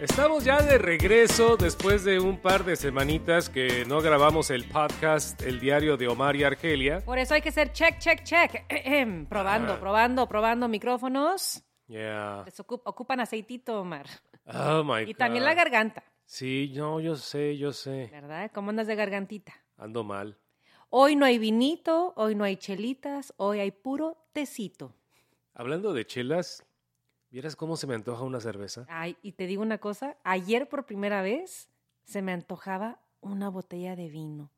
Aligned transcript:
Estamos 0.00 0.44
ya 0.44 0.62
de 0.62 0.78
regreso 0.78 1.56
después 1.56 2.04
de 2.04 2.20
un 2.20 2.38
par 2.38 2.64
de 2.64 2.76
semanitas 2.76 3.48
que 3.50 3.84
no 3.84 4.00
grabamos 4.00 4.50
el 4.50 4.64
podcast, 4.64 5.42
el 5.42 5.58
diario 5.58 5.96
de 5.96 6.06
Omar 6.06 6.36
y 6.36 6.44
Argelia. 6.44 7.00
Por 7.04 7.18
eso 7.18 7.34
hay 7.34 7.42
que 7.42 7.48
hacer 7.48 7.72
check, 7.72 7.98
check, 7.98 8.22
check. 8.22 8.64
probando, 9.28 9.72
Ah. 9.72 9.80
probando, 9.80 10.28
probando 10.28 10.68
micrófonos. 10.68 11.64
Yeah. 11.88 12.44
Les 12.46 12.60
ocup- 12.60 12.82
ocupan 12.84 13.18
aceitito, 13.20 13.80
Omar. 13.80 14.06
Oh 14.46 14.84
my 14.84 15.02
Y 15.10 15.14
también 15.14 15.44
la 15.44 15.50
God. 15.52 15.58
garganta, 15.58 16.02
Sí, 16.24 16.72
no, 16.76 17.00
yo 17.00 17.16
sé, 17.16 17.56
yo 17.56 17.72
sé. 17.72 18.08
¿verdad? 18.12 18.50
¿Cómo 18.54 18.70
andas 18.70 18.86
de 18.86 18.94
gargantita? 18.94 19.52
Ando 19.78 20.04
mal. 20.04 20.36
Hoy 20.90 21.16
no 21.16 21.24
hay 21.24 21.38
vinito, 21.38 22.12
hoy 22.16 22.34
no 22.34 22.44
hay 22.44 22.56
chelitas, 22.56 23.32
hoy 23.38 23.60
hay 23.60 23.70
puro 23.72 24.28
tecito. 24.32 24.94
Hablando 25.54 25.92
de 25.94 26.06
chelas, 26.06 26.64
¿vieras 27.30 27.56
cómo 27.56 27.76
se 27.76 27.86
me 27.86 27.94
antoja 27.94 28.22
una 28.24 28.40
cerveza? 28.40 28.86
Ay, 28.88 29.16
y 29.22 29.32
te 29.32 29.46
digo 29.46 29.62
una 29.62 29.78
cosa, 29.78 30.16
ayer 30.24 30.68
por 30.68 30.86
primera 30.86 31.22
vez 31.22 31.68
se 32.04 32.22
me 32.22 32.32
antojaba 32.32 33.00
una 33.20 33.48
botella 33.50 33.96
de 33.96 34.08
vino. 34.08 34.50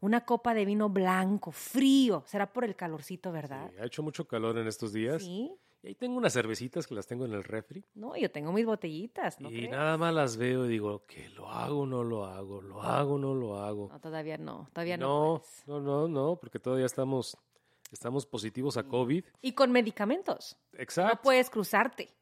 Una 0.00 0.24
copa 0.24 0.54
de 0.54 0.64
vino 0.64 0.88
blanco, 0.88 1.52
frío. 1.52 2.22
Será 2.26 2.52
por 2.52 2.64
el 2.64 2.76
calorcito, 2.76 3.32
¿verdad? 3.32 3.70
Sí, 3.70 3.76
ha 3.80 3.84
hecho 3.86 4.02
mucho 4.02 4.26
calor 4.26 4.56
en 4.58 4.66
estos 4.66 4.92
días. 4.92 5.22
Sí. 5.22 5.52
Y 5.82 5.88
ahí 5.88 5.94
tengo 5.94 6.18
unas 6.18 6.34
cervecitas 6.34 6.86
que 6.86 6.94
las 6.94 7.06
tengo 7.06 7.24
en 7.24 7.32
el 7.32 7.42
refri. 7.42 7.82
No, 7.94 8.14
yo 8.14 8.30
tengo 8.30 8.52
mis 8.52 8.66
botellitas, 8.66 9.40
¿no 9.40 9.50
y 9.50 9.54
crees? 9.54 9.70
nada 9.70 9.96
más 9.96 10.12
las 10.12 10.36
veo 10.36 10.66
y 10.66 10.68
digo, 10.68 11.06
que 11.06 11.30
lo 11.30 11.48
hago 11.48 11.80
o 11.80 11.86
no 11.86 12.04
lo 12.04 12.26
hago, 12.26 12.60
lo 12.60 12.82
hago 12.82 13.14
o 13.14 13.18
no 13.18 13.34
lo 13.34 13.56
hago. 13.58 13.88
No, 13.90 13.98
todavía 13.98 14.36
no, 14.36 14.68
todavía 14.74 14.98
no. 14.98 15.06
no, 15.06 15.38
puedes. 15.38 15.66
no, 15.66 15.80
no, 15.80 16.06
no, 16.08 16.36
porque 16.36 16.58
todavía 16.58 16.84
estamos, 16.84 17.34
estamos 17.90 18.26
positivos 18.26 18.76
a 18.76 18.84
COVID. 18.84 19.24
Y 19.42 19.52
con 19.52 19.72
medicamentos. 19.72 20.56
Exacto. 20.74 21.16
No 21.16 21.22
puedes 21.22 21.50
cruzarte. 21.50 22.14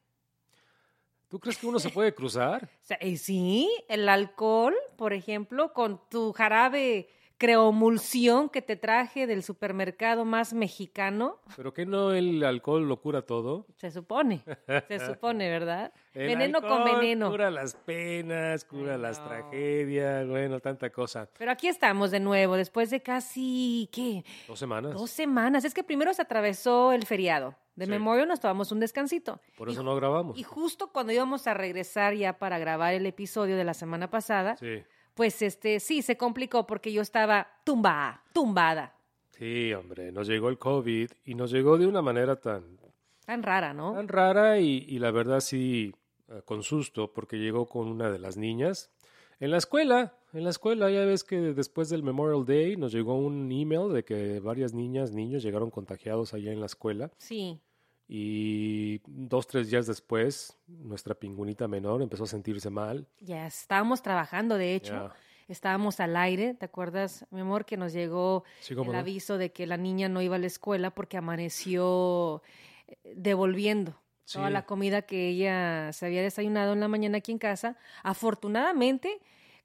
¿Tú 1.27 1.39
crees 1.39 1.57
que 1.57 1.67
uno 1.67 1.79
se 1.79 1.89
puede 1.89 2.13
cruzar? 2.13 2.69
Y 3.01 3.17
sí, 3.17 3.69
el 3.87 4.09
alcohol, 4.09 4.75
por 4.97 5.13
ejemplo, 5.13 5.73
con 5.73 6.01
tu 6.09 6.33
jarabe 6.33 7.07
creomulsión 7.39 8.49
que 8.49 8.61
te 8.61 8.75
traje 8.75 9.25
del 9.25 9.43
supermercado 9.43 10.25
más 10.25 10.53
mexicano, 10.53 11.39
¿Pero 11.55 11.73
que 11.73 11.85
no 11.85 12.11
el 12.11 12.43
alcohol 12.43 12.87
lo 12.87 13.01
cura 13.01 13.21
todo? 13.23 13.65
se 13.77 13.89
supone, 13.91 14.41
se 14.87 14.99
supone, 15.17 15.49
¿verdad? 15.49 15.91
El 16.13 16.27
veneno 16.27 16.61
con 16.61 16.83
veneno. 16.83 17.29
Cura 17.31 17.49
las 17.49 17.75
penas, 17.75 18.65
cura 18.65 18.97
las 18.97 19.23
tragedias, 19.23 20.27
bueno, 20.27 20.59
tanta 20.59 20.89
cosa. 20.91 21.29
Pero 21.37 21.51
aquí 21.51 21.67
estamos 21.67 22.11
de 22.11 22.19
nuevo, 22.19 22.55
después 22.55 22.89
de 22.89 23.01
casi, 23.01 23.89
¿qué? 23.91 24.23
Dos 24.47 24.59
semanas. 24.59 24.93
Dos 24.93 25.09
semanas. 25.09 25.65
Es 25.65 25.73
que 25.73 25.83
primero 25.83 26.13
se 26.13 26.21
atravesó 26.21 26.91
el 26.93 27.05
feriado. 27.05 27.55
De 27.75 27.85
Sí. 27.85 27.91
Memorial 27.91 28.27
nos 28.27 28.41
tomamos 28.41 28.73
un 28.73 28.81
descansito. 28.81 29.39
Por 29.57 29.69
Y 29.69 29.71
eso 29.71 29.83
no 29.83 29.95
grabamos. 29.95 30.37
Y 30.37 30.43
justo 30.43 30.91
cuando 30.91 31.13
íbamos 31.13 31.47
a 31.47 31.53
regresar 31.53 32.13
ya 32.13 32.37
para 32.37 32.59
grabar 32.59 32.93
el 32.93 33.05
episodio 33.05 33.55
de 33.55 33.63
la 33.63 33.73
semana 33.73 34.09
pasada, 34.09 34.57
Sí, 34.57 34.83
pues 35.19 35.41
este 35.41 35.81
sí 35.81 36.01
se 36.01 36.15
complicó 36.15 36.65
porque 36.65 36.93
yo 36.93 37.01
estaba 37.01 37.45
tumbada, 37.65 38.23
tumbada. 38.33 38.95
sí, 39.31 39.73
hombre, 39.73 40.13
nos 40.13 40.29
llegó 40.29 40.47
el 40.47 40.57
COVID 40.57 41.11
y 41.25 41.35
nos 41.35 41.51
llegó 41.51 41.77
de 41.77 41.87
una 41.87 42.01
manera 42.01 42.37
tan, 42.37 42.79
Tan 43.25 43.43
rara, 43.43 43.73
¿no? 43.73 43.91
tan 43.95 44.07
rara 44.07 44.59
y, 44.61 44.85
y 44.87 44.97
la 44.97 45.11
verdad 45.11 45.41
sí, 45.41 45.93
eh, 46.29 46.41
con 46.45 46.63
susto, 46.63 47.11
porque 47.11 47.35
llegó 47.37 47.65
con 47.67 47.89
una 47.89 48.09
de 48.09 48.17
las 48.17 48.37
niñas. 48.37 48.91
En 49.41 49.51
la 49.51 49.57
escuela, 49.57 50.13
en 50.31 50.45
la 50.45 50.51
escuela, 50.51 50.89
ya 50.89 51.03
ves 51.03 51.25
que 51.25 51.35
después 51.53 51.89
del 51.89 52.01
Memorial 52.01 52.45
Day 52.45 52.77
nos 52.77 52.93
llegó 52.93 53.15
un 53.17 53.51
email 53.51 53.91
de 53.91 54.05
que 54.05 54.39
varias 54.39 54.73
niñas, 54.73 55.11
niños 55.11 55.43
llegaron 55.43 55.69
contagiados 55.69 56.33
allá 56.33 56.53
en 56.53 56.61
la 56.61 56.67
escuela. 56.67 57.11
Sí. 57.17 57.59
Y 58.11 59.01
dos, 59.05 59.45
tres 59.45 59.69
días 59.69 59.85
después, 59.85 60.57
nuestra 60.67 61.13
pingüinita 61.13 61.67
menor 61.67 62.01
empezó 62.01 62.23
a 62.23 62.27
sentirse 62.27 62.71
mal. 62.71 63.05
Ya 63.19 63.45
estábamos 63.45 64.01
trabajando, 64.01 64.57
de 64.57 64.73
hecho. 64.73 64.93
Ya. 64.93 65.13
Estábamos 65.47 65.99
al 65.99 66.15
aire, 66.15 66.53
¿te 66.55 66.65
acuerdas, 66.65 67.25
mi 67.31 67.41
amor, 67.41 67.65
que 67.65 67.77
nos 67.77 67.93
llegó 67.93 68.43
Sí, 68.61 68.73
el 68.73 68.83
no. 68.85 68.93
aviso 68.97 69.37
de 69.37 69.51
que 69.51 69.65
la 69.67 69.77
niña 69.77 70.07
no 70.09 70.21
iba 70.23 70.35
a 70.35 70.39
la 70.39 70.45
escuela 70.47 70.89
porque 70.91 71.17
amaneció 71.17 72.41
eh, 72.87 72.97
devolviendo 73.15 73.95
toda 74.31 74.51
la 74.51 74.65
comida 74.67 75.01
que 75.03 75.29
ella 75.29 75.91
se 75.91 76.05
había 76.05 76.21
desayunado 76.21 76.73
en 76.73 76.79
la 76.79 76.87
mañana 76.87 77.17
aquí 77.17 77.31
en 77.31 77.39
casa. 77.39 77.77
Afortunadamente, 78.03 79.19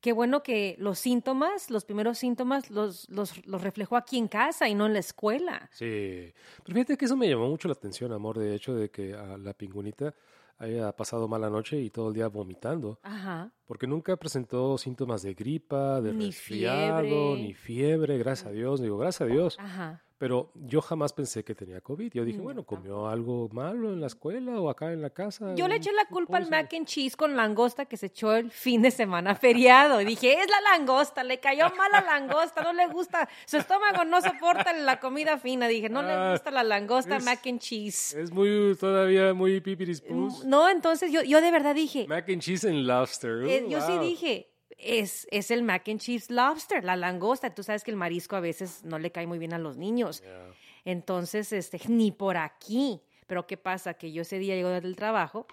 qué 0.04 0.12
bueno 0.12 0.42
que 0.42 0.76
los 0.78 0.98
síntomas, 0.98 1.70
los 1.70 1.87
primeros 1.87 2.19
síntomas, 2.19 2.69
los, 2.69 3.09
los, 3.09 3.47
los 3.47 3.62
reflejó 3.62 3.97
aquí 3.97 4.19
en 4.19 4.28
casa 4.28 4.69
y 4.69 4.75
no 4.75 4.84
en 4.84 4.92
la 4.92 4.98
escuela. 4.98 5.70
Sí. 5.72 6.31
Pero 6.62 6.75
fíjate 6.75 6.98
que 6.98 7.06
eso 7.06 7.16
me 7.16 7.26
llamó 7.26 7.48
mucho 7.48 7.69
la 7.69 7.72
atención, 7.72 8.12
amor, 8.12 8.38
de 8.38 8.54
hecho, 8.54 8.75
de 8.75 8.91
que 8.91 9.15
a 9.15 9.38
la 9.38 9.54
pingüinita 9.54 10.15
haya 10.59 10.92
pasado 10.92 11.26
mala 11.26 11.48
noche 11.48 11.81
y 11.81 11.88
todo 11.88 12.09
el 12.09 12.15
día 12.15 12.28
vomitando. 12.28 12.98
Ajá. 13.03 13.50
Porque 13.65 13.87
nunca 13.87 14.15
presentó 14.19 14.76
síntomas 14.76 15.22
de 15.22 15.32
gripa, 15.32 16.03
de 16.03 16.12
Ni 16.12 16.26
resfriado, 16.26 17.00
fiebre. 17.00 17.42
ni 17.42 17.54
fiebre, 17.54 18.19
gracias 18.19 18.48
a 18.48 18.53
Dios. 18.53 18.82
Digo, 18.82 18.98
gracias 18.98 19.22
a 19.22 19.32
Dios. 19.32 19.56
Ajá. 19.59 20.03
Pero 20.25 20.51
yo 20.55 20.81
jamás 20.81 21.12
pensé 21.12 21.45
que 21.45 21.55
tenía 21.55 21.83
COVID. 21.83 22.11
Yo 22.15 22.25
dije, 22.25 22.39
No, 22.39 22.45
bueno, 22.45 22.65
comió 22.65 23.09
algo 23.09 23.51
malo 23.53 23.93
en 23.93 24.01
la 24.01 24.07
escuela 24.07 24.59
o 24.59 24.71
acá 24.71 24.91
en 24.91 25.03
la 25.03 25.11
casa. 25.11 25.55
Yo 25.55 25.69
le 25.69 25.77
eché 25.77 25.93
la 25.93 26.07
culpa 26.07 26.39
al 26.39 26.49
mac 26.49 26.73
and 26.73 26.87
cheese 26.87 27.15
con 27.15 27.37
langosta 27.37 27.85
que 27.85 27.99
se 27.99 28.07
echó 28.07 28.34
el 28.34 28.51
fin 28.51 28.81
de 28.81 28.91
semana 28.91 29.34
feriado. 29.45 30.01
Y 30.01 30.07
dije, 30.07 30.33
es 30.33 30.47
la 30.49 30.79
langosta, 30.79 31.23
le 31.25 31.41
cayó 31.41 31.67
mal 31.77 31.93
la 31.93 32.01
langosta, 32.01 32.63
no 32.63 32.73
le 32.73 32.87
gusta, 32.87 33.29
su 33.45 33.59
estómago 33.59 34.07
no 34.07 34.23
soporta 34.23 34.73
la 34.73 34.99
comida 34.99 35.37
fina. 35.37 35.69
Dije, 35.69 35.91
no 35.91 36.01
Ah, 36.01 36.05
le 36.29 36.33
gusta 36.33 36.51
la 36.51 36.63
langosta 36.65 37.19
es- 37.19 37.25
mac 37.27 37.47
and 37.47 37.61
cheese. 37.61 38.19
Es 38.19 38.33
muy, 38.33 38.75
todavía 38.81 39.34
muy 39.34 39.61
pipiris 39.61 40.01
pus. 40.01 40.43
No, 40.47 40.71
entonces 40.71 41.13
yo, 41.13 41.21
yo 41.23 41.43
de 41.43 41.51
verdad 41.51 41.75
dije, 41.75 42.07
Mac 42.09 42.31
and 42.31 42.41
cheese 42.41 42.67
and 42.67 42.87
lobster. 42.87 43.45
uh, 43.45 43.47
eh, 43.47 43.67
yo 43.69 43.79
sí 43.83 43.93
wow. 43.93 44.01
dije, 44.03 44.53
es, 44.79 45.27
es 45.31 45.51
el 45.51 45.62
mac 45.62 45.89
and 45.89 46.01
cheese 46.01 46.31
lobster, 46.33 46.85
la 46.85 46.97
langosta. 46.97 47.55
Tú 47.55 47.62
sabes 47.62 47.85
que 47.85 47.91
el 47.91 47.97
marisco 47.97 48.37
a 48.37 48.41
veces 48.41 48.85
no 48.85 48.99
le 48.99 49.11
cae 49.12 49.27
muy 49.27 49.39
bien 49.39 49.53
a 49.55 49.59
los 49.59 49.77
niños. 49.77 50.21
Yeah. 50.23 50.53
Entonces, 50.85 51.53
este, 51.53 51.81
ni 51.89 52.11
por 52.12 52.37
aquí. 52.37 53.01
Pero 53.27 53.47
¿qué 53.47 53.57
pasa? 53.57 53.95
Que 53.95 54.13
yo 54.13 54.23
ese 54.23 54.39
día 54.39 54.55
llego 54.55 54.69
del 54.69 54.97
trabajo 54.97 55.47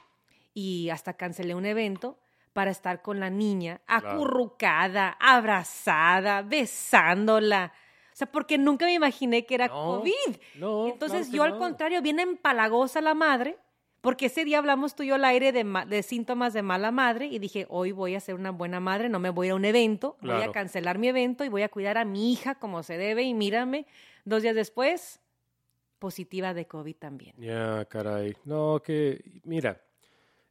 y 0.53 0.89
hasta 0.89 1.13
cancelé 1.13 1.55
un 1.55 1.65
evento 1.65 2.19
para 2.53 2.69
estar 2.71 3.01
con 3.01 3.19
la 3.21 3.29
niña 3.29 3.79
acurrucada, 3.87 5.15
abrazada, 5.19 6.41
besándola. 6.41 7.71
O 8.13 8.15
sea, 8.15 8.29
porque 8.29 8.57
nunca 8.57 8.85
me 8.85 8.93
imaginé 8.93 9.45
que 9.45 9.55
era 9.55 9.67
No, 9.67 9.73
COVID. 9.73 10.35
no, 10.55 10.87
Entonces 10.87 11.29
claro 11.29 11.35
yo 11.37 11.43
al 11.43 11.57
contrario, 11.57 12.01
bien 12.01 12.19
empalagosa 12.19 12.99
la 12.99 13.13
madre, 13.13 13.57
porque 14.01 14.25
ese 14.25 14.43
día 14.43 14.57
hablamos 14.57 14.95
tú 14.95 15.03
y 15.03 15.07
yo 15.07 15.15
al 15.15 15.25
aire 15.25 15.51
de, 15.51 15.63
de 15.87 16.03
síntomas 16.03 16.53
de 16.53 16.63
mala 16.63 16.91
madre 16.91 17.27
y 17.27 17.39
dije, 17.39 17.67
hoy 17.69 17.91
voy 17.91 18.15
a 18.15 18.19
ser 18.19 18.35
una 18.35 18.51
buena 18.51 18.79
madre, 18.79 19.09
no 19.09 19.19
me 19.19 19.29
voy 19.29 19.49
a 19.49 19.55
un 19.55 19.63
evento, 19.63 20.17
voy 20.21 20.41
a 20.41 20.51
cancelar 20.51 20.97
mi 20.97 21.07
evento 21.07 21.45
y 21.45 21.49
voy 21.49 21.61
a 21.61 21.69
cuidar 21.69 21.97
a 21.97 22.05
mi 22.05 22.33
hija 22.33 22.55
como 22.55 22.83
se 22.83 22.97
debe 22.97 23.23
y 23.23 23.33
mírame, 23.33 23.85
dos 24.25 24.41
días 24.41 24.55
después, 24.55 25.21
positiva 25.99 26.55
de 26.55 26.65
COVID 26.65 26.95
también. 26.95 27.35
Ya, 27.37 27.85
caray. 27.85 28.35
No, 28.43 28.81
que, 28.83 29.39
mira, 29.43 29.79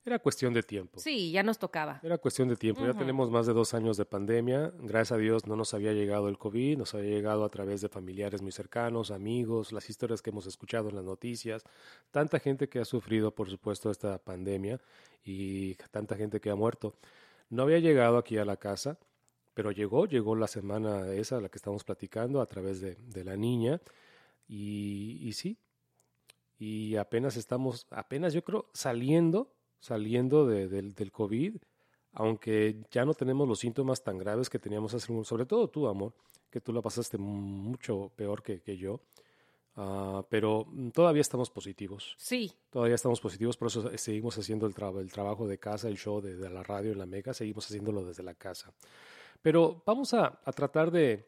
era 0.04 0.18
cuestión 0.18 0.54
de 0.54 0.62
tiempo. 0.62 0.98
Sí, 0.98 1.30
ya 1.30 1.42
nos 1.42 1.58
tocaba. 1.58 2.00
Era 2.02 2.16
cuestión 2.18 2.48
de 2.48 2.56
tiempo. 2.56 2.82
Ya 2.82 2.90
Ujú. 2.90 2.98
tenemos 2.98 3.30
más 3.30 3.46
de 3.46 3.52
dos 3.52 3.74
años 3.74 3.96
de 3.96 4.04
pandemia. 4.06 4.72
Gracias 4.78 5.12
a 5.12 5.16
Dios 5.18 5.46
no 5.46 5.56
nos 5.56 5.74
había 5.74 5.92
llegado 5.92 6.28
el 6.28 6.38
COVID, 6.38 6.78
nos 6.78 6.94
había 6.94 7.10
llegado 7.10 7.44
a 7.44 7.50
través 7.50 7.80
de 7.82 7.88
familiares 7.88 8.40
muy 8.40 8.52
cercanos, 8.52 9.10
amigos, 9.10 9.72
las 9.72 9.90
historias 9.90 10.22
que 10.22 10.30
hemos 10.30 10.46
escuchado 10.46 10.88
en 10.88 10.96
las 10.96 11.04
noticias. 11.04 11.62
Tanta 12.10 12.38
gente 12.38 12.68
que 12.68 12.78
ha 12.78 12.84
sufrido, 12.84 13.34
por 13.34 13.50
supuesto, 13.50 13.90
esta 13.90 14.18
pandemia 14.18 14.80
y 15.22 15.74
tanta 15.90 16.16
gente 16.16 16.40
que 16.40 16.50
ha 16.50 16.54
muerto. 16.54 16.96
No 17.50 17.62
había 17.64 17.78
llegado 17.78 18.16
aquí 18.16 18.38
a 18.38 18.44
la 18.44 18.56
casa, 18.56 18.98
pero 19.52 19.70
llegó, 19.70 20.06
llegó 20.06 20.34
la 20.34 20.46
semana 20.46 21.12
esa, 21.12 21.40
la 21.40 21.48
que 21.50 21.58
estamos 21.58 21.84
platicando, 21.84 22.40
a 22.40 22.46
través 22.46 22.80
de, 22.80 22.94
de 22.94 23.24
la 23.24 23.36
niña. 23.36 23.80
Y, 24.48 25.18
y 25.22 25.32
sí, 25.34 25.58
y 26.58 26.96
apenas 26.96 27.36
estamos, 27.36 27.86
apenas 27.90 28.32
yo 28.32 28.42
creo, 28.44 28.68
saliendo, 28.74 29.52
saliendo 29.80 30.46
de- 30.46 30.68
del, 30.68 30.94
del 30.94 31.10
COVID, 31.10 31.56
aunque 32.12 32.82
ya 32.90 33.04
no 33.04 33.14
tenemos 33.14 33.48
los 33.48 33.58
síntomas 33.60 34.02
tan 34.02 34.18
graves 34.18 34.48
que 34.50 34.58
teníamos 34.58 34.94
hace 34.94 35.12
un, 35.12 35.24
sobre 35.24 35.46
todo 35.46 35.68
tú, 35.68 35.88
amor, 35.88 36.12
que 36.50 36.60
tú 36.60 36.72
la 36.72 36.82
pasaste 36.82 37.18
mucho 37.18 38.12
peor 38.16 38.42
que, 38.42 38.60
que 38.60 38.76
yo, 38.76 39.00
Ah, 39.76 40.26
pero 40.28 40.66
mm, 40.68 40.88
todavía 40.90 41.22
estamos 41.22 41.48
positivos, 41.48 42.14
Sí, 42.18 42.52
todavía 42.70 42.96
estamos 42.96 43.20
positivos, 43.20 43.56
por 43.56 43.68
eso 43.68 43.88
seguimos 43.96 44.36
haciendo 44.36 44.66
el, 44.66 44.74
el 44.98 45.12
trabajo 45.12 45.46
de 45.46 45.58
casa, 45.58 45.86
el 45.88 45.96
show 45.96 46.20
de, 46.20 46.36
de 46.36 46.50
la 46.50 46.64
radio 46.64 46.90
en 46.92 46.98
la 46.98 47.06
mega, 47.06 47.32
seguimos 47.32 47.66
haciéndolo 47.66 48.04
desde 48.04 48.24
la 48.24 48.34
casa. 48.34 48.72
Pero 49.40 49.80
vamos 49.86 50.12
a, 50.12 50.40
a 50.44 50.52
tratar 50.52 50.90
de, 50.90 51.24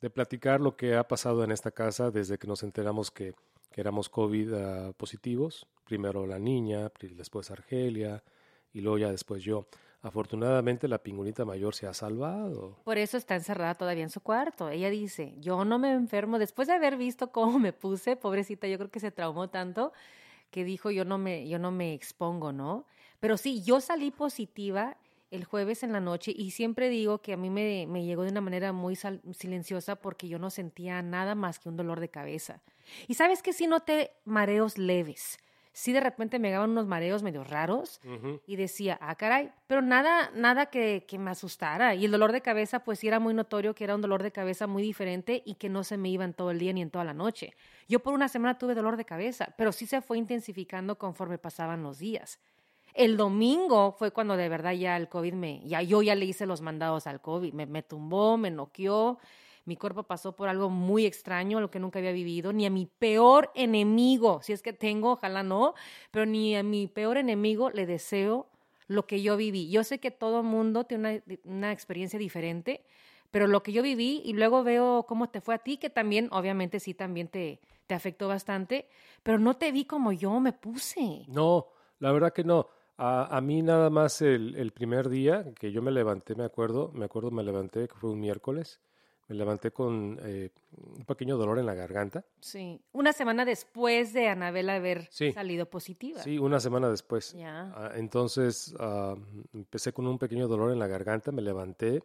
de 0.00 0.10
platicar 0.10 0.60
lo 0.60 0.76
que 0.76 0.94
ha 0.94 1.06
pasado 1.08 1.42
en 1.42 1.50
esta 1.50 1.72
casa 1.72 2.10
desde 2.12 2.38
que 2.38 2.46
nos 2.46 2.62
enteramos 2.62 3.10
que, 3.10 3.34
éramos 3.76 4.08
COVID 4.08 4.54
ah, 4.54 4.92
positivos. 4.96 5.66
Primero 5.84 6.26
la 6.26 6.38
niña, 6.38 6.90
después 7.00 7.50
Argelia 7.50 8.24
y 8.72 8.80
luego 8.80 8.98
ya 8.98 9.10
después 9.10 9.44
yo. 9.44 9.68
Afortunadamente 10.02 10.88
la 10.88 11.02
pingüinita 11.02 11.44
mayor 11.44 11.74
se 11.74 11.86
ha 11.86 11.94
salvado. 11.94 12.76
por 12.84 12.98
eso 12.98 13.16
está 13.16 13.34
encerrada 13.34 13.74
todavía 13.74 14.02
en 14.02 14.10
su 14.10 14.20
cuarto. 14.20 14.68
Ella 14.68 14.90
dice, 14.90 15.34
yo 15.38 15.64
no 15.64 15.78
me 15.78 15.92
enfermo. 15.92 16.38
Después 16.38 16.68
de 16.68 16.74
haber 16.74 16.96
visto 16.96 17.30
cómo 17.32 17.58
me 17.58 17.72
puse, 17.72 18.16
pobrecita, 18.16 18.66
yo 18.66 18.78
creo 18.78 18.90
que 18.90 19.00
se 19.00 19.10
traumó 19.10 19.48
tanto 19.48 19.92
que 20.50 20.64
dijo, 20.64 20.90
yo 20.90 21.04
no 21.04 21.18
me, 21.18 21.48
yo 21.48 21.58
no 21.58 21.70
me 21.70 21.92
expongo, 21.92 22.52
¿no? 22.52 22.86
Pero 23.20 23.36
sí, 23.36 23.62
yo 23.62 23.80
salí 23.80 24.10
positiva 24.10 24.96
el 25.36 25.44
jueves 25.44 25.82
en 25.82 25.92
la 25.92 26.00
noche 26.00 26.32
y 26.36 26.50
siempre 26.50 26.88
digo 26.88 27.18
que 27.18 27.32
a 27.32 27.36
mí 27.36 27.50
me, 27.50 27.86
me 27.86 28.04
llegó 28.04 28.24
de 28.24 28.30
una 28.30 28.40
manera 28.40 28.72
muy 28.72 28.96
silenciosa 28.96 29.96
porque 29.96 30.28
yo 30.28 30.38
no 30.38 30.50
sentía 30.50 31.02
nada 31.02 31.34
más 31.34 31.58
que 31.58 31.68
un 31.68 31.76
dolor 31.76 32.00
de 32.00 32.08
cabeza. 32.08 32.60
Y 33.06 33.14
sabes 33.14 33.42
que 33.42 33.52
sí 33.52 33.66
noté 33.66 34.12
mareos 34.24 34.78
leves. 34.78 35.38
Sí 35.72 35.92
de 35.92 36.00
repente 36.00 36.38
me 36.38 36.50
daban 36.50 36.70
unos 36.70 36.86
mareos 36.86 37.22
medio 37.22 37.44
raros 37.44 38.00
y 38.46 38.56
decía, 38.56 38.96
ah, 39.02 39.14
caray, 39.14 39.52
pero 39.66 39.82
nada, 39.82 40.30
nada 40.34 40.66
que, 40.66 41.04
que, 41.06 41.18
me 41.18 41.30
asustara. 41.30 41.94
Y 41.94 42.06
el 42.06 42.10
dolor 42.10 42.32
de 42.32 42.40
cabeza, 42.40 42.82
pues 42.82 43.00
sí 43.00 43.08
era 43.08 43.20
muy 43.20 43.34
notorio 43.34 43.74
que 43.74 43.84
era 43.84 43.94
un 43.94 44.00
dolor 44.00 44.22
de 44.22 44.32
cabeza 44.32 44.66
muy 44.66 44.82
diferente 44.82 45.42
y 45.44 45.56
que 45.56 45.68
no 45.68 45.84
se 45.84 45.98
me 45.98 46.08
iba 46.08 46.24
en 46.24 46.32
todo 46.32 46.50
el 46.50 46.58
día 46.58 46.72
ni 46.72 46.80
en 46.80 46.90
toda 46.90 47.04
la 47.04 47.12
noche. 47.12 47.52
Yo 47.88 48.00
por 48.00 48.14
una 48.14 48.28
semana 48.28 48.56
tuve 48.56 48.74
dolor 48.74 48.96
de 48.96 49.04
cabeza, 49.04 49.52
pero 49.58 49.70
sí 49.70 49.86
se 49.86 50.00
fue 50.00 50.16
intensificando 50.16 50.96
conforme 50.96 51.36
pasaban 51.36 51.82
los 51.82 51.98
días. 51.98 52.40
El 52.96 53.18
domingo 53.18 53.92
fue 53.92 54.10
cuando 54.10 54.38
de 54.38 54.48
verdad 54.48 54.72
ya 54.72 54.96
el 54.96 55.10
COVID 55.10 55.34
me, 55.34 55.60
ya 55.66 55.82
yo 55.82 56.00
ya 56.00 56.14
le 56.14 56.24
hice 56.24 56.46
los 56.46 56.62
mandados 56.62 57.06
al 57.06 57.20
COVID, 57.20 57.52
me, 57.52 57.66
me 57.66 57.82
tumbó, 57.82 58.38
me 58.38 58.50
noqueó, 58.50 59.18
mi 59.66 59.76
cuerpo 59.76 60.04
pasó 60.04 60.34
por 60.34 60.48
algo 60.48 60.70
muy 60.70 61.04
extraño, 61.04 61.60
lo 61.60 61.70
que 61.70 61.78
nunca 61.78 61.98
había 61.98 62.12
vivido, 62.12 62.54
ni 62.54 62.64
a 62.64 62.70
mi 62.70 62.86
peor 62.86 63.50
enemigo, 63.54 64.40
si 64.42 64.54
es 64.54 64.62
que 64.62 64.72
tengo, 64.72 65.12
ojalá 65.12 65.42
no, 65.42 65.74
pero 66.10 66.24
ni 66.24 66.56
a 66.56 66.62
mi 66.62 66.86
peor 66.86 67.18
enemigo 67.18 67.68
le 67.68 67.84
deseo 67.84 68.46
lo 68.86 69.06
que 69.06 69.20
yo 69.20 69.36
viví. 69.36 69.68
Yo 69.68 69.84
sé 69.84 69.98
que 69.98 70.10
todo 70.10 70.42
mundo 70.42 70.84
tiene 70.84 71.22
una, 71.26 71.38
una 71.44 71.72
experiencia 71.72 72.18
diferente, 72.18 72.86
pero 73.30 73.46
lo 73.46 73.62
que 73.62 73.72
yo 73.72 73.82
viví 73.82 74.22
y 74.24 74.32
luego 74.32 74.62
veo 74.64 75.04
cómo 75.06 75.28
te 75.28 75.42
fue 75.42 75.54
a 75.54 75.58
ti, 75.58 75.76
que 75.76 75.90
también, 75.90 76.30
obviamente 76.32 76.80
sí, 76.80 76.94
también 76.94 77.28
te, 77.28 77.60
te 77.86 77.94
afectó 77.94 78.26
bastante, 78.26 78.88
pero 79.22 79.38
no 79.38 79.58
te 79.58 79.70
vi 79.70 79.84
como 79.84 80.12
yo 80.12 80.40
me 80.40 80.54
puse. 80.54 81.24
No, 81.28 81.66
la 81.98 82.10
verdad 82.12 82.32
que 82.32 82.42
no. 82.44 82.68
A, 82.98 83.36
a, 83.36 83.40
mí 83.40 83.62
nada 83.62 83.90
más 83.90 84.22
el, 84.22 84.54
el, 84.56 84.72
primer 84.72 85.08
día 85.08 85.44
que 85.58 85.70
yo 85.70 85.82
me 85.82 85.90
levanté, 85.90 86.34
me 86.34 86.44
acuerdo, 86.44 86.90
me 86.94 87.04
acuerdo 87.04 87.30
me 87.30 87.42
levanté, 87.42 87.88
que 87.88 87.94
fue 87.94 88.10
un 88.10 88.20
miércoles, 88.20 88.80
me 89.28 89.34
levanté 89.34 89.72
con 89.72 90.18
eh, 90.22 90.50
un 90.76 91.04
pequeño 91.04 91.36
dolor 91.36 91.58
en 91.58 91.66
la 91.66 91.74
garganta. 91.74 92.24
Sí, 92.40 92.80
una 92.92 93.12
semana 93.12 93.44
después 93.44 94.12
de 94.12 94.28
Anabela 94.28 94.76
haber 94.76 95.08
sí. 95.10 95.32
salido 95.32 95.66
positiva. 95.66 96.22
Sí, 96.22 96.38
una 96.38 96.60
semana 96.60 96.88
después. 96.88 97.32
Ya. 97.32 97.72
Ah, 97.74 97.92
entonces 97.96 98.74
ah, 98.78 99.16
empecé 99.52 99.92
con 99.92 100.06
un 100.06 100.18
pequeño 100.18 100.46
dolor 100.48 100.72
en 100.72 100.78
la 100.78 100.86
garganta, 100.86 101.32
me 101.32 101.42
levanté 101.42 102.02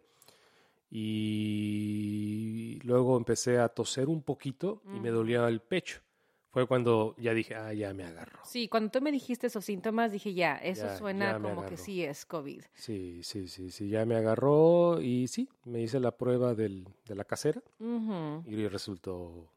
y 0.90 2.80
luego 2.82 3.16
empecé 3.16 3.58
a 3.58 3.68
toser 3.68 4.08
un 4.08 4.22
poquito 4.22 4.82
y 4.94 5.00
me 5.00 5.10
dolía 5.10 5.48
el 5.48 5.60
pecho 5.60 6.02
fue 6.52 6.66
cuando 6.66 7.14
ya 7.16 7.32
dije, 7.32 7.54
ah, 7.54 7.72
ya 7.72 7.94
me 7.94 8.04
agarró. 8.04 8.38
Sí, 8.44 8.68
cuando 8.68 8.90
tú 8.90 9.00
me 9.00 9.10
dijiste 9.10 9.46
esos 9.46 9.64
síntomas, 9.64 10.12
dije, 10.12 10.34
ya, 10.34 10.56
eso 10.56 10.84
ya, 10.84 10.98
suena 10.98 11.32
ya 11.32 11.38
como 11.40 11.64
que 11.64 11.78
sí 11.78 12.04
es 12.04 12.26
COVID. 12.26 12.62
Sí, 12.74 13.22
sí, 13.22 13.48
sí, 13.48 13.70
sí, 13.70 13.88
ya 13.88 14.04
me 14.04 14.16
agarró 14.16 15.00
y 15.00 15.28
sí, 15.28 15.48
me 15.64 15.80
hice 15.80 15.98
la 15.98 16.10
prueba 16.10 16.54
del, 16.54 16.86
de 17.06 17.14
la 17.14 17.24
casera 17.24 17.62
uh 17.80 17.84
-huh. 17.84 18.44
y 18.46 18.68
resultó... 18.68 19.48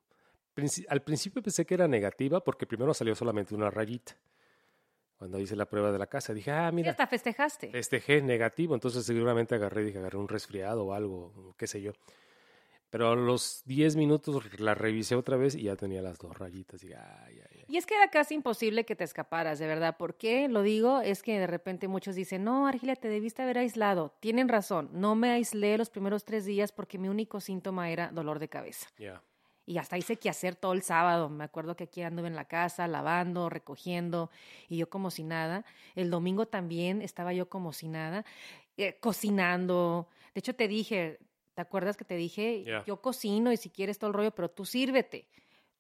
Al 0.88 1.02
principio 1.02 1.44
pensé 1.44 1.66
que 1.66 1.74
era 1.74 1.86
negativa 1.86 2.42
porque 2.42 2.66
primero 2.66 2.94
salió 2.94 3.14
solamente 3.14 3.54
una 3.54 3.70
rayita. 3.70 4.16
Cuando 5.18 5.38
hice 5.38 5.58
la 5.58 5.66
prueba 5.66 5.92
de 5.92 6.00
la 6.00 6.08
casa, 6.08 6.34
dije, 6.34 6.52
ah, 6.52 6.72
mira. 6.72 6.86
Sí, 6.86 6.90
hasta 6.92 7.08
festejaste. 7.08 7.72
Festejé 7.72 8.22
negativo, 8.22 8.74
entonces 8.74 9.06
seguramente 9.06 9.56
agarré, 9.56 9.84
dije, 9.84 9.98
agarré 9.98 10.18
un 10.18 10.30
resfriado 10.30 10.86
o 10.86 10.94
algo, 10.94 11.56
qué 11.58 11.68
sé 11.68 11.82
yo. 11.82 11.92
Pero 12.96 13.12
a 13.12 13.16
los 13.18 13.62
10 13.66 13.98
minutos 13.98 14.58
la 14.58 14.74
revisé 14.74 15.16
otra 15.16 15.36
vez 15.36 15.54
y 15.54 15.64
ya 15.64 15.76
tenía 15.76 16.02
las 16.02 16.18
dos 16.18 16.38
rayitas. 16.38 16.82
Y, 16.82 16.94
ay, 16.94 16.96
ay, 17.30 17.40
ay. 17.52 17.66
y 17.68 17.76
es 17.76 17.86
que 17.86 17.94
era 17.94 18.10
casi 18.10 18.36
imposible 18.36 18.86
que 18.86 18.96
te 18.96 19.04
escaparas, 19.04 19.60
de 19.60 19.68
verdad. 19.68 19.98
¿Por 19.98 20.16
qué 20.16 20.48
lo 20.48 20.62
digo? 20.62 21.02
Es 21.02 21.22
que 21.22 21.38
de 21.38 21.46
repente 21.46 21.90
muchos 21.90 22.16
dicen, 22.16 22.46
no, 22.46 22.68
Argilia, 22.68 22.96
te 22.96 23.10
debiste 23.10 23.42
haber 23.42 23.58
aislado. 23.58 24.14
Tienen 24.22 24.48
razón, 24.48 24.90
no 24.94 25.14
me 25.14 25.32
aislé 25.32 25.78
los 25.78 25.90
primeros 25.90 26.24
tres 26.24 26.46
días 26.46 26.72
porque 26.72 26.98
mi 26.98 27.10
único 27.10 27.42
síntoma 27.42 27.90
era 27.90 28.12
dolor 28.12 28.40
de 28.40 28.48
cabeza. 28.48 28.88
Yeah. 28.98 29.22
Y 29.66 29.78
hasta 29.78 29.98
hice 29.98 30.16
que 30.16 30.30
hacer 30.30 30.56
todo 30.56 30.72
el 30.72 30.82
sábado. 30.82 31.28
Me 31.28 31.44
acuerdo 31.44 31.76
que 31.76 31.84
aquí 31.84 32.02
anduve 32.02 32.30
en 32.30 32.36
la 32.36 32.46
casa, 32.46 32.88
lavando, 32.88 33.50
recogiendo, 33.50 34.32
y 34.70 34.78
yo 34.78 34.90
como 34.90 35.12
si 35.12 35.24
nada. 35.24 35.66
El 35.96 36.10
domingo 36.10 36.46
también 36.46 37.02
estaba 37.02 37.34
yo 37.34 37.50
como 37.50 37.74
si 37.74 37.90
nada, 37.90 38.24
eh, 38.78 38.96
cocinando. 39.02 40.08
De 40.34 40.40
hecho, 40.40 40.56
te 40.56 40.70
dije, 40.70 41.20
¿Te 41.56 41.62
acuerdas 41.62 41.96
que 41.96 42.04
te 42.04 42.18
dije, 42.18 42.64
yeah. 42.64 42.84
yo 42.86 43.02
cocino 43.02 43.52
y 43.52 43.58
si 43.58 43.70
quieres 43.70 43.98
todo 43.98 44.10
el 44.10 44.14
rollo, 44.14 44.32
pero 44.32 44.50
tú 44.50 44.66
sírvete? 44.66 45.28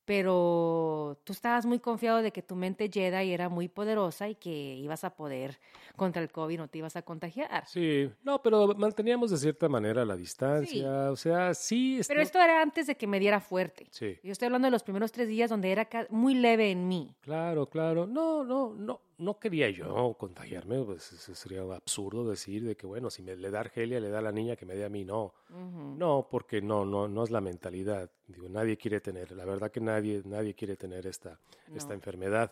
Pero 0.05 1.19
tú 1.23 1.33
estabas 1.33 1.65
muy 1.65 1.79
confiado 1.79 2.21
de 2.21 2.31
que 2.31 2.43
tu 2.43 2.55
mente 2.55 2.89
Jedi 2.93 3.33
era 3.33 3.49
muy 3.49 3.67
poderosa 3.67 4.29
y 4.29 4.35
que 4.35 4.75
ibas 4.75 5.03
a 5.03 5.15
poder 5.15 5.59
contra 5.95 6.21
el 6.21 6.31
COVID, 6.31 6.59
no 6.59 6.67
te 6.67 6.77
ibas 6.77 6.95
a 6.95 7.01
contagiar. 7.01 7.65
Sí, 7.65 8.09
no, 8.23 8.41
pero 8.41 8.67
manteníamos 8.75 9.31
de 9.31 9.37
cierta 9.37 9.67
manera 9.67 10.05
la 10.05 10.15
distancia, 10.15 11.05
sí. 11.05 11.11
o 11.11 11.15
sea, 11.15 11.53
sí. 11.55 11.99
Pero 12.07 12.21
esto 12.21 12.39
era 12.39 12.61
antes 12.61 12.85
de 12.87 12.95
que 12.95 13.07
me 13.07 13.19
diera 13.19 13.41
fuerte. 13.41 13.87
Sí. 13.89 14.17
Yo 14.23 14.31
estoy 14.31 14.45
hablando 14.45 14.67
de 14.67 14.71
los 14.71 14.83
primeros 14.83 15.11
tres 15.11 15.27
días 15.27 15.49
donde 15.49 15.71
era 15.71 15.89
muy 16.09 16.35
leve 16.35 16.69
en 16.69 16.87
mí. 16.87 17.15
Claro, 17.21 17.67
claro. 17.67 18.05
No, 18.05 18.43
no, 18.43 18.75
no, 18.75 19.01
no 19.17 19.39
quería 19.39 19.69
yo 19.69 20.15
contagiarme, 20.19 20.83
pues 20.83 21.03
sería 21.03 21.61
absurdo 21.61 22.29
decir 22.29 22.63
de 22.65 22.75
que, 22.75 22.85
bueno, 22.85 23.09
si 23.09 23.21
me 23.23 23.35
le 23.35 23.49
da 23.51 23.61
Argelia, 23.61 23.99
le 23.99 24.09
da 24.09 24.19
a 24.19 24.21
la 24.21 24.31
niña, 24.31 24.55
que 24.55 24.65
me 24.65 24.75
dé 24.75 24.85
a 24.85 24.89
mí, 24.89 25.05
no. 25.05 25.33
Uh 25.49 25.53
-huh. 25.53 25.97
No, 25.97 26.27
porque 26.29 26.61
no, 26.61 26.85
no, 26.85 27.07
no 27.07 27.23
es 27.23 27.31
la 27.31 27.41
mentalidad. 27.41 28.09
Digo, 28.27 28.49
nadie 28.49 28.77
quiere 28.77 28.99
tener, 29.01 29.31
la 29.31 29.45
verdad 29.45 29.71
que 29.71 29.79
nadie, 29.81 30.21
nadie 30.25 30.53
quiere 30.53 30.75
tener 30.75 31.07
esta, 31.07 31.39
No. 31.67 31.77
esta 31.77 31.93
enfermedad. 31.93 32.51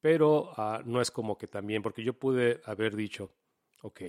Pero 0.00 0.52
uh, 0.56 0.82
no 0.84 1.00
es 1.00 1.10
como 1.10 1.36
que 1.38 1.46
también, 1.46 1.82
porque 1.82 2.02
yo 2.02 2.14
pude 2.14 2.60
haber 2.64 2.96
dicho, 2.96 3.30
ok, 3.82 4.00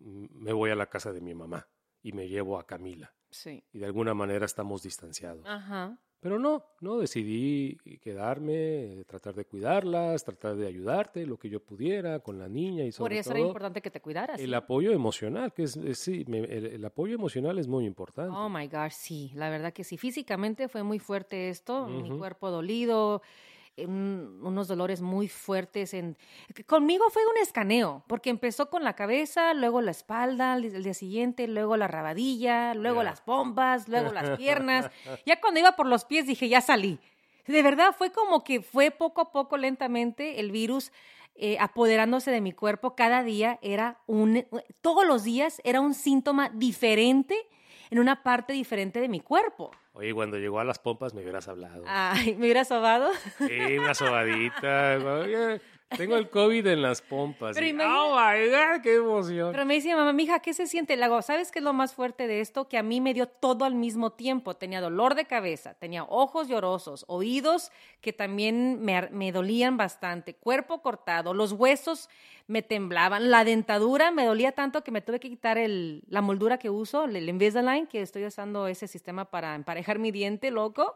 me 0.00 0.52
voy 0.52 0.70
a 0.70 0.74
la 0.74 0.86
casa 0.86 1.12
de 1.12 1.20
mi 1.20 1.34
mamá 1.34 1.66
y 2.02 2.12
me 2.12 2.28
llevo 2.28 2.58
a 2.58 2.66
Camila. 2.66 3.14
Sí. 3.30 3.64
Y 3.72 3.78
de 3.78 3.86
alguna 3.86 4.12
manera 4.12 4.44
estamos 4.44 4.82
distanciados. 4.82 5.46
Ajá. 5.46 5.98
Pero 6.22 6.38
no, 6.38 6.64
no, 6.80 6.98
decidí 6.98 7.76
quedarme, 8.00 9.02
tratar 9.08 9.34
de 9.34 9.44
cuidarlas, 9.44 10.22
tratar 10.24 10.54
de 10.56 10.68
ayudarte 10.68 11.26
lo 11.26 11.36
que 11.36 11.48
yo 11.50 11.58
pudiera 11.60 12.20
con 12.20 12.38
la 12.38 12.48
niña 12.48 12.84
y 12.84 12.92
sobre 12.92 13.16
Por 13.16 13.18
eso 13.18 13.30
todo 13.30 13.38
era 13.38 13.46
importante 13.48 13.82
que 13.82 13.90
te 13.90 14.00
cuidaras. 14.00 14.40
el 14.40 14.50
¿sí? 14.50 14.54
apoyo 14.54 14.92
emocional, 14.92 15.52
que 15.52 15.64
es, 15.64 15.76
es 15.76 15.98
sí, 15.98 16.24
me, 16.28 16.38
el, 16.38 16.66
el, 16.66 16.84
apoyo 16.84 17.14
emocional 17.16 17.58
es 17.58 17.66
muy 17.66 17.84
importante. 17.86 18.32
Oh 18.36 18.48
my 18.48 18.68
gosh, 18.68 18.92
sí, 18.92 19.32
la 19.34 19.50
verdad 19.50 19.72
que 19.72 19.82
sí. 19.82 19.96
Físicamente 19.98 20.68
fue 20.68 20.84
muy 20.84 21.00
fuerte 21.00 21.48
esto, 21.48 21.86
Uh 21.86 21.88
-huh. 21.88 22.02
mi 22.02 22.16
cuerpo 22.16 22.50
dolido, 22.52 23.20
un, 23.78 24.40
unos 24.42 24.68
dolores 24.68 25.00
muy 25.00 25.28
fuertes. 25.28 25.94
En, 25.94 26.16
conmigo 26.66 27.08
fue 27.10 27.22
un 27.26 27.38
escaneo, 27.38 28.04
porque 28.06 28.30
empezó 28.30 28.70
con 28.70 28.84
la 28.84 28.94
cabeza, 28.94 29.54
luego 29.54 29.80
la 29.80 29.90
espalda, 29.90 30.54
el 30.54 30.82
día 30.82 30.94
siguiente, 30.94 31.48
luego 31.48 31.76
la 31.76 31.88
rabadilla, 31.88 32.74
luego 32.74 33.02
Yeah. 33.02 33.10
las 33.10 33.20
pompas, 33.22 33.88
luego 33.88 34.12
las 34.12 34.30
piernas. 34.38 34.90
ya 35.26 35.40
cuando 35.40 35.60
iba 35.60 35.76
por 35.76 35.86
los 35.86 36.04
pies 36.04 36.26
dije, 36.26 36.48
ya 36.48 36.60
salí. 36.60 36.98
De 37.46 37.62
verdad 37.62 37.94
fue 37.96 38.12
como 38.12 38.44
que 38.44 38.60
fue 38.62 38.90
poco 38.90 39.20
a 39.20 39.32
poco, 39.32 39.56
lentamente, 39.56 40.38
el 40.38 40.52
virus 40.52 40.92
eh, 41.34 41.56
apoderándose 41.58 42.30
de 42.30 42.40
mi 42.40 42.52
cuerpo. 42.52 42.94
Cada 42.94 43.22
día 43.22 43.58
era 43.62 43.98
un, 44.06 44.46
todos 44.80 45.06
los 45.06 45.24
días 45.24 45.60
era 45.64 45.80
un 45.80 45.94
síntoma 45.94 46.50
diferente 46.50 47.36
en 47.90 47.98
una 47.98 48.22
parte 48.22 48.52
diferente 48.52 49.00
de 49.00 49.08
mi 49.08 49.20
cuerpo. 49.20 49.70
Oye, 49.94 50.14
cuando 50.14 50.38
llegó 50.38 50.58
a 50.58 50.64
las 50.64 50.78
pompas 50.78 51.12
me 51.12 51.20
hubieras 51.22 51.48
hablado. 51.48 51.84
Ay, 51.86 52.34
¿me 52.34 52.46
hubieras 52.46 52.68
sobado? 52.68 53.10
Sí, 53.38 53.78
una 53.78 53.94
sobadita. 53.94 54.98
Tengo 55.96 56.16
el 56.16 56.28
COVID 56.30 56.66
en 56.66 56.82
las 56.82 57.02
pompas. 57.02 57.54
Pero 57.54 57.66
Y, 57.66 57.70
imagina- 57.70 58.02
oh 58.04 58.16
my 58.16 58.48
God, 58.48 58.82
qué 58.82 58.94
emoción. 58.96 59.52
Pero 59.52 59.64
me 59.66 59.74
dice 59.74 59.94
mamá, 59.94 60.12
mija, 60.12 60.40
¿qué 60.40 60.54
se 60.54 60.66
siente? 60.66 60.96
Le 60.96 61.04
hago, 61.04 61.20
¿sabes 61.22 61.50
qué 61.50 61.58
es 61.58 61.64
lo 61.64 61.72
más 61.72 61.94
fuerte 61.94 62.26
de 62.26 62.40
esto? 62.40 62.68
Que 62.68 62.78
a 62.78 62.82
mí 62.82 63.00
me 63.00 63.14
dio 63.14 63.26
todo 63.26 63.64
al 63.64 63.74
mismo 63.74 64.10
tiempo. 64.12 64.54
Tenía 64.56 64.80
dolor 64.80 65.14
de 65.14 65.24
cabeza, 65.24 65.74
tenía 65.74 66.04
ojos 66.04 66.48
llorosos, 66.48 67.04
oídos 67.08 67.70
que 68.00 68.12
también 68.12 68.80
me, 68.82 69.08
me 69.10 69.32
dolían 69.32 69.76
bastante, 69.76 70.34
cuerpo 70.34 70.82
cortado, 70.82 71.34
los 71.34 71.52
huesos 71.52 72.08
me 72.48 72.60
temblaban, 72.62 73.30
la 73.30 73.44
dentadura 73.44 74.10
me 74.10 74.24
dolía 74.24 74.52
tanto 74.52 74.82
que 74.82 74.90
me 74.90 75.00
tuve 75.00 75.20
que 75.20 75.28
quitar 75.30 75.56
el, 75.58 76.02
la 76.08 76.20
moldura 76.20 76.58
que 76.58 76.68
uso, 76.70 77.04
el, 77.04 77.14
el 77.16 77.28
Invisalign, 77.28 77.86
que 77.86 78.02
estoy 78.02 78.24
usando 78.26 78.66
ese 78.66 78.88
sistema 78.88 79.26
para 79.26 79.54
emparejar 79.54 79.98
mi 80.00 80.10
diente, 80.10 80.50
loco. 80.50 80.94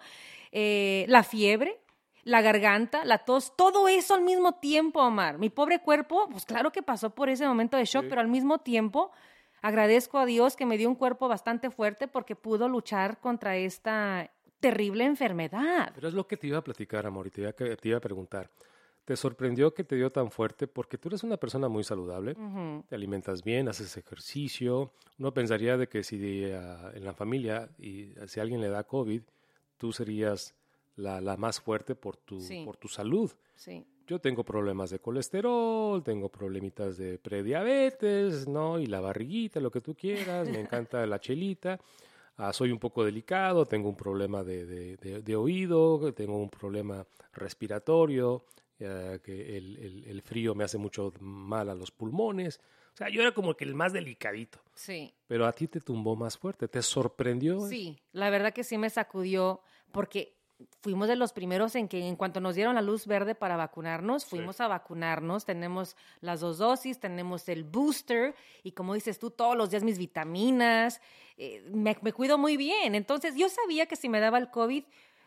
Eh, 0.53 1.05
la 1.09 1.23
fiebre, 1.23 1.79
la 2.26 2.42
garganta, 2.42 3.04
la 3.04 3.18
tos, 3.18 3.54
todo 3.56 3.87
eso 3.87 4.14
al 4.14 4.23
mismo 4.23 4.56
tiempo, 4.56 5.00
Omar. 5.00 5.38
Mi 5.38 5.49
pobre 5.49 5.80
cuerpo, 5.80 6.28
pues 6.28 6.45
claro 6.45 6.73
que 6.73 6.83
pasó 6.83 7.11
por 7.11 7.28
ese 7.28 7.47
momento 7.47 7.76
de 7.76 7.85
shock, 7.85 8.02
Sí. 8.02 8.09
pero 8.09 8.21
al 8.21 8.26
mismo 8.26 8.59
tiempo 8.59 9.12
agradezco 9.62 10.18
a 10.18 10.26
Dios 10.26 10.56
que 10.56 10.66
me 10.66 10.76
dio 10.76 10.88
un 10.88 10.97
cuerpo 10.97 11.28
bastante 11.28 11.71
fuerte 11.71 12.09
porque 12.09 12.35
pudo 12.35 12.68
luchar 12.68 13.21
contra 13.21 13.56
esta 13.56 14.28
terrible 14.59 15.04
enfermedad. 15.04 15.92
Pero 15.95 16.09
es 16.09 16.14
lo 16.14 16.26
que 16.26 16.37
te 16.37 16.49
iba 16.49 16.59
a 16.59 16.64
platicar, 16.64 17.06
amor, 17.06 17.28
y 17.28 17.30
te 17.30 17.42
iba, 17.42 17.50
a, 17.50 17.52
te 17.52 17.88
iba 17.88 17.99
a 17.99 18.00
preguntar. 18.00 18.50
¿Te 19.04 19.16
sorprendió 19.16 19.73
que 19.73 19.85
te 19.85 19.95
dio 19.95 20.11
tan 20.11 20.33
fuerte? 20.33 20.66
Porque 20.66 20.99
tú 20.99 21.11
eres 21.11 21.23
una 21.23 21.37
persona 21.37 21.68
muy 21.68 21.85
saludable, 21.85 22.35
te 22.88 22.95
alimentas 22.97 23.45
bien, 23.45 23.68
haces 23.68 23.97
ejercicio. 23.97 24.90
Uno 25.21 25.33
pensaría 25.33 25.76
de 25.76 25.88
que 25.88 26.02
si 26.02 26.16
uh, 26.47 26.88
en 26.92 27.04
la 27.04 27.14
familia 27.14 27.68
y 27.78 28.14
si 28.26 28.40
alguien 28.40 28.61
le 28.61 28.68
da 28.68 28.83
COVID, 28.83 29.23
tú 29.76 29.92
serías 29.92 30.56
la, 30.97 31.21
la 31.21 31.37
más 31.37 31.61
fuerte 31.61 31.95
por 31.95 32.17
tu, 32.17 32.41
Sí. 32.41 32.62
por 32.65 32.76
tu 32.76 32.88
salud. 32.88 33.31
Sí. 33.55 33.87
yo 34.07 34.21
tengo 34.21 34.45
problemas 34.45 34.91
de 34.91 35.00
colesterol, 35.00 36.03
tengo 36.05 36.29
problemitas 36.29 36.97
de 36.97 37.19
prediabetes, 37.19 38.47
¿no? 38.47 38.79
Y 38.79 38.87
la 38.87 39.00
barriguita, 39.00 39.59
lo 39.61 39.71
que 39.71 39.81
tú 39.81 39.95
quieras, 39.97 40.49
me 40.49 40.61
encanta 40.81 41.05
la 41.07 41.19
chelita. 41.19 41.81
Ah, 42.37 42.53
soy 42.53 42.71
un 42.71 42.79
poco 42.79 43.03
delicado, 43.05 43.65
tengo 43.65 43.88
un 43.88 43.97
problema 43.97 44.45
de, 44.45 44.97
de, 44.97 45.37
oído, 45.37 46.12
tengo 46.12 46.37
un 46.37 46.50
problema 46.50 47.05
respiratorio, 47.33 48.45
que 48.79 49.57
el, 49.57 50.05
el, 50.07 50.23
frío 50.23 50.55
me 50.55 50.62
hace 50.65 50.76
mucho 50.76 51.12
mal 51.21 51.71
a 51.71 51.75
los 51.75 51.91
pulmones. 51.91 52.61
O 52.93 52.97
sea, 52.97 53.09
yo 53.09 53.23
era 53.23 53.33
como 53.33 53.55
que 53.55 53.65
el 53.65 53.75
más 53.75 53.93
delicadito. 53.95 54.59
Sí. 54.75 55.15
Pero 55.26 55.47
a 55.47 55.53
ti 55.53 55.67
te 55.67 55.81
tumbó 55.81 56.15
más 56.15 56.37
fuerte, 56.37 56.69
¿te 56.69 56.83
sorprendió? 56.83 57.61
Sí, 57.69 57.99
la 58.12 58.29
verdad 58.31 58.53
que 58.53 58.65
sí 58.65 58.76
me 58.76 58.91
sacudió 58.91 59.62
porque 59.93 60.36
fuimos 60.81 61.09
de 61.09 61.17
los 61.17 61.33
primeros 61.33 61.75
en 61.75 61.89
que 61.89 62.07
en 62.07 62.17
cuanto 62.17 62.41
nos 62.41 62.55
dieron 62.55 62.75
la 62.75 62.83
luz 62.83 63.07
verde 63.07 63.35
para 63.35 63.57
vacunarnos, 63.57 64.25
fuimos 64.25 64.61
a 64.61 64.69
vacunarnos, 64.69 65.45
tenemos 65.45 65.97
las 66.21 66.41
dos 66.41 66.59
dosis, 66.59 66.99
tenemos 66.99 67.49
el 67.49 67.65
booster 67.65 68.35
y 68.63 68.73
como 68.73 68.95
dices 68.95 69.19
tú, 69.19 69.31
todos 69.31 69.57
los 69.57 69.71
días 69.71 69.85
mis 69.85 69.99
vitaminas, 69.99 71.01
eh, 71.37 71.69
me, 71.73 71.95
cuido 71.95 72.39
muy 72.39 72.57
bien. 72.57 72.95
Entonces 72.95 73.35
yo 73.37 73.49
sabía 73.49 73.87
que 73.87 73.97
si 73.97 74.09
me 74.09 74.21
daba 74.21 74.39
el 74.39 74.51
COVID, 74.51 74.85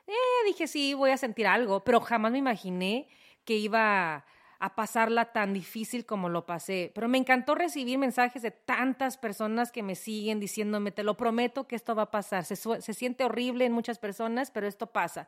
eh, 0.08 0.14
dije 0.46 0.68
sí, 0.68 0.94
voy 0.94 1.12
a 1.12 1.18
sentir 1.18 1.48
algo, 1.48 1.84
pero 1.84 2.00
jamás 2.02 2.32
me 2.32 2.40
imaginé 2.40 3.08
que 3.46 3.56
iba 3.56 4.26
a 4.60 4.76
pasarla 4.76 5.32
tan 5.32 5.54
difícil 5.54 6.06
como 6.06 6.28
lo 6.28 6.46
pasé. 6.46 6.92
Pero 6.94 7.08
me 7.08 7.18
encantó 7.18 7.56
recibir 7.56 7.98
mensajes 7.98 8.42
de 8.42 8.52
tantas 8.52 9.18
personas 9.18 9.72
que 9.72 9.84
me 9.84 9.96
siguen 9.96 10.40
diciéndome, 10.40 10.92
te 10.92 11.04
lo 11.04 11.16
prometo 11.16 11.66
que 11.66 11.78
esto 11.78 11.96
va 11.96 12.04
a 12.04 12.12
pasar. 12.12 12.44
Se, 12.44 12.56
siente 12.94 13.24
horrible 13.24 13.66
en 13.66 13.72
muchas 13.72 14.00
personas, 14.00 14.52
pero 14.52 14.68
esto 14.68 14.88
pasa. 14.88 15.28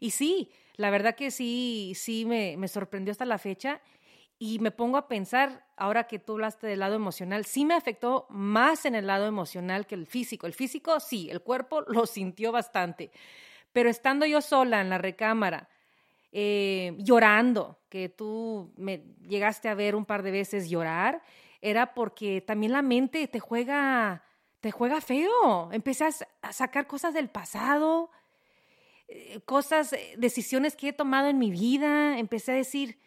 Y 0.00 0.12
sí, 0.12 0.50
la 0.76 0.90
verdad 0.90 1.14
que 1.14 1.30
sí, 1.30 1.92
sí 1.94 2.24
me, 2.24 2.56
me 2.56 2.68
sorprendió 2.68 3.12
hasta 3.12 3.26
la 3.26 3.38
fecha. 3.38 3.82
Y 4.38 4.58
me 4.60 4.70
pongo 4.70 4.96
a 4.96 5.06
pensar, 5.06 5.66
ahora 5.76 6.04
que 6.04 6.18
tú 6.18 6.32
hablaste 6.32 6.66
del 6.66 6.78
lado 6.78 6.94
emocional, 6.94 7.44
sí 7.44 7.66
me 7.66 7.74
afectó 7.74 8.26
más 8.30 8.86
en 8.86 8.94
el 8.94 9.06
lado 9.06 9.26
emocional 9.26 9.86
que 9.86 9.94
el 9.94 10.06
físico. 10.06 10.46
El 10.46 10.54
físico 10.54 10.98
sí, 11.00 11.28
el 11.30 11.42
cuerpo 11.42 11.82
lo 11.82 12.06
sintió 12.06 12.50
bastante. 12.50 13.10
Pero 13.72 13.90
estando 13.90 14.24
yo 14.24 14.40
sola 14.40 14.80
en 14.80 14.88
la 14.88 14.96
recámara, 14.96 15.68
eh, 16.32 16.94
llorando, 16.98 17.80
que 17.88 18.08
tú 18.08 18.72
me 18.76 19.02
llegaste 19.26 19.68
a 19.68 19.74
ver 19.74 19.96
un 19.96 20.04
par 20.04 20.22
de 20.22 20.30
veces 20.30 20.70
llorar, 20.70 21.22
era 21.60 21.92
porque 21.94 22.40
también 22.40 22.72
la 22.72 22.82
mente 22.82 23.26
te 23.26 23.40
juega, 23.40 24.24
te 24.60 24.70
juega 24.70 25.00
feo. 25.00 25.70
Empecé 25.72 26.08
a 26.42 26.52
sacar 26.52 26.86
cosas 26.86 27.14
del 27.14 27.28
pasado, 27.28 28.10
eh, 29.08 29.40
cosas, 29.44 29.92
eh, 29.92 30.14
decisiones 30.18 30.76
que 30.76 30.88
he 30.88 30.92
tomado 30.92 31.28
en 31.28 31.38
mi 31.38 31.50
vida. 31.50 32.18
Empecé 32.18 32.52
a 32.52 32.54
decir, 32.54 32.98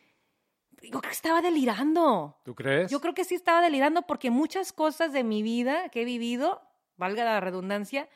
yo 0.81 0.99
creo 0.99 1.01
que 1.01 1.09
estaba 1.09 1.41
delirando. 1.41 2.37
¿Tú 2.43 2.53
crees? 2.53 2.91
Yo 2.91 2.99
creo 2.99 3.13
que 3.13 3.23
sí 3.23 3.35
estaba 3.35 3.61
delirando 3.61 4.01
porque 4.03 4.29
muchas 4.29 4.73
cosas 4.73 5.13
de 5.13 5.23
mi 5.23 5.41
vida 5.41 5.89
que 5.89 6.01
he 6.01 6.05
vivido, 6.05 6.61
valga 6.97 7.23
la 7.23 7.39
redundancia, 7.39 8.09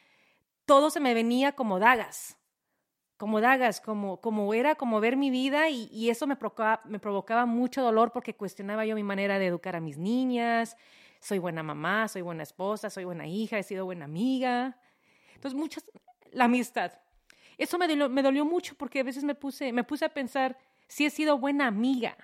todo 0.65 0.89
se 0.89 0.99
me 0.99 1.13
venía 1.13 1.53
como 1.53 1.79
dagas 1.79 2.37
como 3.17 3.41
dagas, 3.41 3.81
como, 3.81 4.21
como 4.21 4.53
era 4.53 4.75
como 4.75 4.99
ver 4.99 5.17
mi 5.17 5.31
vida 5.31 5.69
y, 5.69 6.09
eso 6.09 6.27
me 6.27 6.35
provocaba, 6.35 6.81
me 6.85 6.99
provocaba 6.99 7.45
mucho 7.45 7.81
dolor 7.81 8.11
porque 8.11 8.35
cuestionaba 8.35 8.85
yo 8.85 8.95
mi 8.95 9.03
manera 9.03 9.39
de 9.39 9.47
educar 9.47 9.75
a 9.75 9.81
mis 9.81 9.97
niñas, 9.97 10.77
soy 11.19 11.39
buena 11.39 11.63
mamá, 11.63 12.07
soy 12.07 12.21
buena 12.21 12.43
esposa, 12.43 12.89
soy 12.89 13.05
buena 13.05 13.27
hija, 13.27 13.57
he 13.57 13.63
sido 13.63 13.85
buena 13.85 14.05
amiga. 14.05 14.79
Entonces, 15.33 15.59
muchas, 15.59 15.83
la 16.31 16.45
amistad. 16.45 16.93
Eso 17.57 17.79
me 17.79 17.87
dolió, 17.87 18.07
me 18.07 18.21
dolió 18.21 18.45
mucho 18.45 18.75
porque 18.75 18.99
a 18.99 19.03
veces 19.03 19.23
me 19.23 19.33
puse, 19.33 19.73
me 19.73 19.83
puse 19.83 20.05
a 20.05 20.13
pensar 20.13 20.57
si 20.87 21.05
he 21.05 21.09
sido 21.09 21.39
buena 21.39 21.65
amiga. 21.65 22.15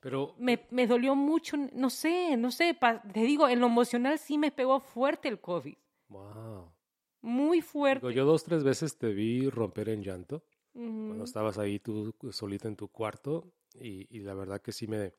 Pero 0.00 0.34
me, 0.38 0.66
me 0.70 0.86
dolió 0.86 1.14
mucho, 1.14 1.56
no 1.56 1.88
sé, 1.88 2.36
no 2.36 2.50
sé, 2.50 2.76
te 3.12 3.20
digo, 3.20 3.48
en 3.48 3.60
lo 3.60 3.66
emocional 3.66 4.18
sí 4.18 4.36
me 4.36 4.50
pegó 4.50 4.80
fuerte 4.80 5.28
el 5.28 5.40
COVID. 5.40 5.76
Wow 6.08 6.79
muy 7.22 7.60
fuerte. 7.60 8.12
yo 8.12 8.24
dos, 8.24 8.44
tres 8.44 8.64
veces 8.64 8.96
te 8.96 9.12
vi 9.12 9.48
romper 9.48 9.88
en 9.88 10.02
llanto 10.02 10.42
cuando 10.72 11.24
estabas 11.24 11.58
ahí 11.58 11.78
tú 11.80 12.14
solita 12.30 12.68
en 12.68 12.76
tu 12.76 12.88
cuarto 12.88 13.52
y, 13.74 14.06
y 14.16 14.20
la 14.20 14.34
verdad 14.34 14.60
que 14.62 14.72
sí 14.72 14.86
me, 14.86 15.12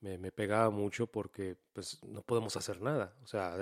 me, 0.00 0.18
me, 0.18 0.30
pegaba 0.30 0.70
mucho 0.70 1.06
porque 1.06 1.56
pues 1.72 2.02
no 2.04 2.22
podemos 2.22 2.56
hacer 2.56 2.80
nada. 2.80 3.16
O 3.22 3.26
sea, 3.26 3.56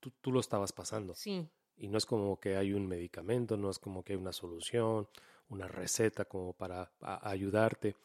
tú, 0.00 0.12
tú, 0.20 0.32
lo 0.32 0.40
estabas 0.40 0.72
pasando. 0.72 1.14
Sí. 1.14 1.48
Y 1.76 1.88
no 1.88 1.98
es 1.98 2.06
como 2.06 2.38
que 2.38 2.56
hay 2.56 2.72
un 2.72 2.86
medicamento, 2.86 3.56
no 3.56 3.70
es 3.70 3.78
como 3.78 4.04
que 4.04 4.12
hay 4.12 4.18
una 4.18 4.32
solución, 4.32 5.08
una 5.48 5.68
receta 5.68 6.24
como 6.24 6.52
para 6.52 6.92
ayudarte. 7.00 7.96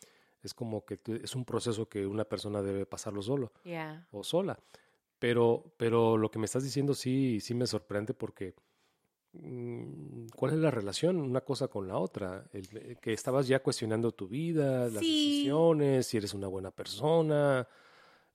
Es 0.41 0.53
como 0.53 0.85
que 0.85 0.99
es 1.23 1.35
un 1.35 1.45
proceso 1.45 1.87
que 1.87 2.05
una 2.05 2.25
persona 2.25 2.61
debe 2.61 2.85
pasarlo 2.85 3.21
solo 3.21 3.51
o 4.11 4.23
sola. 4.23 4.59
Pero, 5.19 5.73
pero 5.77 6.17
lo 6.17 6.29
que 6.29 6.39
me 6.39 6.45
estás 6.45 6.63
diciendo 6.63 6.93
sí, 6.93 7.39
sí 7.39 7.53
me 7.53 7.65
sorprende 7.65 8.13
porque 8.13 8.53
¿Cuál 10.35 10.53
es 10.53 10.59
la 10.59 10.71
relación 10.71 11.17
una 11.17 11.41
cosa 11.41 11.67
con 11.67 11.87
la 11.87 11.97
otra? 11.97 12.45
Eh, 12.53 12.95
que 13.01 13.13
estabas 13.13 13.47
ya 13.47 13.59
cuestionando 13.59 14.11
tu 14.11 14.27
vida, 14.27 14.85
las 14.85 14.93
decisiones, 14.93 16.07
si 16.07 16.17
eres 16.17 16.33
una 16.33 16.47
buena 16.47 16.71
persona. 16.71 17.67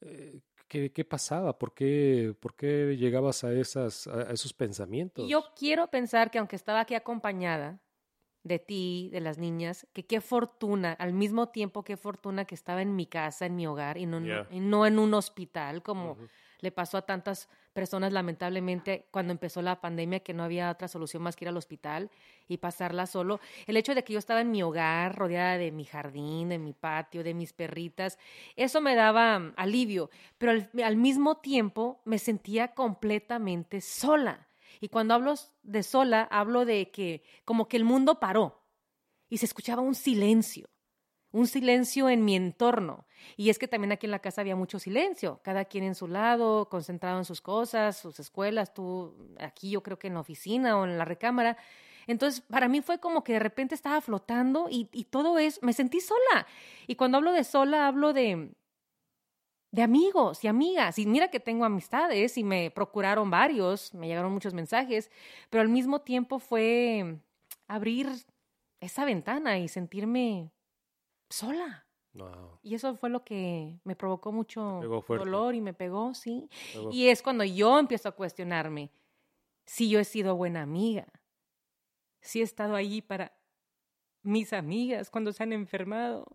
Eh, 0.00 0.40
¿Qué, 0.68 0.90
¿Qué, 0.90 1.04
pasaba? 1.04 1.58
¿Por 1.58 1.74
qué, 1.74 2.34
¿Por 2.40 2.54
qué 2.54 2.96
llegabas 2.96 3.44
a, 3.44 3.52
esas, 3.52 4.06
a 4.06 4.32
esos 4.32 4.54
pensamientos? 4.54 5.28
Yo 5.28 5.44
quiero 5.54 5.88
pensar 5.88 6.30
que 6.30 6.38
aunque 6.38 6.56
estaba 6.56 6.80
aquí 6.80 6.94
acompañada 6.94 7.80
de 8.42 8.58
ti, 8.58 9.08
de 9.12 9.20
las 9.20 9.38
niñas, 9.38 9.86
que 9.92 10.04
qué 10.04 10.20
fortuna, 10.20 10.92
al 10.94 11.12
mismo 11.12 11.50
tiempo 11.50 11.84
qué 11.84 11.96
fortuna 11.96 12.44
que 12.44 12.54
estaba 12.54 12.82
en 12.82 12.96
mi 12.96 13.06
casa, 13.06 13.46
en 13.46 13.54
mi 13.54 13.66
hogar 13.66 13.98
y 13.98 14.06
no, 14.06 14.20
y 14.50 14.60
no 14.60 14.86
en 14.86 14.98
un 14.98 15.14
hospital 15.14 15.82
como 15.82 16.16
le 16.60 16.72
pasó 16.72 16.98
a 16.98 17.02
tantas 17.02 17.48
personas 17.72 18.12
lamentablemente 18.12 19.06
cuando 19.10 19.32
empezó 19.32 19.62
la 19.62 19.80
pandemia 19.80 20.20
que 20.20 20.34
no 20.34 20.44
había 20.44 20.70
otra 20.70 20.88
solución 20.88 21.22
más 21.22 21.36
que 21.36 21.44
ir 21.44 21.48
al 21.48 21.56
hospital 21.56 22.10
y 22.48 22.58
pasarla 22.58 23.06
solo. 23.06 23.40
El 23.66 23.76
hecho 23.76 23.94
de 23.94 24.04
que 24.04 24.12
yo 24.12 24.18
estaba 24.18 24.40
en 24.40 24.50
mi 24.50 24.62
hogar, 24.62 25.16
rodeada 25.16 25.58
de 25.58 25.72
mi 25.72 25.84
jardín, 25.84 26.50
de 26.50 26.58
mi 26.58 26.72
patio, 26.72 27.24
de 27.24 27.34
mis 27.34 27.52
perritas, 27.52 28.18
eso 28.56 28.80
me 28.80 28.94
daba 28.94 29.38
mm, 29.38 29.54
alivio, 29.56 30.10
pero 30.38 30.52
al, 30.52 30.96
mismo 30.96 31.38
tiempo 31.38 32.00
me 32.04 32.18
sentía 32.18 32.74
completamente 32.74 33.80
sola. 33.80 34.48
Y 34.80 34.88
cuando 34.88 35.14
hablo 35.14 35.34
de 35.62 35.82
sola, 35.82 36.28
hablo 36.30 36.64
de 36.64 36.90
que 36.90 37.22
como 37.44 37.68
que 37.68 37.76
el 37.76 37.84
mundo 37.84 38.20
paró 38.20 38.62
y 39.28 39.38
se 39.38 39.46
escuchaba 39.46 39.82
un 39.82 39.94
silencio 39.94 40.66
un 41.32 41.46
silencio 41.46 42.08
en 42.08 42.24
mi 42.24 42.36
entorno. 42.36 43.06
Y 43.36 43.50
es 43.50 43.58
que 43.58 43.68
también 43.68 43.92
aquí 43.92 44.06
en 44.06 44.10
la 44.10 44.18
casa 44.18 44.40
había 44.40 44.56
mucho 44.56 44.78
silencio, 44.78 45.40
cada 45.42 45.64
quien 45.64 45.84
en 45.84 45.94
su 45.94 46.08
lado, 46.08 46.68
concentrado 46.68 47.18
en 47.18 47.24
sus 47.24 47.40
cosas, 47.40 47.96
sus 47.96 48.20
escuelas, 48.20 48.74
tú 48.74 49.14
aquí 49.40 49.70
yo 49.70 49.82
creo 49.82 49.98
que 49.98 50.08
en 50.08 50.14
la 50.14 50.20
oficina 50.20 50.78
o 50.78 50.84
en 50.84 50.98
la 50.98 51.04
recámara. 51.04 51.56
Entonces, 52.06 52.40
para 52.40 52.68
mí 52.68 52.80
fue 52.82 52.98
como 52.98 53.22
que 53.24 53.34
de 53.34 53.38
repente 53.38 53.74
estaba 53.74 54.00
flotando 54.00 54.66
y, 54.68 54.84
todo 55.04 55.38
es, 55.38 55.62
me 55.62 55.72
sentí 55.72 56.00
sola. 56.00 56.46
Y 56.86 56.96
cuando 56.96 57.18
hablo 57.18 57.32
de 57.32 57.44
sola, 57.44 57.86
hablo 57.86 58.12
de, 58.12 58.50
de 59.70 59.82
amigos 59.82 60.42
y 60.44 60.48
amigas. 60.48 60.98
Y 60.98 61.06
mira 61.06 61.28
que 61.28 61.40
tengo 61.40 61.64
amistades 61.64 62.36
y 62.38 62.44
me 62.44 62.70
procuraron 62.70 63.30
varios, 63.30 63.94
me 63.94 64.08
llegaron 64.08 64.32
muchos 64.32 64.52
mensajes, 64.52 65.10
pero 65.48 65.62
al 65.62 65.68
mismo 65.68 66.00
tiempo 66.00 66.40
fue 66.40 67.18
abrir 67.68 68.08
esa 68.80 69.04
ventana 69.04 69.58
y 69.58 69.68
sentirme 69.68 70.50
sola. 71.32 71.86
Y 72.62 72.74
eso 72.74 72.94
fue 72.96 73.08
lo 73.08 73.24
que 73.24 73.80
me 73.84 73.96
provocó 73.96 74.32
mucho 74.32 74.80
dolor 75.08 75.54
y 75.54 75.60
me 75.60 75.72
pegó, 75.72 76.14
sí. 76.14 76.48
Y 76.90 77.08
es 77.08 77.22
cuando 77.22 77.44
yo 77.44 77.78
empiezo 77.78 78.08
a 78.08 78.12
cuestionarme 78.12 78.92
si 79.64 79.88
yo 79.88 79.98
he 79.98 80.04
sido 80.04 80.36
buena 80.36 80.62
amiga, 80.62 81.06
si 82.20 82.40
he 82.40 82.42
estado 82.42 82.74
allí 82.74 83.00
para 83.00 83.32
mis 84.22 84.52
amigas 84.52 85.10
cuando 85.10 85.32
se 85.32 85.42
han 85.42 85.52
enfermado. 85.52 86.26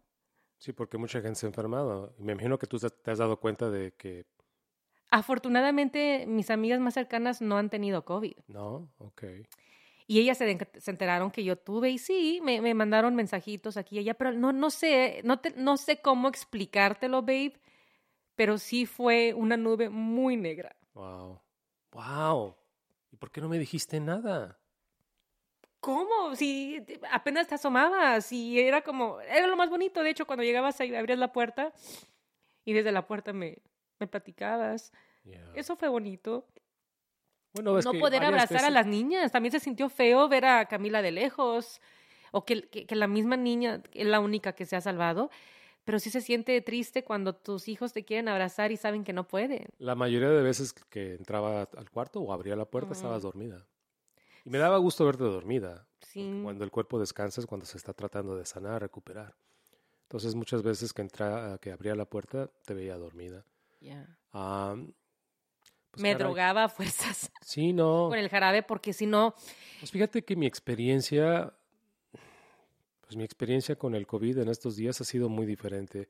Sí, 0.57 0.73
porque 0.73 0.97
mucha 0.97 1.21
gente 1.21 1.35
se 1.35 1.45
ha 1.45 1.49
enfermado. 1.49 2.15
Me 2.17 2.33
imagino 2.33 2.57
que 2.57 2.67
tú 2.67 2.79
te 2.79 3.11
has 3.11 3.19
dado 3.19 3.39
cuenta 3.39 3.69
de 3.69 3.93
que... 3.93 4.25
Afortunadamente, 5.11 6.25
mis 6.27 6.49
amigas 6.49 6.79
más 6.79 6.95
cercanas 6.95 7.41
no 7.41 7.57
han 7.57 7.69
tenido 7.69 8.03
COVID. 8.03 8.35
No, 8.47 8.91
ok. 8.97 9.23
Y 10.09 10.19
ellas 10.19 10.37
se, 10.37 10.49
enteraron 10.85 11.31
que 11.31 11.43
yo 11.43 11.57
tuve 11.57 11.89
y 11.89 11.97
sí, 11.97 12.39
me, 12.41 12.61
me, 12.61 12.73
mandaron 12.73 13.13
mensajitos 13.13 13.75
aquí 13.75 13.97
y 13.97 13.99
allá, 13.99 14.13
pero 14.13 14.31
no, 14.31 14.53
no 14.53 14.69
sé, 14.69 15.21
no, 15.25 15.39
te, 15.39 15.51
no 15.57 15.75
sé 15.75 16.01
cómo 16.01 16.29
explicártelo, 16.29 17.21
babe, 17.21 17.59
pero 18.35 18.57
sí 18.57 18.85
fue 18.85 19.33
una 19.33 19.57
nube 19.57 19.89
muy 19.89 20.37
negra. 20.37 20.73
Wow. 20.93 21.41
Wow. 21.91 22.55
¿Y 23.11 23.17
por 23.17 23.31
qué 23.31 23.41
no 23.41 23.49
me 23.49 23.59
dijiste 23.59 23.99
nada? 23.99 24.57
¿Cómo? 25.81 26.35
Si 26.35 26.81
apenas 27.11 27.47
te 27.47 27.55
asomabas 27.55 28.31
y 28.31 28.59
era 28.59 28.81
como, 28.81 29.19
era 29.19 29.45
lo 29.45 29.57
más 29.57 29.69
bonito, 29.69 30.03
de 30.03 30.11
hecho, 30.11 30.25
cuando 30.25 30.43
llegabas 30.43 30.79
ahí, 30.79 30.95
abrías 30.95 31.19
la 31.19 31.33
puerta 31.33 31.73
y 32.63 32.71
desde 32.71 32.93
la 32.93 33.05
puerta 33.07 33.33
me, 33.33 33.57
me 33.99 34.07
platicabas. 34.07 34.93
Eso 35.53 35.75
fue 35.75 35.89
bonito 35.89 36.47
no 37.63 37.91
poder 37.99 38.23
abrazar 38.23 38.65
a 38.65 38.69
las 38.69 38.85
niñas. 38.87 39.31
También 39.31 39.51
se 39.51 39.59
sintió 39.59 39.89
feo 39.89 40.27
ver 40.27 40.45
a 40.45 40.65
Camila 40.65 41.01
de 41.01 41.11
lejos. 41.11 41.81
o 42.31 42.43
que, 42.45 42.63
que, 42.63 42.85
que 42.85 42.95
la 42.95 43.07
misma 43.07 43.37
niña 43.37 43.81
es 43.93 44.05
la 44.05 44.19
única 44.19 44.53
que 44.53 44.65
se 44.65 44.75
ha 44.75 44.81
salvado, 44.81 45.29
pero 45.85 45.99
sí 45.99 46.09
se 46.09 46.19
siente 46.19 46.59
triste 46.61 47.03
cuando 47.03 47.33
tus 47.33 47.69
hijos 47.69 47.93
te 47.93 48.03
quieren 48.03 48.27
abrazar 48.27 48.71
y 48.73 48.77
saben 48.77 49.05
que 49.05 49.13
no 49.13 49.25
pueden. 49.27 49.67
La 49.79 49.95
mayoría 49.95 50.29
de 50.29 50.41
veces 50.41 50.73
que 50.89 51.15
entraba 51.15 51.61
al 51.61 51.89
cuarto 51.89 52.19
o 52.19 52.33
abría 52.33 52.57
la 52.57 52.65
puerta 52.65 52.91
estabas 52.91 53.23
dormida. 53.23 53.65
Y 54.43 54.49
me 54.49 54.57
daba 54.57 54.77
gusto 54.77 55.05
verte 55.05 55.23
dormida. 55.23 55.87
Sí. 56.01 56.41
Cuando 56.43 56.63
el 56.63 56.71
cuerpo 56.71 56.99
descansa 56.99 57.39
es 57.39 57.47
cuando 57.47 57.65
se 57.65 57.77
está 57.77 57.93
tratando 57.93 58.35
de 58.35 58.45
sanar, 58.45 58.81
recuperar. 58.81 59.35
Entonces 60.03 60.35
muchas 60.35 60.61
veces 60.63 60.93
que 60.93 61.01
entra, 61.01 61.57
que 61.61 61.71
abría 61.71 61.95
la 61.95 62.05
puerta 62.05 62.49
te 62.65 62.73
veía 62.73 62.97
dormida. 62.97 63.45
Ya. 63.81 64.17
Ah, 64.31 64.75
pues, 65.91 66.01
Me 66.01 66.11
caray. 66.11 66.23
drogaba 66.25 66.63
a 66.65 66.69
fuerzas 66.69 67.31
Sí, 67.41 67.73
no. 67.73 68.09
con 68.09 68.17
el 68.19 68.29
jarabe 68.29 68.63
porque 68.63 68.93
si 68.93 69.05
no, 69.05 69.33
Pues 69.79 69.91
fíjate 69.91 70.23
que 70.23 70.35
mi 70.35 70.45
experiencia, 70.45 71.53
pues 73.01 73.15
mi 73.15 73.23
experiencia 73.23 73.75
con 73.77 73.95
el 73.95 74.05
COVID 74.05 74.39
en 74.39 74.49
estos 74.49 74.75
días 74.75 74.99
ha 75.01 75.03
sido 75.05 75.29
muy 75.29 75.45
diferente. 75.45 76.09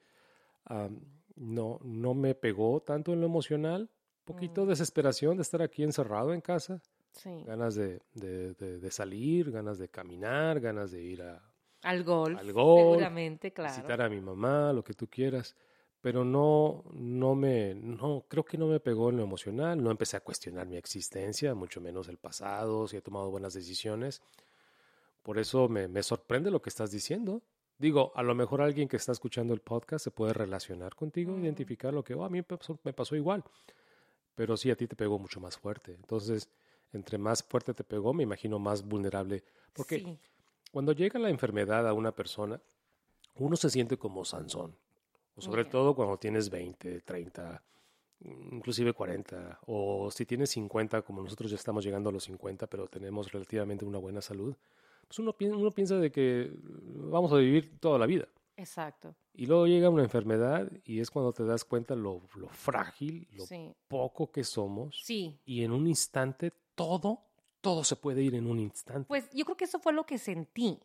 Am, 0.65 1.00
no, 1.36 1.79
no 1.84 2.13
me 2.15 2.34
pegó 2.34 2.81
tanto 2.81 3.13
en 3.13 3.19
lo 3.22 3.27
emocional, 3.27 3.89
poquito 4.25 4.65
Mm. 4.65 4.69
desesperación 4.69 5.38
de 5.38 5.43
estar 5.43 5.62
aquí 5.62 5.84
encerrado 5.84 6.34
en 6.34 6.41
casa, 6.41 6.81
sí, 7.13 7.43
ganas 7.46 7.75
de, 7.75 8.01
de- 8.13 8.53
de- 8.55 8.79
de 8.79 8.91
salir, 8.91 9.51
ganas 9.51 9.77
de 9.77 9.88
caminar, 9.89 10.60
ganas 10.60 10.91
de 10.91 11.01
ir 11.03 11.22
a 11.22 11.41
al 11.84 12.03
golf, 12.03 12.38
al 12.39 12.51
golf, 12.51 12.81
seguramente, 12.81 13.53
claro. 13.53 13.72
visitar 13.72 14.01
a 14.01 14.10
mi 14.10 14.19
mamá, 14.19 14.74
lo 14.74 14.84
que 14.84 14.93
tú 14.96 15.07
quieras. 15.07 15.55
Pero 16.08 16.24
no, 16.24 16.86
no 16.94 17.36
me, 17.36 17.76
no, 17.76 18.24
creo 18.30 18.46
que 18.46 18.58
no 18.58 18.68
me 18.68 18.80
pegó 18.80 19.10
en 19.10 19.18
lo 19.18 19.24
emocional, 19.24 19.84
no 19.84 19.92
empecé 19.92 20.16
a 20.16 20.22
cuestionar 20.22 20.66
mi 20.66 20.78
existencia, 20.78 21.54
mucho 21.54 21.82
menos 21.82 22.08
el 22.08 22.16
pasado, 22.16 22.88
si 22.88 22.96
he 22.96 23.02
tomado 23.02 23.30
buenas 23.30 23.54
decisiones. 23.54 24.22
Por 25.22 25.38
eso 25.38 25.68
me, 25.68 25.90
me 25.90 26.02
sorprende 26.04 26.50
lo 26.50 26.62
que 26.62 26.70
estás 26.70 26.92
diciendo. 26.92 27.42
Digo, 27.78 28.14
a 28.16 28.24
lo 28.24 28.36
mejor 28.36 28.62
alguien 28.62 28.88
que 28.88 28.96
está 28.96 29.12
escuchando 29.12 29.54
el 29.54 29.60
podcast 29.60 30.02
se 30.06 30.12
puede 30.12 30.32
relacionar 30.32 30.96
contigo, 30.96 31.34
Mm. 31.34 31.44
identificar 31.44 31.94
lo 31.94 32.06
que, 32.06 32.14
oh, 32.14 32.24
a 32.24 32.30
mí 32.30 32.42
me 32.86 32.94
pasó, 32.94 33.16
igual. 33.18 33.44
Pero 34.34 34.56
sí, 34.56 34.72
a 34.72 34.78
ti 34.78 34.88
te 34.88 34.96
pegó 34.96 35.20
mucho 35.20 35.42
más 35.42 35.58
fuerte. 35.58 35.94
Entonces, 35.94 36.50
entre 36.94 37.18
más 37.18 37.44
fuerte 37.44 37.74
te 37.74 37.84
pegó, 37.84 38.14
me 38.14 38.24
imagino 38.24 38.60
más 38.60 38.82
vulnerable. 38.82 39.44
Porque 39.74 40.00
Sí, 40.00 40.18
cuando 40.72 40.94
llega 40.94 41.20
la 41.20 41.30
enfermedad 41.30 41.86
a 41.86 41.92
una 41.92 42.14
persona, 42.14 42.62
uno 43.36 43.58
se 43.58 43.70
siente 43.70 43.98
como 43.98 44.24
Sansón. 44.24 44.74
Sobre 45.38 45.65
todo 45.65 45.96
cuando 45.96 46.17
tienes 46.17 46.50
20, 46.50 47.01
30, 47.01 47.63
inclusive 48.51 48.94
40. 48.94 49.60
O 49.67 50.10
si 50.12 50.25
tienes 50.25 50.50
50, 50.51 51.01
como 51.03 51.22
nosotros 51.22 51.50
ya 51.51 51.56
estamos 51.58 51.84
llegando 51.86 52.10
a 52.10 52.13
los 52.13 52.24
50, 52.24 52.67
pero 52.67 52.88
tenemos 52.88 53.32
relativamente 53.32 53.86
una 53.86 54.00
buena 54.00 54.22
salud. 54.22 54.56
Pues 55.08 55.20
uno, 55.20 55.34
pi- 55.34 55.46
uno 55.48 55.72
piensa 55.72 55.96
de 55.98 56.12
que 56.12 56.51
vamos 56.63 57.32
a 57.32 57.38
vivir 57.38 57.79
toda 57.79 57.98
la 58.00 58.06
vida. 58.06 58.27
exacto. 58.56 59.15
Y 59.39 59.46
luego 59.46 59.67
llega 59.67 59.88
una 59.91 60.01
enfermedad 60.01 60.67
y 60.84 61.00
es 61.00 61.12
cuando 61.12 61.32
te 61.32 61.44
das 61.46 61.63
cuenta 61.63 61.94
lo, 61.96 62.24
lo 62.36 62.50
frágil, 62.50 63.27
lo 63.34 63.46
Sí, 63.46 63.72
poco 63.88 64.32
que 64.32 64.44
somos. 64.44 65.00
sí. 65.03 65.39
Y 65.46 65.63
en 65.63 65.72
un 65.72 65.86
instante 65.88 66.51
todo, 66.74 67.22
todo 67.62 67.84
se 67.84 67.96
puede 67.96 68.24
ir 68.24 68.34
en 68.34 68.48
un 68.48 68.60
instante. 68.60 69.08
Pues 69.08 69.29
yo 69.32 69.46
creo 69.46 69.56
que 69.56 69.65
eso 69.65 69.77
fue 69.77 69.94
lo 69.94 70.06
que 70.08 70.17
sentí. 70.17 70.79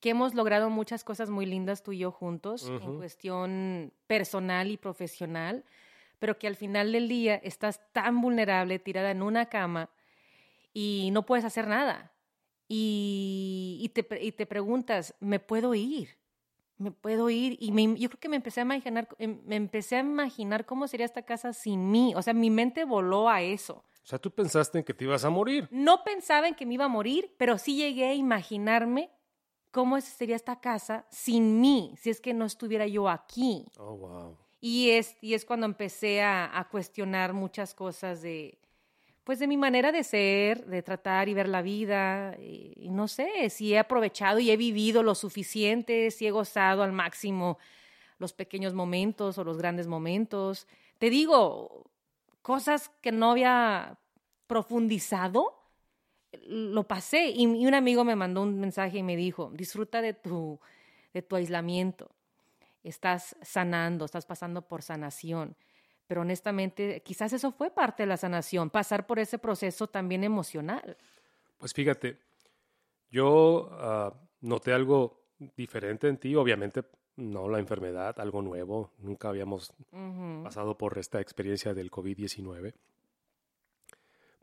Que 0.00 0.10
hemos 0.10 0.34
logrado 0.34 0.70
muchas 0.70 1.04
cosas 1.04 1.28
muy 1.30 1.44
lindas 1.46 1.82
tú 1.82 1.92
y 1.92 1.98
yo 1.98 2.10
juntos 2.10 2.68
en 2.68 2.96
cuestión 2.96 3.92
personal 4.06 4.70
y 4.70 4.76
profesional, 4.78 5.64
pero 6.18 6.38
que 6.38 6.46
al 6.46 6.56
final 6.56 6.92
del 6.92 7.08
día 7.08 7.36
estás 7.36 7.80
tan 7.92 8.20
vulnerable, 8.20 8.78
tirada 8.78 9.10
en 9.10 9.22
una 9.22 9.46
cama 9.46 9.90
y 10.72 11.10
no 11.12 11.26
puedes 11.26 11.44
hacer 11.44 11.66
nada. 11.66 12.12
Y, 12.68 13.78
y 13.82 13.88
te, 13.90 14.06
y 14.24 14.32
te 14.32 14.46
preguntas, 14.46 15.14
¿me 15.20 15.38
puedo 15.40 15.74
ir? 15.74 16.16
¿Me 16.78 16.92
puedo 16.92 17.28
ir? 17.28 17.56
Y 17.60 17.72
me- 17.72 17.98
yo 17.98 18.08
creo 18.08 18.20
que 18.20 18.28
me 18.28 18.36
empecé 18.36 18.60
a 18.60 18.62
imaginar, 18.62 19.08
em- 19.18 19.40
me 19.44 19.56
empecé 19.56 19.96
a 19.96 20.00
imaginar 20.00 20.64
cómo 20.64 20.86
sería 20.88 21.04
esta 21.04 21.22
casa 21.22 21.52
sin 21.52 21.90
mí. 21.90 22.14
O 22.16 22.22
sea, 22.22 22.32
mi 22.32 22.48
mente 22.48 22.84
voló 22.84 23.28
a 23.28 23.42
eso. 23.42 23.84
O 24.02 24.06
sea, 24.06 24.18
tú 24.18 24.30
pensaste 24.30 24.78
en 24.78 24.84
que 24.84 24.94
te 24.94 25.04
ibas 25.04 25.24
a 25.24 25.30
morir. 25.30 25.68
No 25.70 26.04
pensaba 26.04 26.48
en 26.48 26.54
que 26.54 26.64
me 26.64 26.74
iba 26.74 26.86
a 26.86 26.88
morir, 26.88 27.34
pero 27.36 27.58
sí 27.58 27.76
llegué 27.76 28.06
a 28.06 28.14
imaginarme 28.14 29.10
cómo 29.70 30.00
sería 30.00 30.36
esta 30.36 30.60
casa 30.60 31.06
sin 31.10 31.60
mí, 31.60 31.94
si 31.98 32.10
es 32.10 32.20
que 32.20 32.34
no 32.34 32.44
estuviera 32.44 32.86
yo 32.86 33.08
aquí. 33.08 33.66
Oh, 33.78 33.96
wow. 33.96 34.36
Y 34.60 34.90
es, 34.90 35.16
y 35.20 35.34
es 35.34 35.44
cuando 35.44 35.66
empecé 35.66 36.22
a, 36.22 36.58
a 36.58 36.68
cuestionar 36.68 37.32
muchas 37.32 37.74
cosas 37.74 38.20
de, 38.20 38.58
pues 39.24 39.38
de 39.38 39.46
mi 39.46 39.56
manera 39.56 39.90
de 39.92 40.04
ser, 40.04 40.66
de 40.66 40.82
tratar 40.82 41.28
y 41.28 41.34
ver 41.34 41.48
la 41.48 41.62
vida. 41.62 42.36
Y, 42.38 42.74
y 42.76 42.90
no 42.90 43.08
sé, 43.08 43.48
si 43.50 43.72
he 43.72 43.78
aprovechado 43.78 44.38
y 44.38 44.50
he 44.50 44.56
vivido 44.56 45.02
lo 45.02 45.14
suficiente, 45.14 46.10
si 46.10 46.26
he 46.26 46.30
gozado 46.30 46.82
al 46.82 46.92
máximo 46.92 47.58
los 48.18 48.34
pequeños 48.34 48.74
momentos 48.74 49.38
o 49.38 49.44
los 49.44 49.56
grandes 49.56 49.86
momentos. 49.86 50.66
Te 50.98 51.08
digo, 51.08 51.90
cosas 52.42 52.90
que 53.00 53.12
no 53.12 53.30
había 53.30 53.98
profundizado, 54.46 55.59
lo 56.46 56.86
pasé. 56.86 57.28
Y, 57.30 57.42
y 57.42 57.66
un 57.66 57.74
amigo 57.74 58.04
me 58.04 58.16
mandó 58.16 58.42
un 58.42 58.58
mensaje 58.60 58.98
y 58.98 59.02
me 59.02 59.16
dijo, 59.16 59.50
disfruta 59.54 60.02
de 60.02 60.14
tu, 60.14 60.60
de 61.12 61.22
tu 61.22 61.36
aislamiento. 61.36 62.10
Estás 62.82 63.36
sanando, 63.42 64.04
estás 64.04 64.26
pasando 64.26 64.62
por 64.62 64.82
sanación. 64.82 65.56
Pero 66.06 66.22
honestamente, 66.22 67.02
quizás 67.04 67.32
eso 67.32 67.52
fue 67.52 67.70
parte 67.70 68.02
de 68.02 68.08
la 68.08 68.16
sanación, 68.16 68.70
pasar 68.70 69.06
por 69.06 69.18
ese 69.18 69.38
proceso 69.38 69.86
también 69.86 70.24
emocional. 70.24 70.96
Pues 71.58 71.72
fíjate, 71.72 72.18
yo 73.10 73.68
ah, 73.72 74.12
noté 74.40 74.72
algo 74.72 75.20
diferente 75.56 76.08
en 76.08 76.16
ti, 76.18 76.34
obviamente 76.34 76.84
no 77.16 77.48
la 77.48 77.58
enfermedad, 77.58 78.18
algo 78.18 78.42
nuevo, 78.42 78.90
nunca 78.98 79.28
habíamos 79.28 79.72
pasado 80.42 80.76
por 80.76 80.98
esta 80.98 81.20
experiencia 81.20 81.74
del 81.74 81.90
COVID-19, 81.90 82.74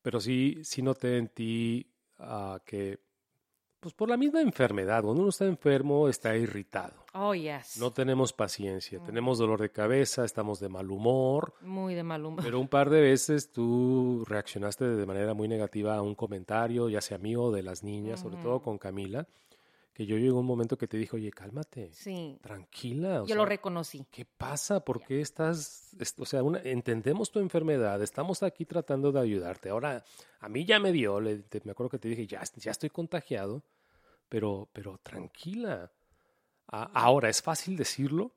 pero 0.07 0.21
sí, 0.21 0.59
sí 0.63 0.81
noté 0.81 1.17
en 1.17 1.27
ti 1.27 1.85
ah, 2.19 2.61
que, 2.65 2.97
pues 3.77 3.93
por 3.93 4.07
la 4.07 4.15
misma 4.15 4.39
enfermedad, 4.39 5.03
cuando 5.03 5.19
uno 5.19 5.31
está 5.31 5.43
enfermo 5.43 6.07
está 6.07 6.33
irritado, 6.37 7.03
Oh, 7.13 7.35
yes. 7.35 7.75
no 7.77 7.91
tenemos 7.91 8.31
paciencia, 8.31 9.03
tenemos 9.03 9.37
dolor 9.37 9.59
de 9.59 9.69
cabeza, 9.69 10.23
estamos 10.23 10.61
de 10.61 10.69
mal 10.69 10.89
humor, 10.91 11.55
Muy 11.59 11.93
de 11.93 12.03
mal 12.03 12.23
humor. 12.23 12.41
Pero 12.41 12.57
un 12.57 12.69
par 12.69 12.89
de 12.89 13.01
veces 13.01 13.51
tú 13.51 14.23
reaccionaste 14.25 14.85
de 14.85 15.05
manera 15.05 15.33
muy 15.33 15.49
negativa 15.49 15.97
a 15.97 16.01
un 16.01 16.15
comentario, 16.15 16.87
ya 16.87 17.01
sea 17.01 17.17
mío 17.17 17.43
o 17.43 17.51
de 17.51 17.63
las 17.63 17.83
niñas, 17.83 18.21
sobre 18.21 18.37
todo 18.37 18.61
con 18.61 18.77
Camila, 18.77 19.27
que 19.97 20.05
yo 20.05 20.15
llegó 20.19 20.39
un 20.41 20.45
momento 20.45 20.77
que 20.77 20.87
te 20.87 20.95
dijo, 20.95 21.15
oye, 21.15 21.31
cálmate, 21.31 21.89
Sí, 21.91 22.37
tranquila. 22.43 23.21
o 23.23 23.23
yo 23.23 23.29
sea, 23.29 23.35
lo 23.37 23.45
reconocí. 23.47 24.05
¿Qué 24.11 24.25
pasa? 24.25 24.85
¿Por 24.85 25.01
qué 25.03 25.21
estás...? 25.21 25.91
est- 25.99 26.19
O 26.19 26.25
sea, 26.27 26.43
una- 26.43 26.61
entendemos 26.61 27.31
tu 27.31 27.39
enfermedad, 27.39 28.03
estamos 28.03 28.43
aquí 28.43 28.63
tratando 28.65 29.11
de 29.11 29.19
ayudarte. 29.21 29.69
Ahora, 29.69 30.03
a 30.39 30.49
mí 30.49 30.65
ya 30.65 30.77
me 30.79 30.91
dio, 30.91 31.19
le- 31.19 31.39
te- 31.39 31.61
me 31.65 31.71
acuerdo 31.71 31.89
que 31.89 31.97
te 31.97 32.09
dije, 32.09 32.27
ya, 32.27 32.43
ya 32.57 32.69
estoy 32.69 32.91
contagiado, 32.91 33.63
pero, 34.29 34.69
pero 34.71 34.99
tranquila. 35.01 35.91
A- 36.67 36.83
ahora, 36.93 37.29
es 37.29 37.41
fácil 37.41 37.75
decirlo, 37.75 38.35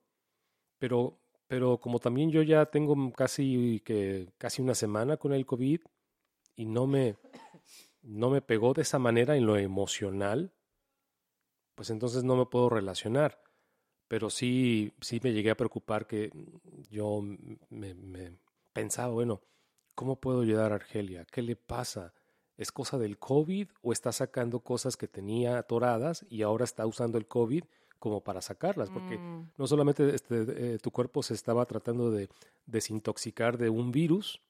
pero, 0.78 1.18
pero 1.46 1.76
como 1.78 1.98
también 1.98 2.30
yo 2.30 2.40
ya 2.40 2.64
tengo 2.66 3.12
casi, 3.12 3.82
que, 3.84 4.32
casi 4.38 4.62
una 4.62 4.74
semana 4.74 5.18
con 5.18 5.34
el 5.34 5.44
COVID 5.44 5.80
y 6.56 6.64
no 6.64 6.86
me, 6.86 7.16
no 8.00 8.30
me 8.30 8.40
pegó 8.40 8.72
de 8.72 8.80
esa 8.80 8.98
manera 8.98 9.36
en 9.36 9.44
lo 9.44 9.58
emocional, 9.58 10.54
pues 11.80 11.88
entonces 11.88 12.24
no 12.24 12.36
me 12.36 12.44
puedo 12.44 12.68
relacionar 12.68 13.40
pero 14.06 14.28
sí, 14.28 14.92
sí 15.00 15.18
me 15.22 15.32
llegué 15.32 15.50
a 15.50 15.56
preocupar 15.56 16.06
que 16.06 16.30
yo 16.90 17.22
me, 17.22 17.94
me 17.94 18.36
pensaba, 18.72 19.14
bueno, 19.14 19.40
¿cómo 19.94 20.16
puedo 20.16 20.40
ayudar 20.40 20.72
a 20.72 20.74
Argelia? 20.74 21.24
¿Qué 21.30 21.42
le 21.42 21.54
pasa? 21.54 22.12
¿Es 22.58 22.70
cosa 22.70 22.98
del 22.98 23.18
COVID 23.18 23.68
o 23.82 23.92
está 23.92 24.10
sacando 24.10 24.60
cosas 24.60 24.98
que 24.98 25.06
tenía 25.06 25.58
atoradas 25.58 26.26
y 26.28 26.42
ahora 26.42 26.64
está 26.64 26.84
usando 26.86 27.18
el 27.18 27.28
COVID 27.28 27.62
como 28.00 28.20
para 28.24 28.42
sacarlas? 28.42 28.90
Porque 28.90 29.18
Mm, 29.18 29.42
no 29.56 29.66
solamente 29.68 30.12
este, 30.12 30.74
eh, 30.74 30.78
tu 30.78 30.90
cuerpo 30.90 31.22
se 31.22 31.34
estaba 31.34 31.64
tratando 31.66 32.10
de 32.10 32.28
desintoxicar 32.66 33.58
de 33.58 33.70
un 33.70 33.92
virus, 33.92 34.42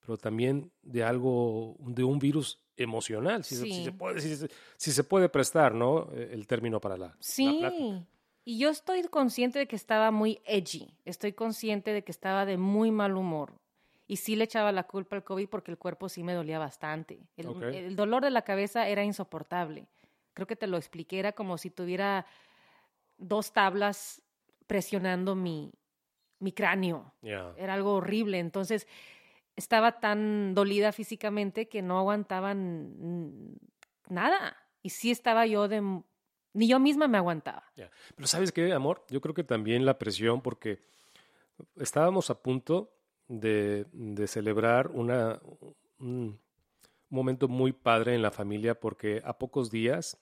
pero 0.00 0.16
también 0.16 0.70
de 0.82 1.04
algo, 1.04 1.76
de 1.80 2.04
un 2.04 2.18
virus 2.18 2.58
emocional, 2.76 3.44
si, 3.44 3.54
se, 3.56 3.66
si 3.66 3.72
Sí. 3.72 3.84
se 3.84 3.92
puede, 3.92 4.20
si, 4.20 4.36
se- 4.36 4.48
si 4.76 4.92
se 4.92 5.04
puede 5.04 5.28
prestar, 5.28 5.74
¿no? 5.74 6.08
Eh, 6.12 6.30
El 6.32 6.46
término 6.46 6.80
para 6.80 6.96
la, 6.96 7.06
la 7.08 7.16
Sí, 7.20 7.58
plática. 7.60 8.06
y 8.44 8.58
yo 8.58 8.70
estoy 8.70 9.02
consciente 9.04 9.58
de 9.58 9.66
que 9.68 9.76
estaba 9.76 10.10
muy 10.10 10.40
edgy, 10.44 10.94
estoy 11.04 11.32
consciente 11.34 11.92
de 11.92 12.02
que 12.02 12.12
estaba 12.12 12.46
de 12.46 12.56
muy 12.56 12.90
mal 12.90 13.16
humor. 13.16 13.60
Y 14.06 14.16
sí 14.16 14.34
le 14.34 14.42
echaba 14.44 14.72
la 14.72 14.84
culpa 14.88 15.14
al 15.14 15.22
COVID 15.22 15.48
porque 15.48 15.70
el 15.70 15.78
cuerpo 15.78 16.08
sí 16.08 16.24
me 16.24 16.32
dolía 16.32 16.58
bastante. 16.58 17.20
El, 17.36 17.94
dolor 17.94 18.24
de 18.24 18.30
la 18.30 18.42
cabeza 18.42 18.88
era 18.88 19.04
insoportable. 19.04 19.86
Creo 20.34 20.48
que 20.48 20.56
te 20.56 20.66
lo 20.66 20.78
expliqué, 20.78 21.20
era 21.20 21.30
como 21.32 21.58
si 21.58 21.70
tuviera 21.70 22.26
dos 23.18 23.52
tablas 23.52 24.20
presionando 24.66 25.36
mi, 25.36 25.70
mi 26.40 26.50
cráneo. 26.50 27.12
Ya. 27.22 27.54
Era 27.56 27.74
algo 27.74 27.94
horrible. 27.94 28.40
Entonces, 28.40 28.88
estaba 29.60 30.00
tan 30.00 30.54
dolida 30.54 30.90
físicamente 30.90 31.68
que 31.68 31.82
no 31.82 31.98
aguantaban 31.98 33.58
nada. 34.08 34.56
Y 34.82 34.90
sí 34.90 35.10
estaba 35.10 35.46
yo 35.46 35.68
de, 35.68 36.02
Ni 36.54 36.66
yo 36.66 36.80
misma 36.80 37.06
me 37.06 37.18
aguantaba. 37.18 37.64
Pero 38.16 38.26
sabes 38.26 38.52
qué, 38.52 38.72
amor, 38.72 39.04
yo 39.10 39.20
creo 39.20 39.34
que 39.34 39.44
también 39.44 39.84
la 39.84 39.98
presión, 39.98 40.40
porque 40.40 40.80
estábamos 41.76 42.30
a 42.30 42.42
punto 42.42 42.90
de, 43.28 43.86
de 43.92 44.26
celebrar 44.26 44.88
una, 44.88 45.40
un 45.98 46.40
momento 47.10 47.46
muy 47.46 47.72
padre 47.72 48.14
en 48.14 48.22
la 48.22 48.30
familia, 48.30 48.80
porque 48.80 49.20
a 49.24 49.38
pocos 49.38 49.70
días, 49.70 50.18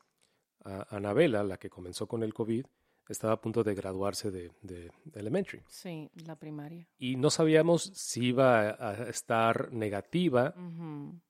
a 0.65 0.97
Anabela, 0.97 1.45
la 1.45 1.59
que 1.59 1.71
comenzó 1.71 2.09
con 2.09 2.25
el 2.25 2.35
COVID, 2.35 2.67
estaba 3.09 3.33
a 3.35 3.41
punto 3.41 3.65
de 3.65 3.75
graduarse 3.75 4.31
de, 4.31 4.51
de, 4.63 4.91
elementary. 5.15 5.63
Sí, 5.69 6.11
la 6.27 6.37
primaria. 6.37 6.87
Y 6.99 7.17
no 7.17 7.31
sabíamos 7.31 7.91
si 7.95 8.27
iba 8.27 8.71
a 8.71 9.09
estar 9.09 9.73
negativa 9.73 10.55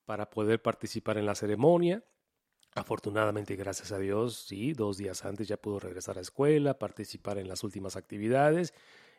para 0.05 0.29
poder 0.29 0.61
participar 0.61 1.17
en 1.17 1.25
la 1.25 1.35
ceremonia. 1.35 2.03
Afortunadamente, 2.75 3.55
gracias 3.55 3.91
a 3.91 3.97
Dios, 3.97 4.45
sí, 4.47 4.73
dos 4.73 4.97
días 4.97 5.25
antes 5.25 5.47
ya 5.47 5.57
pudo 5.57 5.79
regresar 5.79 6.17
a 6.17 6.21
escuela, 6.21 6.77
participar 6.77 7.37
en 7.37 7.47
las 7.47 7.63
últimas 7.63 7.95
actividades 7.95 8.73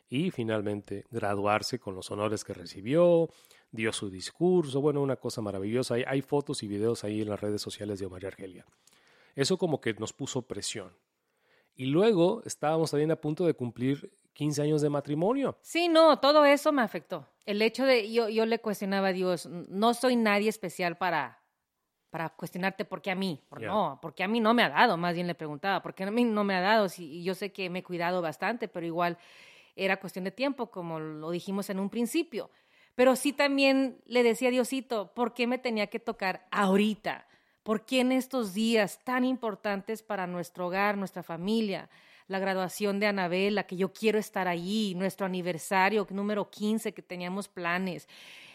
y 0.08 0.30
finalmente 0.30 1.04
graduarse 1.10 1.78
con 1.78 1.94
los 1.94 2.10
honores 2.10 2.44
que 2.44 2.54
recibió, 2.54 3.28
dio 3.70 3.92
su 3.92 4.10
discurso, 4.10 4.80
bueno, 4.80 5.02
una 5.02 5.16
cosa 5.16 5.40
maravillosa. 5.40 5.94
Hay, 5.94 6.04
hay 6.06 6.22
fotos 6.22 6.62
y 6.62 6.68
videos 6.68 7.04
ahí 7.04 7.22
en 7.22 7.28
las 7.28 7.40
redes 7.40 7.62
sociales 7.62 7.98
de 7.98 8.08
María 8.08 8.28
Argelia. 8.28 8.66
Eso 9.34 9.56
como 9.58 9.80
que 9.80 9.94
nos 9.94 10.12
puso 10.12 10.42
presión. 10.42 10.92
Y 11.80 11.86
luego 11.86 12.42
estábamos 12.44 12.90
también 12.90 13.10
a 13.10 13.16
punto 13.16 13.46
de 13.46 13.54
cumplir 13.54 14.12
15 14.34 14.60
años 14.60 14.82
de 14.82 14.90
matrimonio. 14.90 15.56
Sí, 15.62 15.88
no, 15.88 16.18
todo 16.18 16.44
eso 16.44 16.72
me 16.72 16.82
afectó. 16.82 17.26
El 17.46 17.62
hecho 17.62 17.86
de, 17.86 18.12
yo, 18.12 18.28
yo 18.28 18.44
le 18.44 18.58
cuestionaba 18.58 19.08
a 19.08 19.12
Dios, 19.14 19.46
no 19.46 19.94
soy 19.94 20.14
nadie 20.14 20.50
especial 20.50 20.98
para, 20.98 21.42
para 22.10 22.28
cuestionarte 22.28 22.84
por 22.84 23.00
qué 23.00 23.12
a 23.12 23.14
mí. 23.14 23.42
Por, 23.48 23.62
Ya. 23.62 23.68
No, 23.68 23.98
porque 24.02 24.22
a 24.22 24.28
mí 24.28 24.40
no 24.40 24.52
me 24.52 24.62
ha 24.62 24.68
dado, 24.68 24.98
más 24.98 25.14
bien 25.14 25.26
le 25.26 25.34
preguntaba, 25.34 25.80
¿por 25.80 25.94
qué 25.94 26.04
a 26.04 26.10
mí 26.10 26.22
no 26.22 26.44
me 26.44 26.54
ha 26.54 26.60
dado? 26.60 26.86
Y 26.98 27.24
yo 27.24 27.34
sé 27.34 27.50
que 27.50 27.70
me 27.70 27.78
he 27.78 27.82
cuidado 27.82 28.20
bastante, 28.20 28.68
pero 28.68 28.84
igual 28.84 29.16
era 29.74 29.98
cuestión 29.98 30.26
de 30.26 30.32
tiempo, 30.32 30.70
como 30.70 31.00
lo 31.00 31.30
dijimos 31.30 31.70
en 31.70 31.80
un 31.80 31.88
principio. 31.88 32.50
Pero 32.94 33.16
sí 33.16 33.32
también 33.32 34.02
le 34.04 34.22
decía 34.22 34.48
a 34.48 34.50
Diosito, 34.52 35.14
¿por 35.14 35.32
qué 35.32 35.46
me 35.46 35.56
tenía 35.56 35.86
que 35.86 35.98
tocar 35.98 36.46
ahorita? 36.50 37.26
¿Por 37.62 37.84
qué 37.84 38.00
en 38.00 38.12
estos 38.12 38.54
días 38.54 39.00
tan 39.04 39.22
importantes 39.24 40.02
para 40.02 40.26
nuestro 40.26 40.68
hogar, 40.68 40.96
nuestra 40.96 41.22
familia? 41.22 41.90
La 42.26 42.38
graduación 42.38 43.00
de 43.00 43.06
Anabela, 43.06 43.64
que 43.64 43.76
yo 43.76 43.92
quiero 43.92 44.18
estar 44.18 44.48
allí, 44.48 44.94
nuestro 44.94 45.26
aniversario 45.26 46.06
número 46.10 46.48
15 46.48 46.94
que 46.94 47.02
teníamos 47.02 47.48
planes, 47.48 48.08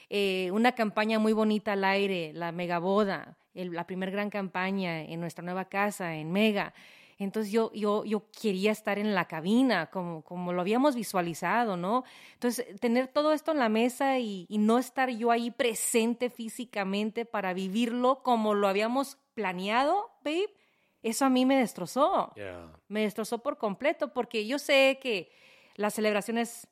eh, 0.10 0.50
una 0.52 0.72
campaña 0.72 1.20
muy 1.20 1.34
bonita 1.34 1.74
al 1.74 1.84
aire, 1.84 2.32
la 2.34 2.52
megaboda, 2.52 3.38
la 3.54 3.86
primer 3.86 4.10
gran 4.10 4.32
campaña 4.32 5.04
en 5.04 5.20
nuestra 5.20 5.44
nueva 5.44 5.66
casa, 5.66 6.16
en 6.16 6.32
Mega. 6.32 6.74
Entonces 7.18 7.52
yo, 7.52 7.72
yo, 7.74 8.04
yo 8.04 8.24
quería 8.32 8.72
estar 8.72 9.00
en 9.00 9.16
la 9.16 9.26
cabina, 9.26 9.90
como, 9.90 10.22
como 10.24 10.52
lo 10.52 10.60
habíamos 10.62 10.96
visualizado, 10.96 11.78
¿no? 11.78 12.04
Entonces, 12.34 12.80
tener 12.82 13.08
todo 13.08 13.32
esto 13.32 13.54
en 13.54 13.60
la 13.60 13.70
mesa 13.70 14.20
y, 14.20 14.46
y 14.50 14.58
no 14.58 14.78
estar 14.80 15.10
yo 15.10 15.32
ahí 15.32 15.50
presente 15.50 16.30
físicamente 16.30 17.24
para 17.26 17.54
vivirlo 17.54 18.22
como 18.22 18.54
lo 18.54 18.68
habíamos 18.68 19.18
planeado, 19.34 20.12
babe, 20.26 20.54
eso 21.04 21.24
a 21.24 21.30
mí 21.30 21.46
me 21.46 21.56
destrozó. 21.58 22.34
Me 22.90 23.02
destrozó 23.02 23.40
por 23.40 23.58
completo, 23.58 24.12
porque 24.12 24.46
yo 24.46 24.60
sé 24.60 25.00
que 25.02 25.32
las 25.76 25.94
celebraciones, 25.94 26.68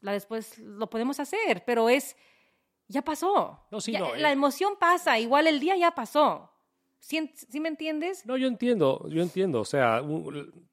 la 0.00 0.12
después 0.12 0.58
lo 0.58 0.88
podemos 0.88 1.20
hacer, 1.20 1.64
pero 1.66 1.88
es, 1.90 2.16
ya 2.88 3.02
pasó. 3.02 3.60
No, 3.70 3.80
sí, 3.80 3.92
Ya- 3.92 4.00
no, 4.00 4.14
la 4.14 4.30
eh. 4.30 4.32
emoción 4.32 4.74
pasa, 4.78 5.18
igual 5.18 5.46
el 5.48 5.60
día 5.60 5.76
ya 5.76 5.90
pasó. 5.90 6.50
¿Sí, 7.06 7.30
sí 7.36 7.60
me 7.60 7.68
entiendes? 7.68 8.26
No, 8.26 8.36
yo 8.36 8.48
entiendo, 8.48 9.06
yo 9.08 9.22
entiendo. 9.22 9.60
O 9.60 9.64
sea, 9.64 10.02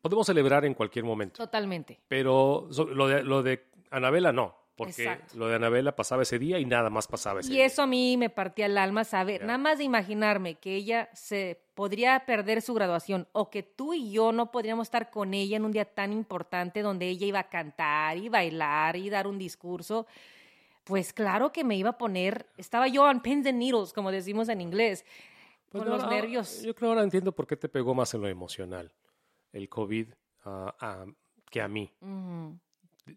podemos 0.02 0.26
celebrar 0.26 0.66
en 0.66 0.74
cualquier 0.74 1.06
momento. 1.06 1.38
Totalmente. 1.44 2.00
Pero 2.08 2.68
so- 2.72 2.86
lo 2.86 3.08
de, 3.08 3.22
lo 3.22 3.44
de 3.44 3.68
Anabela 3.92 4.32
no, 4.32 4.56
porque 4.76 5.04
Exacto. 5.04 5.38
lo 5.38 5.48
de 5.48 5.56
Anabela 5.58 5.96
pasaba 5.96 6.24
ese 6.24 6.40
día 6.40 6.58
y 6.58 6.66
nada 6.66 6.90
más 6.90 7.06
pasaba 7.08 7.42
ese 7.42 7.52
Y 7.52 7.58
día. 7.58 7.66
eso 7.66 7.84
a 7.84 7.86
mí 7.88 8.18
me 8.18 8.32
partía 8.32 8.66
el 8.66 8.80
alma 8.80 9.04
saber, 9.04 9.46
nada 9.46 9.60
más 9.60 9.78
de 9.78 9.84
imaginarme 9.84 10.56
que 10.56 10.74
ella 10.76 11.08
se 11.14 11.62
podría 11.76 12.26
perder 12.26 12.64
su 12.64 12.74
graduación 12.74 13.28
o 13.32 13.52
que 13.52 13.62
tú 13.62 13.94
y 13.94 14.12
yo 14.12 14.32
no 14.32 14.50
podríamos 14.50 14.88
estar 14.88 15.12
con 15.12 15.36
ella 15.36 15.58
en 15.58 15.66
un 15.66 15.72
día 15.72 15.86
tan 15.86 16.12
importante 16.12 16.82
donde 16.82 17.10
ella 17.10 17.28
iba 17.28 17.40
a 17.42 17.50
cantar 17.50 18.18
y 18.18 18.28
bailar 18.30 18.96
y 18.96 19.08
dar 19.12 19.28
un 19.28 19.38
discurso, 19.38 20.08
pues 20.84 21.14
claro 21.14 21.52
que 21.52 21.64
me 21.64 21.76
iba 21.76 21.92
a 21.92 21.98
poner, 22.00 22.48
estaba 22.58 22.88
yo 22.88 23.04
on 23.04 23.22
pins 23.22 23.46
and 23.46 23.60
needles, 23.60 23.94
como 23.94 24.12
decimos 24.12 24.50
en 24.50 24.62
inglés, 24.62 25.06
Pues 25.74 25.84
con 25.84 25.90
no, 25.92 25.98
los 25.98 26.06
no, 26.06 26.12
nervios. 26.12 26.62
Yo 26.62 26.76
creo 26.76 26.90
ahora 26.92 27.02
entiendo 27.02 27.32
por 27.32 27.48
qué 27.48 27.58
te 27.58 27.68
pegó 27.68 27.96
más 27.96 28.14
en 28.14 28.22
lo 28.22 28.28
emocional 28.28 28.94
el 29.54 29.68
COVID 29.70 30.08
ah, 30.46 30.76
ah, 30.80 31.06
que 31.50 31.62
a 31.62 31.68
mí. 31.68 31.92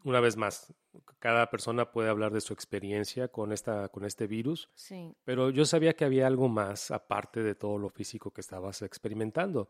Una 0.04 0.20
vez 0.20 0.38
más, 0.38 0.72
cada 1.18 1.50
persona 1.50 1.92
puede 1.92 2.08
hablar 2.08 2.32
de 2.32 2.40
su 2.40 2.54
experiencia 2.54 3.28
con, 3.28 3.52
esta, 3.52 3.90
con 3.90 4.06
este 4.06 4.26
virus, 4.26 4.70
Sí, 4.74 5.14
pero 5.22 5.50
yo 5.50 5.66
sabía 5.66 5.94
que 5.94 6.06
había 6.06 6.26
algo 6.26 6.48
más 6.48 6.90
aparte 6.90 7.42
de 7.42 7.54
todo 7.54 7.76
lo 7.76 7.90
físico 7.90 8.30
que 8.30 8.40
estabas 8.40 8.80
experimentando. 8.80 9.68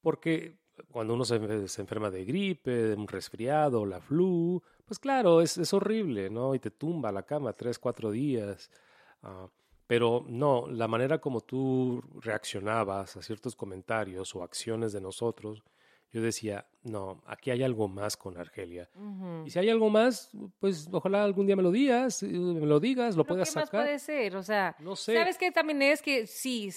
Porque 0.00 0.58
cuando 0.90 1.12
uno 1.12 1.26
se, 1.26 1.68
se 1.68 1.82
enferma 1.82 2.10
de 2.10 2.24
gripe, 2.24 2.70
de 2.70 2.94
un 2.94 3.06
resfriado, 3.06 3.84
la 3.84 4.00
flu, 4.00 4.62
pues 4.86 4.98
claro, 4.98 5.42
es, 5.42 5.58
es 5.58 5.74
horrible, 5.74 6.30
¿no? 6.30 6.54
Y 6.54 6.58
te 6.58 6.70
tumba 6.70 7.10
a 7.10 7.12
la 7.12 7.24
cama 7.24 7.52
tres, 7.52 7.78
cuatro 7.78 8.10
días. 8.10 8.70
Ah, 9.22 9.46
pero 9.86 10.24
no, 10.28 10.66
la 10.68 10.88
manera 10.88 11.18
como 11.18 11.40
tú 11.40 12.02
reaccionabas 12.20 13.16
a 13.16 13.22
ciertos 13.22 13.54
comentarios 13.56 14.34
o 14.34 14.42
acciones 14.42 14.92
de 14.92 15.00
nosotros, 15.00 15.62
yo 16.12 16.22
decía, 16.22 16.64
no, 16.84 17.20
aquí 17.26 17.50
hay 17.50 17.64
algo 17.64 17.88
más 17.88 18.16
con 18.16 18.38
Argelia. 18.38 18.88
Y 19.44 19.50
si 19.50 19.58
hay 19.58 19.68
algo 19.68 19.90
más, 19.90 20.30
pues 20.60 20.88
ojalá 20.92 21.24
algún 21.24 21.44
día 21.46 21.56
me 21.56 21.62
lo 21.64 21.72
digas, 21.72 22.22
eh, 22.22 22.26
me 22.28 22.66
lo 22.66 22.78
digas, 22.78 23.16
lo 23.16 23.24
Pero 23.24 23.34
puedas 23.34 23.50
¿Qué 23.52 23.58
más 23.58 23.64
sacar. 23.68 23.82
puede 23.84 23.98
ser? 23.98 24.36
O 24.36 24.42
sea, 24.44 24.76
No 24.78 24.94
sé. 24.94 25.16
¿sabes 25.16 25.36
qué 25.38 25.50
también 25.50 25.82
es? 25.82 26.00
Que 26.02 26.28
sí, 26.28 26.70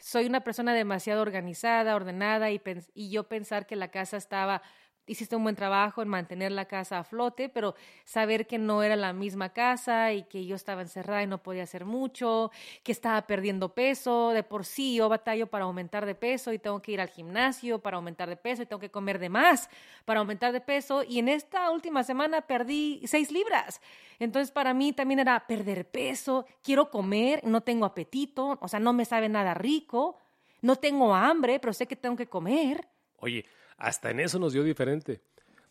soy 0.00 0.24
una 0.24 0.40
persona 0.40 0.72
demasiado 0.74 1.20
organizada, 1.20 1.94
ordenada 1.94 2.50
y, 2.50 2.60
y 2.94 3.10
yo 3.10 3.24
pensar 3.28 3.66
que 3.66 3.76
la 3.76 3.90
casa 3.90 4.16
estaba, 4.16 4.62
hiciste 5.06 5.36
un 5.36 5.42
buen 5.42 5.56
trabajo 5.56 6.02
en 6.02 6.08
mantener 6.08 6.52
la 6.52 6.66
casa 6.66 6.98
a 6.98 7.04
flote, 7.04 7.48
pero 7.48 7.74
saber 8.04 8.46
que 8.46 8.58
no 8.58 8.82
era 8.82 8.96
la 8.96 9.12
misma 9.12 9.52
casa 9.52 10.12
y 10.12 10.22
que 10.24 10.46
yo 10.46 10.54
estaba 10.56 10.82
encerrada 10.82 11.22
y 11.22 11.26
no 11.26 11.42
podía 11.42 11.64
hacer 11.64 11.84
mucho, 11.84 12.50
que 12.82 12.92
estaba 12.92 13.26
perdiendo 13.26 13.74
peso, 13.74 14.30
de 14.30 14.42
por 14.42 14.64
sí 14.64 14.94
yo 14.94 15.08
batallo 15.08 15.48
para 15.48 15.64
aumentar 15.64 16.06
de 16.06 16.14
peso 16.14 16.52
y 16.52 16.58
tengo 16.58 16.80
que 16.80 16.92
ir 16.92 17.00
al 17.00 17.08
gimnasio 17.08 17.80
para 17.80 17.96
aumentar 17.96 18.28
de 18.28 18.36
peso 18.36 18.62
y 18.62 18.66
tengo 18.66 18.80
que 18.80 18.90
comer 18.90 19.18
de 19.18 19.28
más 19.28 19.68
para 20.04 20.20
aumentar 20.20 20.52
de 20.52 20.60
peso 20.60 21.02
y 21.02 21.18
en 21.18 21.28
esta 21.28 21.70
última 21.70 22.04
semana 22.04 22.42
perdí 22.42 23.00
seis 23.06 23.30
libras. 23.30 23.80
Entonces 24.18 24.52
para 24.52 24.74
mí 24.74 24.92
también 24.92 25.20
era 25.20 25.46
perder 25.46 25.88
peso, 25.88 26.46
quiero 26.62 26.90
comer, 26.90 27.40
no 27.44 27.62
tengo 27.62 27.84
apetito, 27.84 28.58
o 28.60 28.68
sea, 28.68 28.78
no 28.78 28.92
me 28.92 29.04
sabe 29.04 29.28
nada 29.28 29.54
rico, 29.54 30.18
no 30.62 30.76
tengo 30.76 31.14
hambre, 31.14 31.58
pero 31.58 31.72
sé 31.72 31.86
que 31.86 31.96
tengo 31.96 32.16
que 32.16 32.26
comer. 32.26 32.86
Oye, 33.16 33.44
hasta 33.80 34.10
en 34.10 34.20
eso 34.20 34.38
nos 34.38 34.52
dio 34.52 34.62
diferente. 34.62 35.20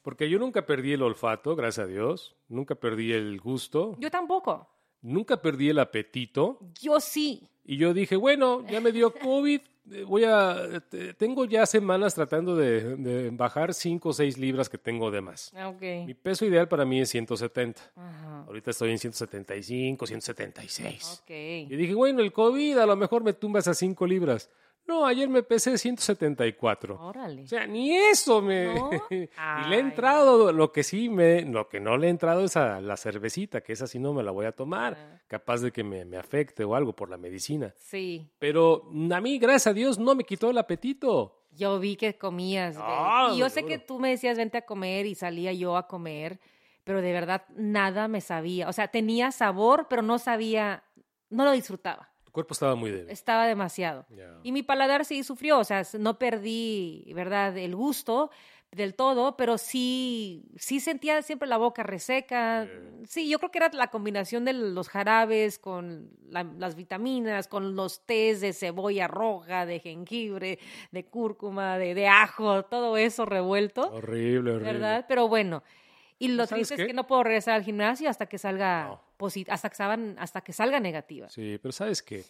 Porque 0.01 0.29
yo 0.29 0.39
nunca 0.39 0.65
perdí 0.65 0.93
el 0.93 1.01
olfato, 1.01 1.55
gracias 1.55 1.85
a 1.85 1.87
Dios. 1.89 2.35
Nunca 2.47 2.75
perdí 2.75 3.11
el 3.13 3.39
gusto. 3.39 3.95
Yo 3.99 4.09
tampoco. 4.09 4.67
Nunca 5.01 5.41
perdí 5.41 5.69
el 5.69 5.79
apetito. 5.79 6.59
Yo 6.81 6.99
sí. 6.99 7.47
Y 7.65 7.77
yo 7.77 7.93
dije, 7.93 8.15
bueno, 8.15 8.65
ya 8.67 8.81
me 8.81 8.91
dio 8.91 9.13
COVID. 9.13 9.61
eh, 9.91 10.03
Voy 10.03 10.23
a. 10.23 10.81
te- 10.89 11.13
Tengo 11.13 11.45
ya 11.45 11.65
semanas 11.65 12.15
tratando 12.15 12.55
de, 12.55 12.95
de 12.95 13.29
bajar 13.31 13.73
5 13.73 14.09
o 14.09 14.13
6 14.13 14.37
libras 14.37 14.69
que 14.69 14.77
tengo 14.77 15.11
de 15.11 15.21
más. 15.21 15.51
Ah, 15.55 15.69
Ok. 15.69 15.81
Mi 16.05 16.13
peso 16.13 16.45
ideal 16.45 16.67
para 16.67 16.85
mí 16.85 17.01
es 17.01 17.09
170. 17.09 17.81
Ajá. 17.95 18.43
Ahorita 18.47 18.71
estoy 18.71 18.91
en 18.91 18.99
175, 18.99 20.07
176. 20.07 21.21
Ok. 21.23 21.29
Y 21.29 21.75
dije, 21.75 21.93
bueno, 21.93 22.21
el 22.21 22.31
COVID 22.31 22.77
a 22.77 22.85
lo 22.85 22.95
mejor 22.95 23.23
me 23.23 23.33
tumba 23.33 23.59
esas 23.59 23.77
5 23.77 24.07
libras. 24.07 24.49
No, 24.89 25.05
ayer 25.05 25.29
me 25.29 25.43
pesé 25.43 25.77
174. 25.77 26.99
Órale. 26.99 27.43
O 27.43 27.47
sea, 27.47 27.67
ni 27.67 27.95
eso 27.95 28.41
me... 28.41 28.73
¿No? 28.73 28.89
y 29.11 29.69
le 29.69 29.75
he 29.75 29.79
entrado, 29.79 30.51
lo 30.51 30.71
que 30.71 30.81
sí 30.81 31.09
me... 31.09 31.43
Lo 31.43 31.69
que 31.69 31.79
no 31.79 31.95
le 31.95 32.07
he 32.07 32.09
entrado 32.09 32.43
es 32.43 32.57
a 32.57 32.81
la 32.81 32.97
cervecita, 32.97 33.61
que 33.61 33.73
esa 33.73 33.85
sí 33.85 33.99
no 33.99 34.13
me 34.13 34.23
la 34.23 34.31
voy 34.31 34.47
a 34.47 34.51
tomar. 34.51 34.97
Ah. 34.97 35.21
Capaz 35.27 35.61
de 35.61 35.71
que 35.71 35.83
me, 35.83 36.05
me 36.05 36.17
afecte 36.17 36.63
o 36.63 36.73
algo 36.73 36.95
por 36.95 37.11
la 37.11 37.17
medicina. 37.17 37.71
Sí. 37.77 38.31
Pero 38.39 38.89
a 39.11 39.21
mí, 39.21 39.37
gracias 39.37 39.67
a 39.67 39.73
Dios, 39.73 39.99
no 39.99 40.15
me 40.15 40.23
quitó 40.23 40.49
el 40.49 40.57
apetito. 40.57 41.45
Yo 41.51 41.79
vi 41.79 41.95
que 41.95 42.17
comías. 42.17 42.75
babe. 42.75 42.87
Ah, 42.91 43.31
y 43.35 43.37
yo 43.37 43.49
sé 43.49 43.65
que 43.65 43.77
tú 43.77 43.99
me 43.99 44.09
decías 44.09 44.39
vente 44.39 44.57
a 44.57 44.65
comer 44.65 45.05
y 45.05 45.13
salía 45.13 45.53
yo 45.53 45.77
a 45.77 45.87
comer, 45.87 46.39
pero 46.83 47.03
de 47.03 47.13
verdad 47.13 47.43
nada 47.55 48.07
me 48.07 48.21
sabía. 48.21 48.67
O 48.67 48.73
sea, 48.73 48.87
tenía 48.87 49.31
sabor, 49.31 49.85
pero 49.87 50.01
no 50.01 50.17
sabía, 50.17 50.83
no 51.29 51.45
lo 51.45 51.51
disfrutaba. 51.51 52.09
Cuerpo 52.39 52.53
estaba 52.53 52.75
muy 52.75 52.91
débil. 52.91 53.09
Estaba 53.09 53.47
demasiado. 53.47 54.05
Y 54.43 54.51
mi 54.51 54.63
paladar 54.63 55.05
sí 55.05 55.23
sufrió, 55.23 55.59
o 55.59 55.63
sea, 55.63 55.83
no 55.99 56.17
perdí, 56.17 57.11
¿verdad?, 57.13 57.57
el 57.57 57.75
gusto, 57.75 58.31
del 58.71 58.93
todo, 58.93 59.35
pero 59.35 59.57
sí, 59.57 60.45
sí 60.57 60.79
sentía 60.79 61.21
siempre 61.21 61.47
la 61.47 61.57
boca 61.57 61.81
reseca. 61.83 62.67
Sí, 63.07 63.27
yo 63.27 63.39
creo 63.39 63.51
que 63.51 63.57
era 63.57 63.69
la 63.73 63.87
combinación 63.87 64.45
de 64.45 64.53
los 64.53 64.89
jarabes 64.89 65.57
con 65.57 66.11
las 66.29 66.75
vitaminas, 66.75 67.47
con 67.47 67.75
los 67.75 68.05
tés 68.05 68.41
de 68.41 68.53
cebolla 68.53 69.07
roja, 69.07 69.65
de 69.65 69.79
jengibre, 69.79 70.59
de 70.91 71.05
cúrcuma, 71.05 71.77
de, 71.77 72.07
ajo, 72.07 72.63
todo 72.63 72.95
eso 72.97 73.25
revuelto. 73.25 73.89
Horrible, 73.91 74.51
horrible. 74.51 74.73
¿Verdad? 74.73 75.05
Pero 75.07 75.27
bueno. 75.27 75.63
Y 76.19 76.27
lo 76.27 76.45
triste 76.47 76.75
es 76.75 76.85
que 76.85 76.93
no 76.93 77.07
puedo 77.07 77.23
regresar 77.23 77.55
al 77.55 77.63
gimnasio 77.63 78.09
hasta 78.09 78.25
que 78.27 78.37
salga 78.37 79.01
hasta 79.47 79.69
que 79.69 79.75
salgan, 79.75 80.15
hasta 80.19 80.41
que 80.41 80.53
salga 80.53 80.79
negativa. 80.79 81.29
Sí, 81.29 81.59
pero 81.61 81.71
¿sabes 81.71 82.01
qué? 82.01 82.23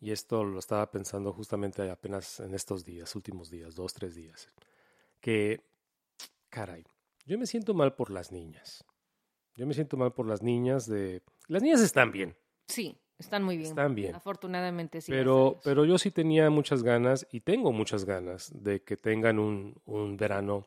Y 0.00 0.12
esto 0.12 0.44
lo 0.44 0.58
estaba 0.58 0.90
pensando 0.90 1.32
justamente 1.32 1.88
apenas 1.90 2.40
en 2.40 2.54
estos 2.54 2.84
días, 2.84 3.14
últimos 3.16 3.50
días, 3.50 3.74
dos, 3.74 3.92
tres 3.94 4.14
días 4.14 4.48
que, 5.20 5.60
caray, 6.48 6.84
yo 7.26 7.38
me 7.38 7.46
siento 7.46 7.74
mal 7.74 7.94
por 7.94 8.10
las 8.10 8.32
niñas. 8.32 8.84
Yo 9.56 9.66
me 9.66 9.74
siento 9.74 9.96
mal 9.96 10.12
por 10.12 10.26
las 10.26 10.42
niñas 10.42 10.86
de... 10.86 11.22
Las 11.48 11.62
niñas 11.62 11.80
están 11.80 12.12
bien. 12.12 12.36
Sí, 12.66 12.96
están 13.18 13.42
muy 13.42 13.56
bien. 13.56 13.70
Están 13.70 13.94
bien. 13.94 14.14
Afortunadamente 14.14 15.00
sí. 15.00 15.10
Pero, 15.10 15.60
pero 15.64 15.84
yo 15.84 15.98
sí 15.98 16.10
tenía 16.10 16.48
muchas 16.50 16.82
ganas 16.82 17.26
y 17.32 17.40
tengo 17.40 17.72
muchas 17.72 18.04
ganas 18.04 18.50
de 18.54 18.82
que 18.82 18.96
tengan 18.96 19.38
un, 19.38 19.80
un 19.84 20.16
verano, 20.16 20.66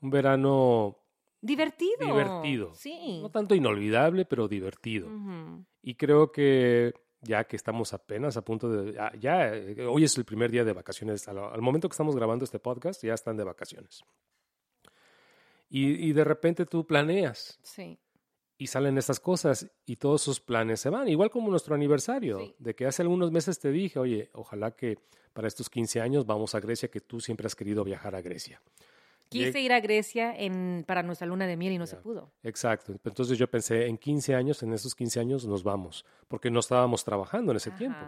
un 0.00 0.10
verano 0.10 0.98
divertido. 1.40 2.06
Divertido. 2.06 2.74
Sí. 2.74 3.20
No 3.22 3.30
tanto 3.30 3.54
inolvidable, 3.54 4.24
pero 4.24 4.48
divertido. 4.48 5.08
Y 5.82 5.94
creo 5.94 6.32
que 6.32 6.92
ya 7.22 7.44
que 7.44 7.56
estamos 7.56 7.92
apenas 7.92 8.36
a 8.36 8.42
punto 8.42 8.70
de, 8.70 8.92
ya, 9.18 9.54
eh, 9.54 9.86
hoy 9.86 10.04
es 10.04 10.16
el 10.16 10.24
primer 10.24 10.50
día 10.50 10.64
de 10.64 10.72
vacaciones, 10.72 11.26
al, 11.28 11.60
momento 11.60 11.88
que 11.88 11.94
estamos 11.94 12.14
grabando 12.14 12.44
este 12.44 12.58
podcast 12.58 13.02
ya 13.02 13.14
están 13.14 13.36
de 13.36 13.44
vacaciones. 13.44 14.04
Y, 15.70 16.12
de 16.12 16.24
repente 16.24 16.64
tú 16.64 16.86
planeas. 16.86 17.58
Sí. 17.62 17.98
Y 18.56 18.68
salen 18.68 18.96
estas 18.96 19.20
cosas 19.20 19.70
y 19.84 19.96
todos 19.96 20.22
esos 20.22 20.40
planes 20.40 20.80
se 20.80 20.88
van, 20.88 21.08
igual 21.08 21.30
como 21.30 21.50
nuestro 21.50 21.74
aniversario, 21.74 22.54
de 22.58 22.74
que 22.74 22.86
hace 22.86 23.02
algunos 23.02 23.30
meses 23.30 23.60
te 23.60 23.70
dije, 23.70 23.98
oye, 23.98 24.30
ojalá 24.32 24.70
que 24.70 24.98
para 25.32 25.46
estos 25.46 25.68
15 25.68 26.00
años 26.00 26.26
vamos 26.26 26.54
a 26.54 26.60
Grecia, 26.60 26.90
que 26.90 27.00
tú 27.00 27.20
siempre 27.20 27.46
has 27.46 27.54
querido 27.54 27.84
viajar 27.84 28.16
a 28.16 28.22
Grecia. 28.22 28.60
Quise 29.28 29.60
ir 29.60 29.72
a 29.72 29.80
Grecia 29.80 30.34
en, 30.36 30.84
para 30.86 31.02
nuestra 31.02 31.26
luna 31.26 31.46
de 31.46 31.56
miel 31.56 31.74
y 31.74 31.78
no 31.78 31.86
se 31.86 31.96
pudo. 31.96 32.32
Exacto. 32.42 32.94
Entonces 33.04 33.36
yo 33.38 33.48
pensé, 33.50 33.86
en 33.86 33.98
15 33.98 34.34
años, 34.34 34.62
en 34.62 34.72
esos 34.72 34.94
15 34.94 35.20
años 35.20 35.46
nos 35.46 35.62
vamos, 35.62 36.04
porque 36.28 36.50
no 36.50 36.60
estábamos 36.60 37.04
trabajando 37.04 37.52
en 37.52 37.56
ese 37.56 37.70
tiempo. 37.72 37.98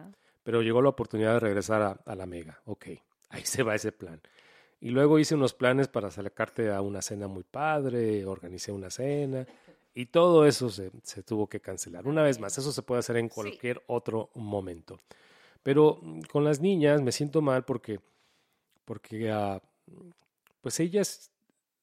Pero 0.43 0.63
llegó 0.63 0.81
la 0.81 0.89
oportunidad 0.89 1.35
de 1.35 1.41
regresar 1.41 2.01
a, 2.05 2.15
la 2.15 2.27
Mega. 2.27 2.61
Ok, 2.65 2.87
ahí 3.29 3.45
se 3.45 3.63
va 3.63 3.75
ese 3.75 3.93
plan. 3.93 4.21
Y 4.81 4.91
luego 4.91 5.19
hice 5.19 5.35
unos 5.35 5.53
planes 5.53 5.89
para 5.89 6.09
acercarte 6.09 6.73
a 6.73 6.81
una 6.81 7.03
cena 7.03 7.29
muy 7.29 7.45
padre, 7.45 8.25
organicé 8.25 8.73
una 8.73 8.89
cena 8.89 9.47
y 9.93 10.07
todo 10.07 10.47
eso 10.47 10.71
se, 10.71 10.91
se 11.03 11.23
tuvo 11.23 11.47
que 11.49 11.61
cancelar. 11.61 12.07
Una 12.07 12.23
vez 12.23 12.39
más, 12.39 12.57
eso 12.57 12.73
se 12.73 12.83
puede 12.83 13.01
hacer 13.01 13.17
en 13.17 13.29
cualquier 13.29 13.83
otro 13.89 14.31
momento. 14.35 15.01
Pero 15.63 15.99
mm, 16.01 16.23
con 16.23 16.45
las 16.45 16.61
niñas 16.61 17.03
me 17.03 17.13
siento 17.13 17.43
mal 17.43 17.65
porque, 17.65 18.01
porque 18.85 19.33
uh, 19.33 19.61
pues 20.61 20.81
ellas 20.81 21.31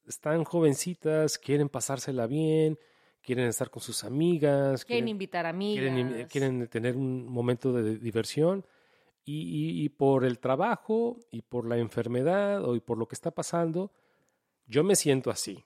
están 0.06 0.44
jovencitas, 0.44 1.38
quieren 1.38 1.70
pasársela 1.70 2.28
bien, 2.28 2.80
quieren 3.22 3.48
estar 3.48 3.70
con 3.70 3.82
sus 3.82 4.04
amigas. 4.04 4.86
Quieren, 4.86 5.10
invitar 5.10 5.46
amigas. 5.46 6.28
Quieren, 6.30 6.68
tener 6.68 6.96
un 6.96 7.28
momento 7.28 7.74
de 7.74 7.98
diversión. 7.98 8.66
Y, 9.30 9.90
por 9.90 10.24
el 10.24 10.40
trabajo 10.40 11.18
y 11.32 11.42
por 11.42 11.68
la 11.68 11.78
enfermedad 11.78 12.64
o 12.64 12.78
y 12.78 12.80
por 12.80 12.98
lo 12.98 13.10
que 13.10 13.16
está 13.16 13.32
pasando, 13.32 13.92
yo 14.66 14.86
me 14.86 14.96
siento 14.96 15.30
así. 15.30 15.66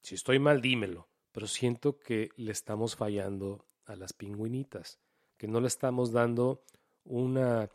Si 0.00 0.14
estoy 0.14 0.38
mal, 0.38 0.62
dímelo. 0.62 1.08
Pero 1.30 1.46
siento 1.46 1.98
que 1.98 2.30
le 2.36 2.52
estamos 2.52 2.96
fallando 2.96 3.66
a 3.84 3.96
las 3.96 4.14
pingüinitas, 4.14 4.98
que 5.36 5.46
no 5.46 5.60
le 5.60 5.68
estamos 5.68 6.12
dando 6.12 6.62
una... 7.04 7.68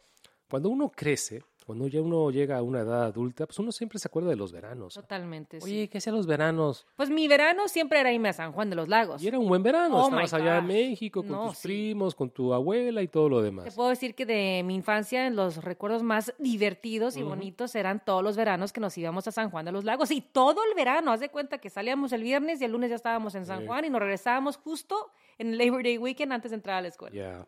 Cuando 0.50 0.70
uno 0.70 0.92
crece, 0.92 1.44
cuando 1.68 1.86
ya 1.90 2.02
uno 2.02 2.32
llega 2.32 2.58
a 2.58 2.64
una 2.64 2.80
edad 2.80 3.04
adulta, 3.04 3.46
pues 3.46 3.60
uno 3.60 3.74
siempre 3.74 4.00
se 4.00 4.08
acuerda 4.08 4.30
de 4.30 4.38
los 4.38 4.54
veranos. 4.54 4.94
Totalmente. 4.94 5.60
Oye, 5.62 5.90
¿qué 5.90 5.98
hacían 5.98 6.16
los 6.16 6.26
veranos? 6.26 6.88
Pues 6.96 7.10
mi 7.10 7.28
verano 7.28 7.68
siempre 7.68 8.00
era 8.00 8.10
irme 8.14 8.30
a 8.30 8.34
San 8.34 8.54
Juan 8.54 8.70
de 8.70 8.78
los 8.78 8.88
Lagos. 8.88 9.22
Y 9.22 9.28
era 9.28 9.38
un 9.38 9.50
buen 9.50 9.62
verano. 9.64 9.98
Oh 9.98 10.06
Estabas 10.06 10.34
allá 10.34 10.60
en 10.60 10.66
México 10.68 11.26
con 11.26 11.50
tus 11.50 11.60
primos, 11.60 12.16
con 12.16 12.30
tu 12.30 12.54
abuela 12.54 13.02
y 13.02 13.10
todo 13.10 13.28
lo 13.28 13.42
demás. 13.42 13.66
Te 13.66 13.74
puedo 13.74 13.90
decir 13.90 14.16
que 14.16 14.26
de 14.26 14.64
mi 14.64 14.76
infancia, 14.76 15.30
los 15.30 15.62
recuerdos 15.62 16.04
más 16.04 16.34
divertidos 16.40 17.18
y 17.18 17.24
bonitos 17.24 17.76
eran 17.76 18.02
todos 18.06 18.24
los 18.24 18.38
veranos 18.38 18.72
que 18.72 18.80
nos 18.80 18.98
íbamos 18.98 19.28
a 19.28 19.34
San 19.34 19.50
Juan 19.50 19.66
de 19.66 19.74
los 19.74 19.84
Lagos. 19.84 20.10
Y 20.12 20.22
todo 20.22 20.62
el 20.64 20.74
verano, 20.74 21.12
haz 21.12 21.20
de 21.20 21.28
cuenta 21.28 21.58
que 21.58 21.70
salíamos 21.70 22.14
el 22.14 22.24
viernes 22.24 22.62
y 22.62 22.64
el 22.64 22.72
lunes 22.72 22.92
ya 22.92 22.96
estábamos 22.96 23.36
en 23.36 23.46
San 23.46 23.68
Juan 23.68 23.84
y 23.84 23.90
nos 23.90 24.00
regresábamos 24.00 24.56
justo 24.56 25.12
en 25.38 25.50
el 25.50 25.58
Labor 25.58 25.84
Day 25.84 25.98
Weekend 25.98 26.32
antes 26.32 26.52
de 26.52 26.56
entrar 26.56 26.78
a 26.78 26.82
la 26.82 26.88
escuela. 26.88 27.14
Ya. 27.14 27.46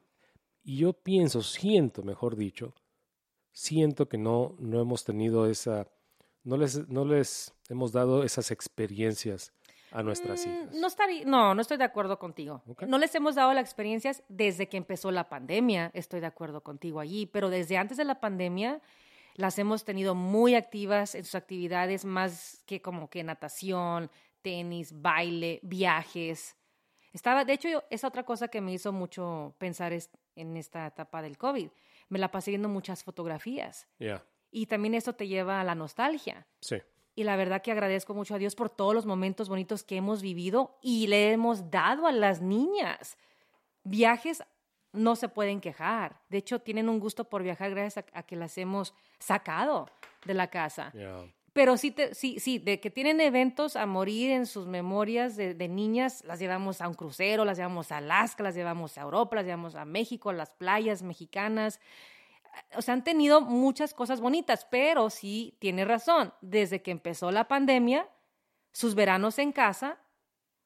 Y 0.62 0.80
yo 0.80 0.92
pienso, 0.92 1.42
siento, 1.42 2.04
mejor 2.04 2.36
dicho, 2.36 2.74
siento 3.60 4.08
que 4.08 4.17
no, 4.17 4.56
no 4.58 4.80
hemos 4.80 5.04
tenido 5.04 5.45
esa, 5.50 5.86
no 6.45 6.56
les, 6.56 6.88
no 6.88 7.04
les 7.04 7.54
hemos 7.67 7.91
dado 7.91 8.24
esas 8.24 8.52
experiencias 8.52 9.52
a 9.91 10.02
nuestras 10.02 10.45
mm, 10.45 10.50
hijas. 10.50 10.76
No, 10.76 10.88
no, 11.26 11.56
no 11.56 11.62
estoy 11.62 11.76
de 11.76 11.84
acuerdo 11.84 12.17
contigo. 12.19 12.63
No 12.88 12.98
les 12.98 13.13
hemos 13.15 13.36
dado 13.36 13.54
las 13.54 13.65
experiencias 13.65 14.24
desde 14.30 14.69
que 14.69 14.78
empezó 14.78 15.12
la 15.12 15.28
pandemia, 15.28 15.91
estoy 15.93 16.22
de 16.22 16.28
acuerdo 16.28 16.62
contigo 16.62 17.02
allí, 17.02 17.26
pero 17.26 17.50
desde 17.50 17.78
antes 17.78 17.98
de 17.98 18.06
la 18.06 18.22
pandemia 18.22 18.82
las 19.36 19.60
hemos 19.60 19.84
tenido 19.84 20.15
muy 20.15 20.56
activas 20.56 21.13
en 21.13 21.26
sus 21.26 21.36
actividades, 21.36 22.06
más 22.06 22.63
que 22.65 22.82
como 22.82 23.10
que 23.10 23.26
natación, 23.26 24.10
tenis, 24.41 25.02
baile, 25.02 25.60
viajes. 25.63 26.56
Estaba, 27.12 27.43
de 27.43 27.54
hecho, 27.54 27.84
esa 27.89 28.08
otra 28.08 28.24
cosa 28.24 28.48
que 28.48 28.62
me 28.62 28.72
hizo 28.72 28.93
mucho 28.93 29.54
pensar 29.58 29.91
es, 29.91 30.10
en 30.38 30.56
esta 30.56 30.88
etapa 30.88 31.22
del 31.22 31.38
COVID 31.38 31.69
me 32.10 32.19
la 32.19 32.32
pasé 32.32 32.52
viendo 32.52 32.69
muchas 32.69 33.04
fotografías. 33.04 33.88
Y 34.52 34.65
también 34.65 34.95
eso 34.95 35.13
te 35.13 35.28
lleva 35.28 35.62
a 35.62 35.63
la 35.63 35.76
nostalgia. 35.76 36.48
Sí. 36.60 36.78
Y 37.15 37.24
la 37.24 37.36
verdad 37.36 37.62
que 37.62 37.72
agradezco 37.72 38.13
mucho 38.13 38.36
a 38.36 38.38
Dios 38.38 38.56
por 38.56 38.69
todos 38.69 38.93
los 38.93 39.06
momentos 39.06 39.50
bonitos 39.50 39.84
que 39.84 39.98
hemos 39.98 40.22
vivido 40.22 40.78
y 40.82 41.08
le 41.08 41.32
hemos 41.32 41.69
dado 41.69 42.08
a 42.08 42.12
las 42.12 42.41
niñas. 42.41 43.17
Viajes 43.84 44.43
no 44.91 45.15
se 45.15 45.30
pueden 45.30 45.62
quejar. 45.62 46.22
De 46.30 46.38
hecho, 46.38 46.60
tienen 46.60 46.89
un 46.89 47.00
gusto 47.00 47.26
por 47.26 47.43
viajar 47.43 47.72
gracias 47.72 48.06
a, 48.13 48.24
que 48.24 48.36
las 48.36 48.58
hemos 48.58 48.93
sacado 49.19 49.89
de 50.26 50.34
la 50.34 50.48
casa. 50.48 50.91
Pero 51.60 51.76
sí, 51.76 51.93
sí, 52.13 52.39
sí, 52.39 52.58
de 52.58 52.80
que 52.80 52.89
tienen 52.89 53.19
eventos 53.19 53.76
a 53.76 53.86
morir 53.86 54.32
en 54.32 54.45
sus 54.45 54.65
memorias 54.65 55.36
de, 55.36 55.54
de, 55.54 55.67
niñas, 55.67 56.24
las 56.24 56.39
llevamos 56.39 56.80
a 56.80 56.88
un 56.88 56.93
crucero, 56.93 57.43
las 57.43 57.58
llevamos 57.58 57.91
a 57.91 57.98
Alaska, 57.98 58.43
las 58.43 58.56
llevamos 58.56 58.98
a 58.98 59.02
Europa, 59.02 59.36
las 59.36 59.43
llevamos 59.43 59.76
a 59.76 59.84
México, 59.84 60.30
a 60.30 60.34
las 60.34 60.52
playas 60.52 61.04
mexicanas. 61.04 61.82
O 62.78 62.82
sea, 62.82 62.93
han 62.93 63.04
tenido 63.04 63.41
muchas 63.41 63.93
cosas 63.93 64.22
bonitas, 64.22 64.65
pero 64.72 65.10
sí, 65.10 65.58
tiene 65.60 65.84
razón, 65.84 66.34
desde 66.39 66.82
que 66.82 66.91
empezó 66.91 67.30
la 67.30 67.50
pandemia, 67.50 68.08
sus 68.72 68.95
veranos 68.95 69.38
en 69.38 69.52
casa 69.52 69.98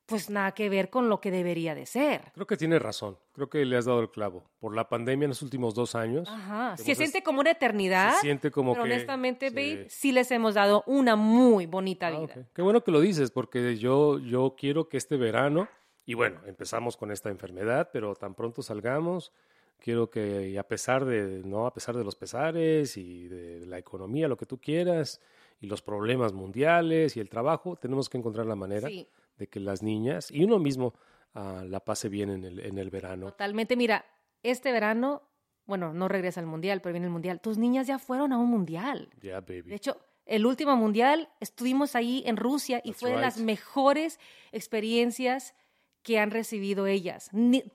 pues 0.06 0.30
nada 0.30 0.52
que 0.54 0.70
ver 0.70 0.90
con 0.90 1.10
lo 1.10 1.22
que 1.22 1.32
debería 1.32 1.76
de 1.76 1.86
ser. 1.86 2.32
Creo 2.34 2.46
que 2.46 2.58
tiene 2.58 2.78
razón. 2.80 3.18
Creo 3.32 3.50
que 3.50 3.64
le 3.66 3.78
has 3.78 3.86
dado 3.86 4.02
el 4.02 4.10
clavo. 4.10 4.44
Por 4.60 4.76
la 4.76 4.90
pandemia 4.90 5.26
en 5.26 5.30
los 5.30 5.42
últimos 5.42 5.74
dos 5.76 5.96
años. 5.96 6.28
Ajá. 6.30 6.76
Se 6.78 6.96
siente 6.96 7.24
como 7.24 7.40
una 7.40 7.52
eternidad. 7.52 8.16
Se 8.16 8.22
siente 8.22 8.52
como 8.52 8.74
pero 8.74 8.86
que. 8.86 8.92
honestamente, 8.92 9.50
babe, 9.50 9.88
sí 9.90 10.12
les 10.12 10.30
hemos 10.32 10.56
dado 10.56 10.84
una 10.88 11.16
muy 11.16 11.66
bonita 11.66 12.08
ah, 12.08 12.20
vida. 12.20 12.48
Qué 12.54 12.62
bueno 12.62 12.84
que 12.84 12.92
lo 12.92 13.00
dices, 13.00 13.32
porque 13.32 13.78
yo, 13.78 14.20
yo 14.20 14.56
quiero 14.58 14.90
que 14.90 14.98
este 14.98 15.16
verano, 15.16 15.70
y 16.06 16.16
bueno, 16.16 16.42
empezamos 16.46 16.98
con 16.98 17.12
esta 17.12 17.30
enfermedad, 17.30 17.90
pero 17.94 18.14
tan 18.16 18.36
pronto 18.36 18.62
salgamos, 18.62 19.32
quiero 19.80 20.10
que, 20.10 20.58
a 20.60 20.68
pesar 20.68 21.06
de, 21.06 21.42
no, 21.46 21.66
a 21.66 21.74
pesar 21.74 21.96
de 21.96 22.04
los 22.04 22.16
pesares 22.16 22.98
y 22.98 23.28
de 23.30 23.66
la 23.66 23.78
economía, 23.78 24.28
lo 24.28 24.38
que 24.38 24.46
tú 24.46 24.60
quieras, 24.60 25.22
y 25.62 25.68
los 25.68 25.82
problemas 25.82 26.34
mundiales 26.34 27.16
y 27.16 27.22
el 27.22 27.30
trabajo, 27.30 27.78
tenemos 27.78 28.10
que 28.10 28.18
encontrar 28.18 28.46
la 28.46 28.56
manera. 28.56 28.90
Sí 28.90 29.08
de 29.38 29.48
que 29.48 29.60
las 29.60 29.82
niñas 29.82 30.32
y 30.32 30.44
uno 30.44 30.60
mismo 30.60 30.94
ah, 31.34 31.64
la 31.66 31.80
pase 31.80 32.10
bien 32.10 32.30
en 32.30 32.44
el, 32.44 32.60
en 32.60 32.78
el 32.78 32.90
verano. 32.90 33.28
Totalmente. 33.28 33.76
Mira, 33.76 34.06
este 34.44 34.72
verano, 34.72 35.24
bueno, 35.66 35.94
no 35.94 36.08
regresa 36.08 36.40
al 36.40 36.46
mundial, 36.46 36.82
pero 36.82 36.94
viene 36.94 37.08
el 37.08 37.14
mundial. 37.14 37.40
Tus 37.42 37.58
niñas 37.58 37.88
ya 37.88 38.00
fueron 38.00 38.34
a 38.34 38.38
un 38.38 38.50
mundial. 38.50 39.10
Ya, 39.22 39.42
baby. 39.42 39.64
De 39.64 39.76
hecho, 39.76 39.98
el 40.26 40.46
último 40.46 40.76
mundial 40.76 41.30
estuvimos 41.40 41.96
ahí 41.96 42.24
en 42.26 42.38
Rusia 42.38 42.82
y 42.84 42.94
fue 42.94 43.12
de 43.12 43.18
las 43.18 43.38
mejores 43.38 44.20
experiencias 44.52 45.54
que 46.02 46.20
han 46.20 46.32
recibido 46.32 46.86
ellas. 46.86 47.30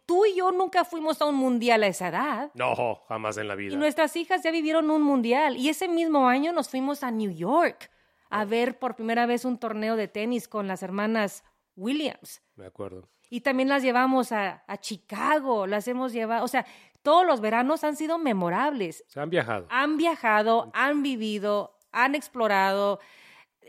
tú 0.05 0.27
y 0.27 0.37
yo 0.37 0.53
nunca 0.53 0.85
fuimos 0.85 1.21
a 1.23 1.25
un 1.25 1.35
mundial 1.35 1.83
a 1.83 1.87
esa 1.87 2.09
edad. 2.09 2.51
No, 2.55 3.03
jamás 3.09 3.39
en 3.39 3.49
la 3.49 3.55
vida. 3.55 3.73
Y 3.73 3.77
nuestras 3.77 4.15
hijas 4.17 4.43
ya 4.43 4.51
vivieron 4.51 4.91
un 4.91 5.03
mundial. 5.03 5.57
Y 5.57 5.71
ese 5.71 5.89
mismo 5.89 6.29
año 6.29 6.53
nos 6.53 6.69
fuimos 6.69 7.03
a 7.03 7.11
New 7.11 7.31
York 7.31 7.91
a 8.31 8.45
ver 8.45 8.79
por 8.79 8.97
primera 8.97 9.27
vez 9.27 9.45
un 9.45 9.59
torneo 9.59 9.97
de 9.97 10.09
tenis 10.09 10.49
con 10.49 10.67
las 10.67 10.83
hermanas 10.83 11.45
Williams. 11.77 12.43
Me 12.57 12.67
acuerdo. 12.67 13.09
Y 13.31 13.43
también 13.43 13.69
las 13.69 13.83
llevamos 13.83 14.33
a, 14.33 14.65
Chicago, 14.81 15.67
las 15.67 15.87
hemos 15.89 16.13
llevado, 16.13 16.45
o 16.45 16.49
sea, 16.49 16.67
todos 17.03 17.27
los 17.27 17.41
veranos 17.41 17.85
han 17.85 17.97
sido 17.97 18.19
memorables. 18.19 19.05
Se 19.07 19.21
han 19.21 19.31
viajado. 19.31 19.67
Han 19.71 19.97
viajado, 19.97 20.71
han 20.75 21.03
vivido, 21.03 21.79
han 21.93 22.15
explorado. 22.15 23.01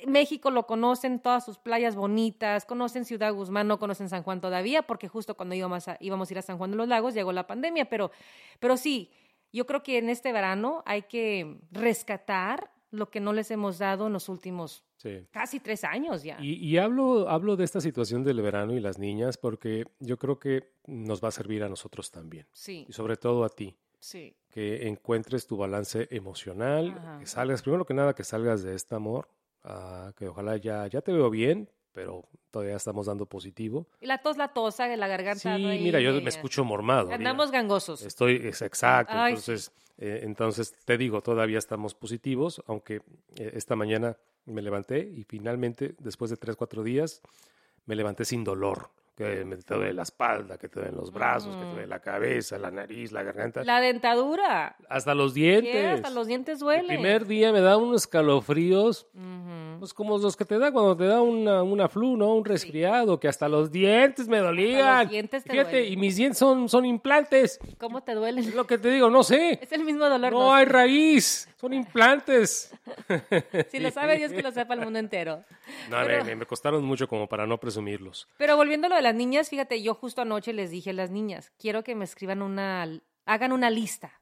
México 0.08 0.50
lo 0.50 0.65
conocen, 0.65 1.19
todas 1.19 1.43
sus 1.43 1.58
playas 1.58 1.95
bonitas, 1.95 2.65
conocen 2.65 3.04
Ciudad 3.04 3.34
Guzmán, 3.34 3.67
no 3.67 3.80
conocen 3.80 4.08
San 4.08 4.24
Juan 4.24 4.39
todavía, 4.39 4.84
porque 4.84 5.10
justo 5.10 5.36
cuando 5.36 5.56
íbamos 5.56 5.89
a, 5.89 5.98
íbamos 6.00 6.30
a 6.30 6.34
ir 6.34 6.39
a 6.39 6.41
San 6.41 6.58
Juan 6.58 6.72
de 6.72 6.78
los 6.78 6.88
Lagos 6.88 7.13
llegó 7.13 7.34
la 7.34 7.48
pandemia, 7.48 7.89
pero, 7.89 8.12
pero 8.60 8.78
sí, 8.78 9.12
yo 9.52 9.65
creo 9.65 9.84
que 9.84 9.98
en 9.98 10.10
este 10.10 10.32
verano 10.32 10.84
hay 10.86 11.04
que 11.04 11.60
rescatar 11.72 12.72
lo 12.91 13.10
que 13.10 13.19
no 13.19 13.34
les 13.34 13.52
hemos 13.52 13.78
dado 13.78 14.08
en 14.08 14.13
los 14.13 14.30
últimos 14.30 14.84
casi 15.32 15.60
tres 15.60 15.84
años 15.84 16.23
ya. 16.23 16.38
Y, 16.41 16.56
y, 16.56 16.78
hablo, 16.78 17.30
hablo 17.30 17.56
de 17.56 17.63
esta 17.63 17.80
situación 17.80 18.23
del 18.23 18.41
verano 18.41 18.73
y 18.73 18.80
las 18.80 18.99
niñas 18.99 19.38
porque 19.38 19.86
yo 19.99 20.17
creo 20.17 20.39
que 20.39 20.73
nos 20.86 21.23
va 21.23 21.30
a 21.30 21.32
servir 21.32 21.63
a 21.63 21.69
nosotros 21.69 22.12
también. 22.12 22.47
Sí. 22.52 22.86
Y 22.89 22.93
sobre 22.93 23.15
todo 23.15 23.45
a 23.45 23.49
ti. 23.49 23.78
Sí. 23.99 24.36
Que 24.49 24.88
encuentres 24.88 25.45
tu 25.45 25.58
balance 25.58 26.08
emocional, 26.12 27.19
que 27.19 27.25
salgas, 27.25 27.62
primero 27.62 27.86
que 27.86 27.93
nada, 27.93 28.15
que 28.15 28.23
salgas 28.23 28.63
de 28.63 28.75
este 28.75 28.95
amor, 28.95 29.28
Ah, 29.63 30.13
que 30.15 30.28
ojalá 30.28 30.58
ya, 30.58 30.88
ya 30.88 31.02
te 31.02 31.12
veo 31.12 31.30
bien, 31.30 31.69
pero 31.99 32.23
todavía 32.49 32.77
estamos 32.77 33.07
dando 33.07 33.25
positivo. 33.25 33.85
Y 33.99 34.05
la 34.05 34.19
tos, 34.19 34.38
la 34.38 34.53
tosa, 34.53 34.88
la 34.88 35.07
garganta. 35.09 35.57
Sí, 35.57 35.62
mira, 35.62 35.99
yo 35.99 36.13
me 36.21 36.29
escucho 36.29 36.63
mormado. 36.63 37.12
Andamos 37.12 37.51
gangosos. 37.51 38.03
Estoy, 38.03 38.39
es 38.41 38.62
exacto. 38.62 39.12
entonces, 39.27 39.73
eh, 39.97 40.21
entonces, 40.23 40.73
te 40.85 40.97
digo, 40.97 41.21
todavía 41.21 41.57
estamos 41.57 41.95
positivos, 41.95 42.63
aunque 42.67 43.01
eh, 43.35 43.51
esta 43.53 43.75
mañana 43.75 44.15
me 44.45 44.62
levanté 44.62 44.99
y 45.13 45.25
finalmente, 45.25 45.95
después 45.99 46.31
de 46.31 46.38
tres, 46.38 46.55
cuatro 46.55 46.83
días, 46.83 47.21
me 47.85 47.97
levanté 47.97 48.23
sin 48.23 48.45
dolor 48.45 48.91
que 49.19 49.43
me 49.43 49.58
te 49.58 49.75
duele 49.75 49.93
la 49.93 50.03
espalda, 50.03 50.58
que 50.58 50.69
te 50.69 50.79
duelen 50.79 50.95
los 50.95 51.12
brazos, 51.12 51.53
que 51.53 51.62
te 51.62 51.71
duele 51.71 51.88
la 51.88 51.99
cabeza, 51.99 52.58
la 52.58 52.71
nariz, 52.71 53.12
la 53.12 53.21
garganta. 53.21 53.65
La 53.65 53.82
dentadura. 53.82 54.77
Hasta 54.88 55.13
los 55.13 55.34
dientes. 55.34 55.86
hasta 55.86 56.10
los 56.10 56.27
dientes 56.27 56.60
duelen. 56.60 56.89
El 56.89 56.97
primer 56.97 57.27
día 57.27 57.51
me 57.51 57.60
da 57.60 57.75
unos 57.75 58.03
escalofríos, 58.03 59.08
pues 59.77 59.93
como 59.93 60.17
los 60.17 60.38
que 60.38 60.45
te 60.45 60.58
da 60.58 60.71
cuando 60.71 60.95
te 60.95 61.03
da 61.03 61.21
una, 61.21 61.63
una 61.63 61.89
flu, 61.89 62.15
¿no? 62.15 62.34
Un 62.34 62.45
resfriado, 62.45 63.19
que 63.19 63.27
hasta 63.27 63.49
los 63.49 63.73
dientes 63.73 64.29
me 64.29 64.38
dolían. 64.38 65.03
los 65.03 65.12
dientes 65.12 65.43
te 65.43 65.51
Fíjate, 65.51 65.88
y 65.88 65.97
mis 65.97 66.15
dientes 66.15 66.38
son, 66.38 66.69
son 66.69 66.86
implantes. 66.86 67.60
¿Cómo 67.77 68.01
te 68.01 68.13
duelen? 68.13 68.55
Lo 68.55 68.65
que 68.65 68.77
te 68.77 68.89
digo, 68.89 69.10
no 69.10 69.23
sé. 69.23 69.60
Es 69.62 69.73
el 69.73 69.84
mismo 69.84 70.08
dolor. 70.08 70.32
No, 70.32 70.53
hay 70.53 70.63
raíz, 70.63 71.49
son 71.60 71.73
implantes. 71.73 72.73
si 73.69 73.79
lo 73.79 73.91
sabe 73.91 74.17
Dios 74.17 74.32
que 74.32 74.41
lo 74.41 74.51
sepa 74.51 74.75
el 74.75 74.79
mundo 74.79 74.97
entero. 74.97 75.43
No, 75.89 76.05
me, 76.05 76.36
me, 76.36 76.45
costaron 76.45 76.86
mucho 76.86 77.08
como 77.08 77.27
para 77.27 77.45
no 77.45 77.58
presumirlos. 77.60 78.29
Pero 78.38 78.55
volviendo 78.55 78.88
a 78.88 78.89
lo 78.89 78.95
de 78.95 79.01
las 79.10 79.15
niñas, 79.15 79.50
fíjate, 79.50 79.82
yo 79.82 79.95
justo 79.95 80.22
anoche 80.22 80.54
les 80.54 80.69
dije 80.69 80.91
a 80.91 80.93
las 80.93 81.10
niñas, 81.10 81.52
quiero 81.58 81.84
que 81.84 81.95
me 81.95 82.06
escriban 82.06 82.43
una, 82.43 82.88
hagan 83.26 83.52
una 83.52 83.72
lista, 83.72 84.22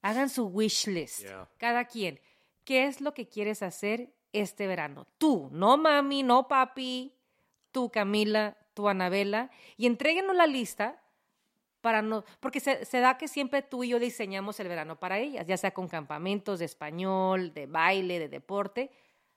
hagan 0.00 0.30
su 0.30 0.46
wish 0.46 0.86
list, 0.86 1.26
cada 1.56 1.86
quien. 1.86 2.20
¿Qué 2.62 2.86
es 2.86 3.00
lo 3.00 3.14
que 3.14 3.26
quieres 3.26 3.64
hacer 3.64 4.14
este 4.32 4.68
verano? 4.68 5.08
Tú, 5.18 5.48
no 5.50 5.76
mami, 5.76 6.22
no 6.22 6.46
papi, 6.46 7.16
tú 7.72 7.90
Camila, 7.90 8.56
tú 8.74 8.88
Anabela, 8.88 9.50
y 9.76 9.86
entréguenos 9.86 10.36
la 10.36 10.46
lista 10.46 11.02
para 11.80 12.00
no, 12.00 12.24
porque 12.38 12.60
se, 12.60 12.84
se, 12.84 13.00
da 13.00 13.18
que 13.18 13.26
siempre 13.26 13.60
tú 13.62 13.82
y 13.82 13.88
yo 13.88 13.98
diseñamos 13.98 14.60
el 14.60 14.68
verano 14.68 15.00
para 15.00 15.18
ellas, 15.18 15.48
ya 15.48 15.56
sea 15.56 15.74
con 15.74 15.88
campamentos 15.88 16.60
de 16.60 16.66
español, 16.66 17.52
de 17.54 17.66
baile, 17.66 18.20
de 18.20 18.28
deporte, 18.28 18.92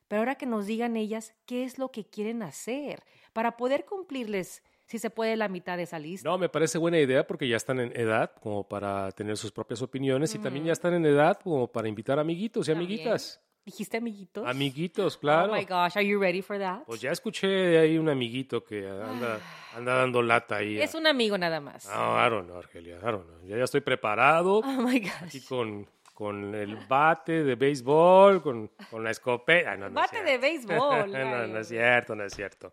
pero 0.07 0.21
ahora 0.21 0.35
que 0.35 0.45
nos 0.45 0.67
digan 0.67 0.95
ellas 0.95 1.33
qué 1.47 1.63
es 1.63 1.79
lo 1.79 1.91
que 1.91 2.05
quieren 2.05 2.43
hacer 2.43 3.03
para 3.33 3.57
poder 3.57 3.85
cumplirles 3.85 4.61
si 4.85 4.99
se 4.99 5.09
puede 5.09 5.35
la 5.35 5.47
mitad 5.47 5.77
de 5.77 5.83
esa 5.83 5.99
lista. 5.99 6.29
No, 6.29 6.37
me 6.37 6.49
parece 6.49 6.77
buena 6.77 6.99
idea 6.99 7.25
porque 7.25 7.47
ya 7.47 7.57
están 7.57 7.79
en 7.79 7.91
edad 7.99 8.31
como 8.41 8.67
para 8.67 9.11
tener 9.11 9.37
sus 9.37 9.51
propias 9.51 9.81
opiniones 9.81 10.35
y 10.35 10.39
también 10.39 10.65
ya 10.65 10.73
están 10.73 10.93
en 10.93 11.05
edad 11.05 11.39
como 11.43 11.67
para 11.71 11.87
invitar 11.87 12.19
amiguitos 12.19 12.67
y 12.69 12.71
amiguitas. 12.71 13.41
¿Dijiste 13.65 13.97
amiguitos? 13.97 14.47
Amiguitos, 14.47 15.17
claro. 15.17 15.51
Oh 15.51 15.55
my 15.55 15.63
gosh, 15.63 15.97
are 15.97 16.05
you 16.05 16.19
ready 16.19 16.43
for 16.43 16.59
that? 16.59 16.83
Pues 16.85 17.01
ya 17.01 17.09
escuché 17.09 17.47
de 17.47 17.79
ahí 17.79 17.97
un 17.97 18.07
amiguito 18.09 18.63
que 18.63 18.87
anda, 18.87 19.39
anda 19.75 19.95
dando 19.95 20.21
lata 20.21 20.57
ahí. 20.57 20.79
Es 20.79 20.93
un 20.93 21.07
amigo 21.07 21.35
nada 21.35 21.59
más. 21.59 21.87
No, 21.87 22.15
I 22.15 22.29
don't 22.29 22.45
know, 22.45 22.59
Argelia, 22.59 22.97
I 22.97 23.05
don't 23.05 23.25
know. 23.25 23.47
Ya, 23.47 23.57
ya 23.57 23.63
estoy 23.63 23.81
preparado. 23.81 24.59
Oh 24.59 24.81
my 24.83 24.99
gosh. 24.99 25.11
Aquí 25.23 25.41
con, 25.41 25.87
con 26.13 26.53
el 26.53 26.75
bate 26.87 27.43
de 27.43 27.55
béisbol, 27.55 28.43
con, 28.43 28.69
con 28.91 29.03
la 29.03 29.09
escopeta. 29.09 29.75
No, 29.75 29.89
no 29.89 29.95
bate 29.95 30.21
de 30.21 30.37
béisbol. 30.37 31.11
no, 31.11 31.47
no 31.47 31.59
es 31.59 31.67
cierto, 31.69 32.15
no 32.15 32.23
es 32.23 32.35
cierto. 32.35 32.71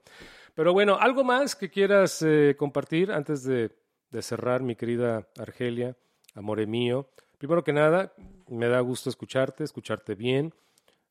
Pero 0.55 0.73
bueno, 0.73 0.97
¿algo 0.99 1.25
más 1.25 1.57
que 1.57 1.71
quieras 1.71 2.23
eh, 2.23 2.55
compartir 2.59 3.11
antes 3.11 3.43
de, 3.45 3.71
de, 4.11 4.23
cerrar, 4.23 4.63
mi 4.63 4.77
querida 4.77 5.27
Argelia, 5.39 5.97
amore 6.35 6.67
mío? 6.67 7.09
Primero 7.39 7.65
que 7.65 7.73
nada, 7.73 8.13
me 8.49 8.69
da 8.69 8.81
gusto 8.81 9.09
escucharte, 9.09 9.65
escucharte 9.65 10.15
bien. 10.15 10.55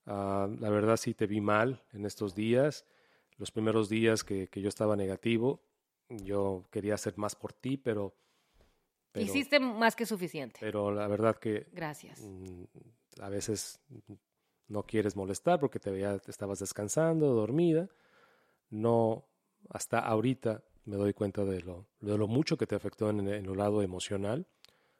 Uh, 0.06 0.48
la 0.60 0.70
verdad 0.70 0.98
sí 0.98 1.14
te 1.14 1.28
vi 1.28 1.42
mal 1.42 1.84
en 1.92 2.06
estos 2.06 2.36
días. 2.36 2.86
Los 3.38 3.52
primeros 3.52 3.90
días 3.90 4.24
que, 4.24 4.48
que, 4.48 4.62
yo 4.62 4.70
estaba 4.70 4.96
negativo, 4.96 5.62
yo 6.10 6.66
quería 6.72 6.94
hacer 6.94 7.18
más 7.18 7.36
por 7.36 7.54
ti, 7.54 7.78
pero, 7.78 8.16
pero... 9.12 9.26
Hiciste 9.26 9.60
más 9.60 9.96
que 9.96 10.06
suficiente. 10.06 10.60
Pero 10.60 10.92
la 10.92 11.08
verdad 11.08 11.38
que... 11.38 11.68
Gracias. 11.72 12.22
Mm, 12.22 12.64
a 13.20 13.30
veces 13.30 13.80
no 14.68 14.84
quieres 14.84 15.16
molestar 15.16 15.60
porque 15.60 15.80
te 15.80 15.92
veía, 15.92 16.18
te 16.20 16.32
estabas 16.32 16.60
descansando, 16.60 17.34
dormida. 17.34 17.90
No, 18.70 19.26
hasta 19.70 20.00
ahorita 20.00 20.64
me 20.86 20.96
doy 20.96 21.14
cuenta 21.14 21.46
de 21.46 21.62
lo, 21.62 21.86
de 22.00 22.18
lo 22.18 22.28
mucho 22.28 22.58
que 22.58 22.68
te 22.68 22.76
afectó 22.76 23.10
en, 23.10 23.20
en 23.28 23.46
el 23.46 23.58
lado 23.58 23.82
emocional. 23.82 24.48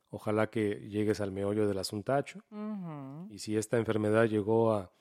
Ojalá 0.10 0.50
que 0.50 0.88
llegues 0.90 1.22
al 1.22 1.32
meollo 1.32 1.68
del 1.68 1.80
asuntacho. 1.80 2.40
Uh 2.52 2.56
-huh. 2.56 3.28
Y 3.32 3.40
si 3.40 3.58
esta 3.58 3.78
enfermedad 3.78 4.26
llegó 4.26 4.74
a, 4.74 4.92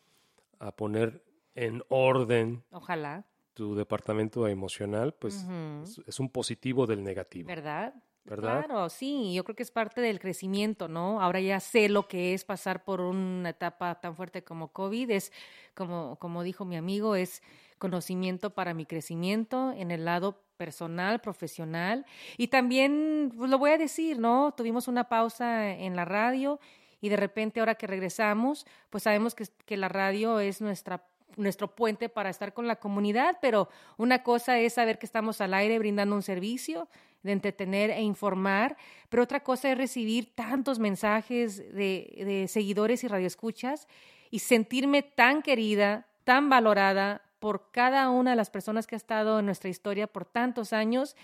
a, 0.59 0.77
poner 0.77 1.25
en 1.55 1.83
orden 1.89 2.63
Ojalá. 2.71 3.25
tu 3.55 3.75
departamento 3.75 4.47
emocional, 4.47 5.15
pues 5.15 5.45
uh 5.45 5.51
-huh. 5.51 5.83
es, 5.83 6.01
es, 6.07 6.21
un 6.21 6.31
positivo 6.31 6.87
del 6.87 7.03
negativo. 7.03 7.49
¿Verdad? 7.49 7.95
¿Verdad? 8.25 8.67
Claro, 8.67 8.89
sí, 8.89 9.33
yo 9.35 9.43
creo 9.45 9.57
que 9.57 9.63
es 9.63 9.71
parte 9.71 10.01
del 10.01 10.21
crecimiento, 10.21 10.89
¿no? 10.89 11.21
Ahora 11.21 11.41
ya 11.41 11.59
sé 11.59 11.89
lo 11.89 12.07
que 12.07 12.35
es 12.35 12.45
pasar 12.45 12.85
por 12.85 13.01
una 13.01 13.51
etapa 13.51 13.99
tan 14.01 14.15
fuerte 14.15 14.45
como 14.45 14.69
COVID, 14.69 15.11
es 15.11 15.33
como, 15.75 16.17
como 16.21 16.43
dijo 16.43 16.65
mi 16.65 16.77
amigo, 16.77 17.17
es 17.17 17.43
conocimiento 17.81 18.51
para 18.51 18.75
mi 18.75 18.87
crecimiento 18.87 19.73
en 19.73 19.91
el 19.91 20.05
lado 20.05 20.45
personal, 20.57 21.21
profesional. 21.21 22.07
Y 22.37 22.49
también, 22.49 23.33
pues 23.37 23.51
lo 23.51 23.59
voy 23.59 23.71
a 23.71 23.79
decir, 23.79 24.21
¿no? 24.21 24.53
Tuvimos 24.57 24.87
una 24.87 25.09
pausa 25.09 25.71
en 25.71 25.97
la 25.97 26.05
radio 26.05 26.61
y 27.01 27.09
de 27.09 27.17
repente 27.17 27.59
ahora 27.59 27.75
que 27.75 27.89
regresamos, 27.89 28.67
pues 28.91 29.03
sabemos 29.03 29.35
que, 29.35 29.47
que 29.65 29.77
la 29.77 29.89
radio 29.89 30.39
es 30.39 30.61
nuestra 30.61 31.05
nuestro 31.37 31.75
puente 31.75 32.09
para 32.09 32.29
estar 32.29 32.53
con 32.53 32.67
la 32.67 32.77
comunidad, 32.77 33.39
pero 33.41 33.69
una 33.97 34.25
cosa 34.25 34.59
es 34.59 34.75
saber 34.75 34.99
que 34.99 35.07
estamos 35.07 35.41
al 35.41 35.55
aire 35.55 35.79
brindando 35.79 36.17
un 36.17 36.23
servicio 36.23 36.89
de 37.23 37.33
entretener 37.33 37.91
e 37.91 38.03
informar, 38.03 38.77
pero 39.09 39.23
otra 39.23 39.41
cosa 39.41 39.71
es 39.71 39.79
recibir 39.79 40.35
tantos 40.35 40.81
mensajes 40.81 41.59
de, 41.73 42.25
de 42.27 42.49
seguidores 42.49 43.05
y 43.05 43.09
radioescuchas 43.09 43.87
y 44.31 44.41
sentirme 44.41 45.03
tan 45.03 45.41
querida, 45.41 46.09
tan 46.25 46.49
valorada, 46.49 47.23
por 47.41 47.73
cada 47.73 48.11
una 48.11 48.31
de 48.31 48.37
las 48.37 48.51
personas 48.51 48.87
que 48.87 48.95
ha 48.95 48.99
estado 48.99 49.41
en 49.41 49.47
nuestra 49.47 49.71
historia 49.71 50.07
por 50.07 50.25
tantos 50.25 50.73
años, 50.73 51.17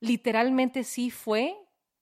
literalmente 0.00 0.84
sí 0.84 1.10
fue 1.10 1.56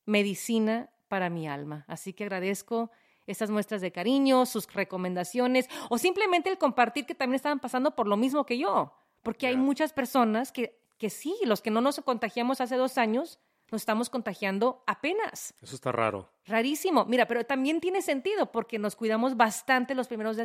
medicina 0.04 0.90
para 1.08 1.30
mi 1.30 1.48
alma. 1.48 1.84
Así 1.88 2.12
que 2.12 2.24
agradezco 2.24 2.90
estas 3.26 3.50
muestras 3.50 3.80
de 3.80 3.92
cariño, 3.92 4.44
sus 4.44 4.70
recomendaciones 4.72 5.68
o 5.88 5.98
simplemente 5.98 6.50
el 6.50 6.58
compartir 6.58 7.06
que 7.06 7.14
también 7.14 7.36
estaban 7.36 7.60
pasando 7.60 7.94
por 7.94 8.06
lo 8.06 8.16
mismo 8.16 8.44
que 8.44 8.58
yo. 8.58 8.92
Porque 9.22 9.46
hay 9.46 9.56
muchas 9.56 9.92
personas 9.92 10.50
que, 10.50 10.80
que 10.98 11.10
sí, 11.10 11.36
los 11.44 11.62
que 11.62 11.70
no 11.70 11.80
nos 11.80 12.00
contagiamos 12.00 12.60
hace 12.60 12.76
dos 12.76 12.98
años, 12.98 13.38
nos 13.70 13.82
estamos 13.82 14.10
contagiando 14.10 14.82
apenas. 14.86 15.54
Eso 15.60 15.76
está 15.76 15.92
raro. 15.92 16.28
Rarísimo. 16.46 17.04
Mira, 17.04 17.26
pero 17.26 17.44
también 17.44 17.80
tiene 17.80 18.02
sentido 18.02 18.50
porque 18.50 18.78
nos 18.78 18.96
cuidamos 18.96 19.36
bastante 19.36 19.94
los 19.94 20.08
primeros, 20.08 20.36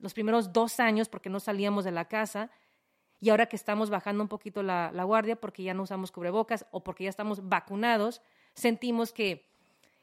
los 0.00 0.14
primeros 0.14 0.52
dos 0.52 0.80
años 0.80 1.08
porque 1.08 1.30
no 1.30 1.38
salíamos 1.38 1.84
de 1.84 1.92
la 1.92 2.06
casa 2.06 2.50
y 3.24 3.30
ahora 3.30 3.46
que 3.46 3.56
estamos 3.56 3.88
bajando 3.88 4.22
un 4.22 4.28
poquito 4.28 4.62
la, 4.62 4.90
la, 4.92 5.02
guardia 5.04 5.34
porque 5.34 5.62
ya 5.62 5.72
no 5.72 5.84
usamos 5.84 6.12
cubrebocas 6.12 6.66
o 6.72 6.84
porque 6.84 7.04
ya 7.04 7.10
estamos 7.10 7.48
vacunados, 7.48 8.20
sentimos 8.52 9.14
que, 9.14 9.46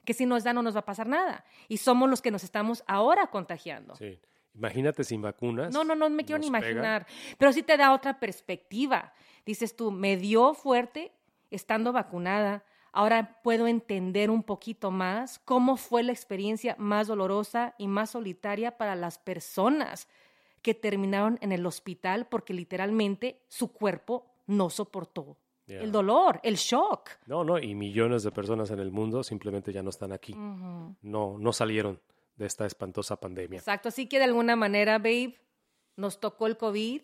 que 0.04 0.16
si 0.16 0.26
nos 0.26 0.44
da 0.44 0.54
no 0.54 0.64
nos 0.64 0.74
va 0.74 0.80
a 0.80 0.86
pasar 0.86 1.06
nada. 1.06 1.46
Y 1.68 1.78
somos 1.78 2.10
los 2.10 2.24
que 2.24 2.32
nos 2.32 2.44
estamos 2.44 2.84
ahora 2.88 3.28
contagiando. 3.28 3.96
Sí. 3.96 4.18
Imagínate 4.56 5.04
sin 5.04 5.22
vacunas. 5.22 5.72
No, 5.72 5.84
no, 5.84 5.94
no 5.94 6.10
me 6.10 6.26
quiero 6.26 6.40
ni 6.40 6.48
imaginar. 6.48 7.06
Pega. 7.06 7.36
Pero 7.38 7.54
sí 7.54 7.62
te 7.62 7.78
da 7.78 7.94
otra 7.94 8.20
perspectiva. 8.20 9.14
Dices 9.46 9.76
tú, 9.76 9.92
me 9.92 10.18
dio 10.18 10.56
fuerte 10.56 11.12
estando 11.52 11.94
vacunada. 11.94 12.66
Ahora 12.92 13.40
puedo 13.44 13.68
entender 13.68 14.32
un 14.32 14.42
poquito 14.42 14.90
más 14.90 15.38
cómo 15.46 15.78
fue 15.78 16.02
la 16.02 16.12
experiencia 16.12 16.76
más 16.80 17.06
dolorosa 17.06 17.76
y 17.78 17.86
más 17.86 18.10
solitaria 18.10 18.80
para 18.80 18.96
las 18.96 19.20
personas 19.20 20.08
que 20.62 20.74
terminaron 20.74 21.38
en 21.42 21.52
el 21.52 21.66
hospital 21.66 22.28
porque 22.28 22.54
literalmente 22.54 23.42
su 23.48 23.72
cuerpo 23.72 24.26
no 24.48 24.70
soportó 24.70 25.38
yeah. 25.66 25.82
el 25.82 25.92
dolor, 25.92 26.40
el 26.44 26.56
shock. 26.56 27.10
No, 27.26 27.44
no, 27.44 27.60
y 27.60 27.74
millones 27.76 28.24
de 28.24 28.32
personas 28.32 28.72
en 28.72 28.80
el 28.80 28.92
mundo 28.92 29.24
simplemente 29.24 29.72
ya 29.74 29.84
no 29.84 29.90
están 29.90 30.12
aquí. 30.12 30.34
Uh 30.34 30.38
-huh. 30.38 30.96
No, 31.02 31.38
no 31.38 31.54
salieron 31.54 32.00
de 32.36 32.46
esta 32.46 32.66
espantosa 32.66 33.18
pandemia. 33.18 33.60
Exacto, 33.60 33.90
así 33.90 34.08
que 34.08 34.18
de 34.18 34.26
alguna 34.26 34.56
manera, 34.56 34.98
babe, 34.98 35.38
nos 35.96 36.20
tocó 36.20 36.48
el 36.48 36.58
COVID 36.58 37.02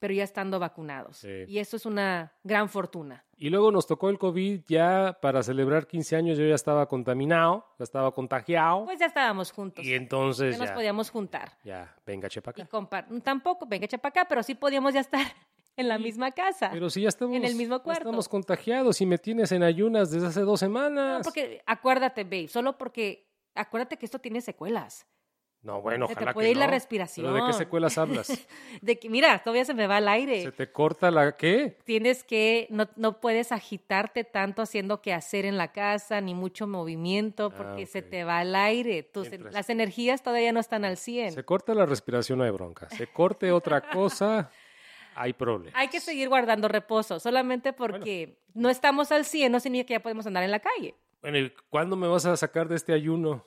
pero 0.00 0.12
ya 0.12 0.24
estando 0.24 0.58
vacunados. 0.58 1.18
Sí. 1.18 1.44
Y 1.46 1.58
eso 1.60 1.76
es 1.76 1.86
una 1.86 2.32
gran 2.42 2.68
fortuna. 2.68 3.24
Y 3.36 3.48
luego 3.50 3.70
nos 3.70 3.86
tocó 3.86 4.10
el 4.10 4.18
COVID 4.18 4.62
ya 4.66 5.16
para 5.22 5.42
celebrar 5.44 5.86
15 5.86 6.16
años, 6.16 6.36
yo 6.38 6.44
ya 6.46 6.54
estaba 6.56 6.88
contaminado, 6.88 7.64
ya 7.78 7.84
estaba 7.84 8.10
contagiado. 8.12 8.84
Pues 8.86 8.98
ya 8.98 9.06
estábamos 9.06 9.52
juntos. 9.52 9.84
y 9.84 9.94
entonces 9.94 10.54
ya 10.54 10.58
nos 10.58 10.68
ya, 10.70 10.74
podíamos 10.74 11.10
juntar. 11.10 11.52
ya, 11.64 11.94
venga, 12.04 12.28
chepa 12.28 12.52
Y 12.56 12.62
acá. 12.62 12.70
compar- 12.70 13.06
Tampoco, 13.22 13.64
venga, 13.66 13.84
echa 13.84 13.98
para 13.98 14.10
acá, 14.10 14.26
pero 14.28 14.42
sí 14.42 14.54
podíamos 14.56 14.92
ya 14.92 15.00
estar 15.00 15.20
en 15.76 15.88
la 15.88 15.98
misma 15.98 16.32
casa. 16.32 16.70
Pero 16.72 16.90
si 16.90 17.02
ya 17.02 17.08
estamos, 17.08 17.36
En 17.36 17.44
el 17.44 17.54
mismo 17.54 17.82
cuarto. 17.82 18.02
estamos 18.02 18.28
contagiados 18.28 19.00
y 19.00 19.06
me 19.06 19.18
tienes 19.18 19.52
en 19.52 19.62
ayunas 19.62 20.10
desde 20.10 20.26
hace 20.26 20.40
dos 20.40 20.58
semanas. 20.60 21.18
No, 21.18 21.22
porque 21.24 21.62
acuérdate, 21.66 22.24
babe, 22.24 22.48
solo 22.48 22.76
porque 22.76 23.30
acuérdate 23.54 23.96
que 23.96 24.06
esto 24.06 24.18
tiene 24.18 24.40
secuelas. 24.40 25.06
No, 25.62 25.82
bueno, 25.82 26.06
Se 26.08 26.14
te 26.14 26.20
ojalá 26.20 26.32
puede 26.32 26.46
que 26.48 26.50
ir 26.52 26.56
la 26.56 26.66
respiración. 26.68 27.26
¿Pero 27.26 27.34
de 27.44 27.50
qué 27.50 27.56
secuelas 27.58 27.98
hablas? 27.98 28.28
De 28.80 28.98
que, 28.98 29.10
mira, 29.10 29.38
todavía 29.40 29.66
se 29.66 29.74
me 29.74 29.86
va 29.86 29.98
el 29.98 30.08
aire. 30.08 30.42
¿Se 30.42 30.52
te 30.52 30.72
corta 30.72 31.10
la 31.10 31.36
qué? 31.36 31.76
Tienes 31.84 32.24
que, 32.24 32.66
no, 32.70 32.88
no 32.96 33.20
puedes 33.20 33.52
agitarte 33.52 34.24
tanto 34.24 34.62
haciendo 34.62 35.02
que 35.02 35.12
hacer 35.12 35.44
en 35.44 35.58
la 35.58 35.70
casa, 35.72 36.22
ni 36.22 36.34
mucho 36.34 36.66
movimiento, 36.66 37.50
porque 37.50 37.84
se 37.84 38.00
te 38.00 38.24
va 38.24 38.40
el 38.40 38.54
aire. 38.54 39.02
Tus- 39.02 39.28
Mientras- 39.28 39.52
las 39.52 39.68
energías 39.68 40.22
todavía 40.22 40.50
no 40.52 40.60
están 40.60 40.86
al 40.86 40.96
100. 40.96 41.32
Se 41.32 41.44
corta 41.44 41.74
la 41.74 41.84
respiración, 41.84 42.38
no 42.38 42.44
hay 42.44 42.50
bronca. 42.50 42.88
Se 42.88 43.06
corte 43.08 43.52
otra 43.52 43.82
cosa, 43.90 44.50
hay 45.14 45.34
problema. 45.34 45.78
Hay 45.78 45.88
que 45.88 46.00
seguir 46.00 46.30
guardando 46.30 46.68
reposo, 46.68 47.20
solamente 47.20 47.74
porque 47.74 48.38
no 48.54 48.70
estamos 48.70 49.12
al 49.12 49.26
100 49.26 49.52
no 49.52 49.60
significa 49.60 49.88
que 49.88 49.94
ya 49.94 50.00
podemos 50.00 50.26
andar 50.26 50.42
en 50.42 50.52
la 50.52 50.60
calle. 50.60 50.94
Bueno, 51.20 51.36
¿y 51.36 51.52
cuándo 51.68 51.96
me 51.96 52.08
vas 52.08 52.24
a 52.24 52.34
sacar 52.38 52.66
de 52.66 52.76
este 52.76 52.94
ayuno 52.94 53.44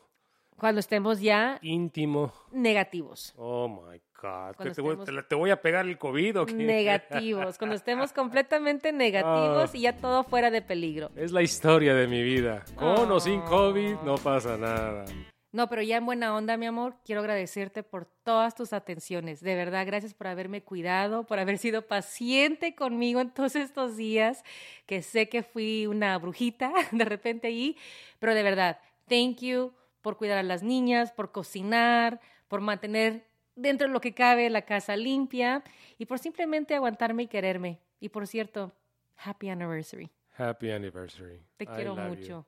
Cuando 0.58 0.80
estemos 0.80 1.20
ya 1.20 1.60
íntimo? 1.62 2.32
negativos. 2.52 3.34
Oh 3.38 3.68
my 3.68 4.00
God. 4.22 4.52
¿Qué 4.52 4.56
Cuando 4.56 4.74
te, 4.74 4.82
voy, 4.82 5.24
te 5.28 5.36
voy 5.36 5.50
a 5.52 5.62
pegar 5.62 5.86
el 5.86 5.98
COVID 5.98 6.40
o 6.42 6.46
qué? 6.46 6.54
Negativos, 6.54 7.58
cuando 7.58 7.76
estemos 7.76 8.14
completamente 8.14 8.92
negativos 8.94 9.72
Ah. 9.74 9.78
y 9.78 9.82
ya 9.82 9.98
todo 9.98 10.24
fuera 10.24 10.50
de 10.52 10.62
peligro. 10.62 11.10
Es 11.16 11.32
la 11.32 11.42
historia 11.42 11.94
de 11.94 12.08
mi 12.08 12.24
vida. 12.24 12.64
Con 12.76 13.12
o 13.12 13.20
sin 13.20 13.42
Oh. 13.42 13.46
COVID, 13.46 13.96
no 14.06 14.16
pasa 14.16 14.58
nada. 14.58 15.06
No, 15.52 15.68
pero 15.70 15.84
ya 15.84 15.98
en 15.98 16.06
buena 16.08 16.36
onda, 16.36 16.58
mi 16.58 16.66
amor, 16.66 16.96
quiero 17.06 17.22
agradecerte 17.22 17.84
por 17.84 18.06
todas 18.24 18.56
tus 18.56 18.74
atenciones. 18.74 19.40
De 19.42 19.54
verdad, 19.54 19.86
gracias 19.86 20.16
por 20.16 20.26
haberme 20.26 20.64
cuidado, 20.64 21.26
por 21.26 21.38
haber 21.38 21.60
sido 21.60 21.84
paciente 21.84 22.74
conmigo 22.74 23.22
en 23.22 23.30
todos 23.30 23.56
estos 23.56 23.96
días, 23.96 24.44
que 24.88 25.04
sé 25.04 25.30
que 25.30 25.44
fui 25.44 25.86
una 25.86 26.18
brujita 26.18 26.72
de 26.92 27.06
repente 27.06 27.48
ahí, 27.50 27.78
pero 28.20 28.34
de 28.34 28.42
verdad, 28.42 28.80
thank 29.08 29.42
you 29.42 29.72
por 30.04 30.18
cuidar 30.18 30.38
a 30.38 30.44
las 30.44 30.62
niñas, 30.62 31.12
por 31.12 31.32
cocinar, 31.32 32.20
por 32.48 32.62
mantener 32.62 33.26
dentro 33.56 33.88
de 33.88 33.94
lo 33.94 34.02
que 34.02 34.14
cabe 34.14 34.50
la 34.52 34.64
casa 34.64 34.96
limpia 34.96 35.64
y 35.98 36.06
por 36.06 36.20
simplemente 36.20 36.76
aguantarme 36.76 37.24
y 37.24 37.28
quererme. 37.28 37.80
Y 38.00 38.10
por 38.10 38.28
cierto, 38.28 38.72
happy 39.18 39.50
anniversary. 39.50 40.12
Happy 40.38 40.72
anniversary. 40.72 41.40
Te 41.58 41.64
I 41.64 41.68
quiero 41.68 41.96
love 41.96 42.04
you. 42.04 42.10
mucho. 42.10 42.46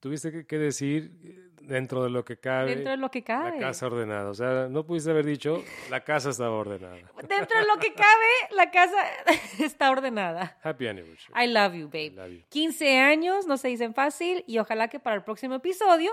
Tuviste 0.00 0.46
que, 0.46 0.58
decir 0.58 1.10
eh, 1.24 1.48
dentro 1.62 2.04
de 2.04 2.10
lo 2.10 2.24
que 2.24 2.38
cabe. 2.38 2.74
Dentro 2.74 2.90
de 2.90 2.98
lo 2.98 3.10
que 3.10 3.24
cabe. 3.24 3.52
La 3.52 3.58
casa 3.58 3.86
ordenada. 3.86 4.28
O 4.28 4.34
sea, 4.34 4.68
no 4.68 4.84
pudiste 4.84 5.10
haber 5.10 5.24
dicho, 5.24 5.64
la 5.90 6.04
casa 6.04 6.30
estaba 6.30 6.54
ordenada. 6.54 6.96
Dentro 7.26 7.58
de 7.58 7.66
lo 7.66 7.78
que 7.78 7.94
cabe, 7.94 8.54
la 8.54 8.70
casa 8.70 8.96
está 9.58 9.90
ordenada. 9.90 10.58
Happy 10.62 10.86
anniversary. 10.86 11.32
I 11.42 11.50
love 11.50 11.74
you, 11.74 11.86
babe. 11.86 12.12
Love 12.14 12.30
you. 12.30 12.44
15 12.50 12.98
años 12.98 13.46
no 13.46 13.56
se 13.56 13.68
dicen 13.68 13.94
fácil 13.94 14.44
y 14.46 14.58
ojalá 14.58 14.88
que 14.88 15.00
para 15.00 15.16
el 15.16 15.22
próximo 15.24 15.54
episodio, 15.54 16.12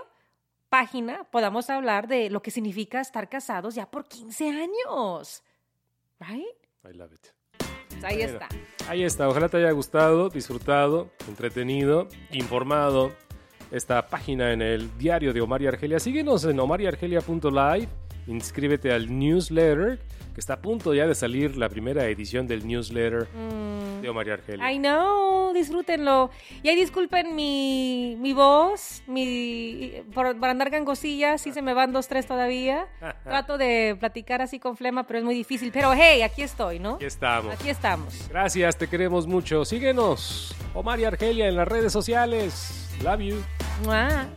página, 0.73 1.23
podamos 1.25 1.69
hablar 1.69 2.07
de 2.07 2.31
lo 2.31 2.41
que 2.41 2.49
significa 2.49 2.99
estar 2.99 3.29
casados 3.29 3.75
ya 3.75 3.85
por 3.91 4.07
15 4.07 4.49
años. 4.49 5.43
Right? 6.19 6.47
I 6.83 6.97
love 6.97 7.13
it. 7.13 7.27
Pues 7.89 8.03
ahí 8.03 8.17
Bueno. 8.23 8.33
está. 8.33 8.47
Ahí 8.89 9.03
está. 9.03 9.29
Ojalá 9.29 9.49
te 9.49 9.57
haya 9.57 9.69
gustado, 9.69 10.29
disfrutado, 10.29 11.11
entretenido, 11.27 12.07
informado. 12.31 13.11
Esta 13.69 14.07
página 14.07 14.51
en 14.51 14.63
el 14.63 14.97
diario 14.97 15.31
de 15.31 15.41
Omar 15.41 15.61
y 15.61 15.67
Argelia. 15.67 15.99
Síguenos 15.99 16.43
en 16.45 16.59
omariargelia.live. 16.59 17.87
Inscríbete 18.25 18.91
al 18.91 19.15
newsletter, 19.19 19.99
que 20.33 20.39
está 20.39 20.53
a 20.53 20.61
punto 20.61 20.93
ya 20.93 21.05
de 21.05 21.15
salir 21.15 21.57
la 21.57 21.69
primera 21.69 22.05
edición 22.07 22.47
del 22.47 22.65
newsletter 22.65 23.27
de 24.01 24.09
Omar 24.09 24.27
y 24.27 24.31
Argelia. 24.31 24.71
I 24.71 24.79
know, 24.79 25.53
disfrútenlo. 25.53 26.31
Y 26.63 26.69
ahí 26.69 26.75
disculpen 26.75 27.35
mi, 27.35 28.17
mi 28.19 28.33
voz, 28.33 29.03
mi, 29.07 29.93
por, 30.13 30.37
por 30.37 30.49
andar 30.49 30.69
gangosillas, 30.69 31.41
sí 31.41 31.53
se 31.53 31.61
me 31.61 31.73
van 31.73 31.93
dos, 31.93 32.07
tres 32.07 32.25
todavía. 32.25 32.87
Trato 33.23 33.57
de 33.57 33.95
platicar 33.99 34.41
así 34.41 34.59
con 34.59 34.75
flema, 34.75 35.05
pero 35.05 35.19
es 35.19 35.25
muy 35.25 35.35
difícil. 35.35 35.71
Pero 35.71 35.93
hey, 35.93 36.23
aquí 36.23 36.41
estoy, 36.41 36.79
¿no? 36.79 36.95
Aquí 36.95 37.05
estamos. 37.05 37.53
Aquí 37.53 37.69
estamos. 37.69 38.27
Gracias, 38.29 38.77
te 38.77 38.87
queremos 38.87 39.27
mucho. 39.27 39.65
Síguenos, 39.65 40.55
Omar 40.73 40.99
y 40.99 41.05
Argelia 41.05 41.47
en 41.47 41.55
las 41.55 41.67
redes 41.67 41.93
sociales. 41.93 42.89
Love 43.03 43.21
you. 43.21 43.43
Mua. 43.85 44.27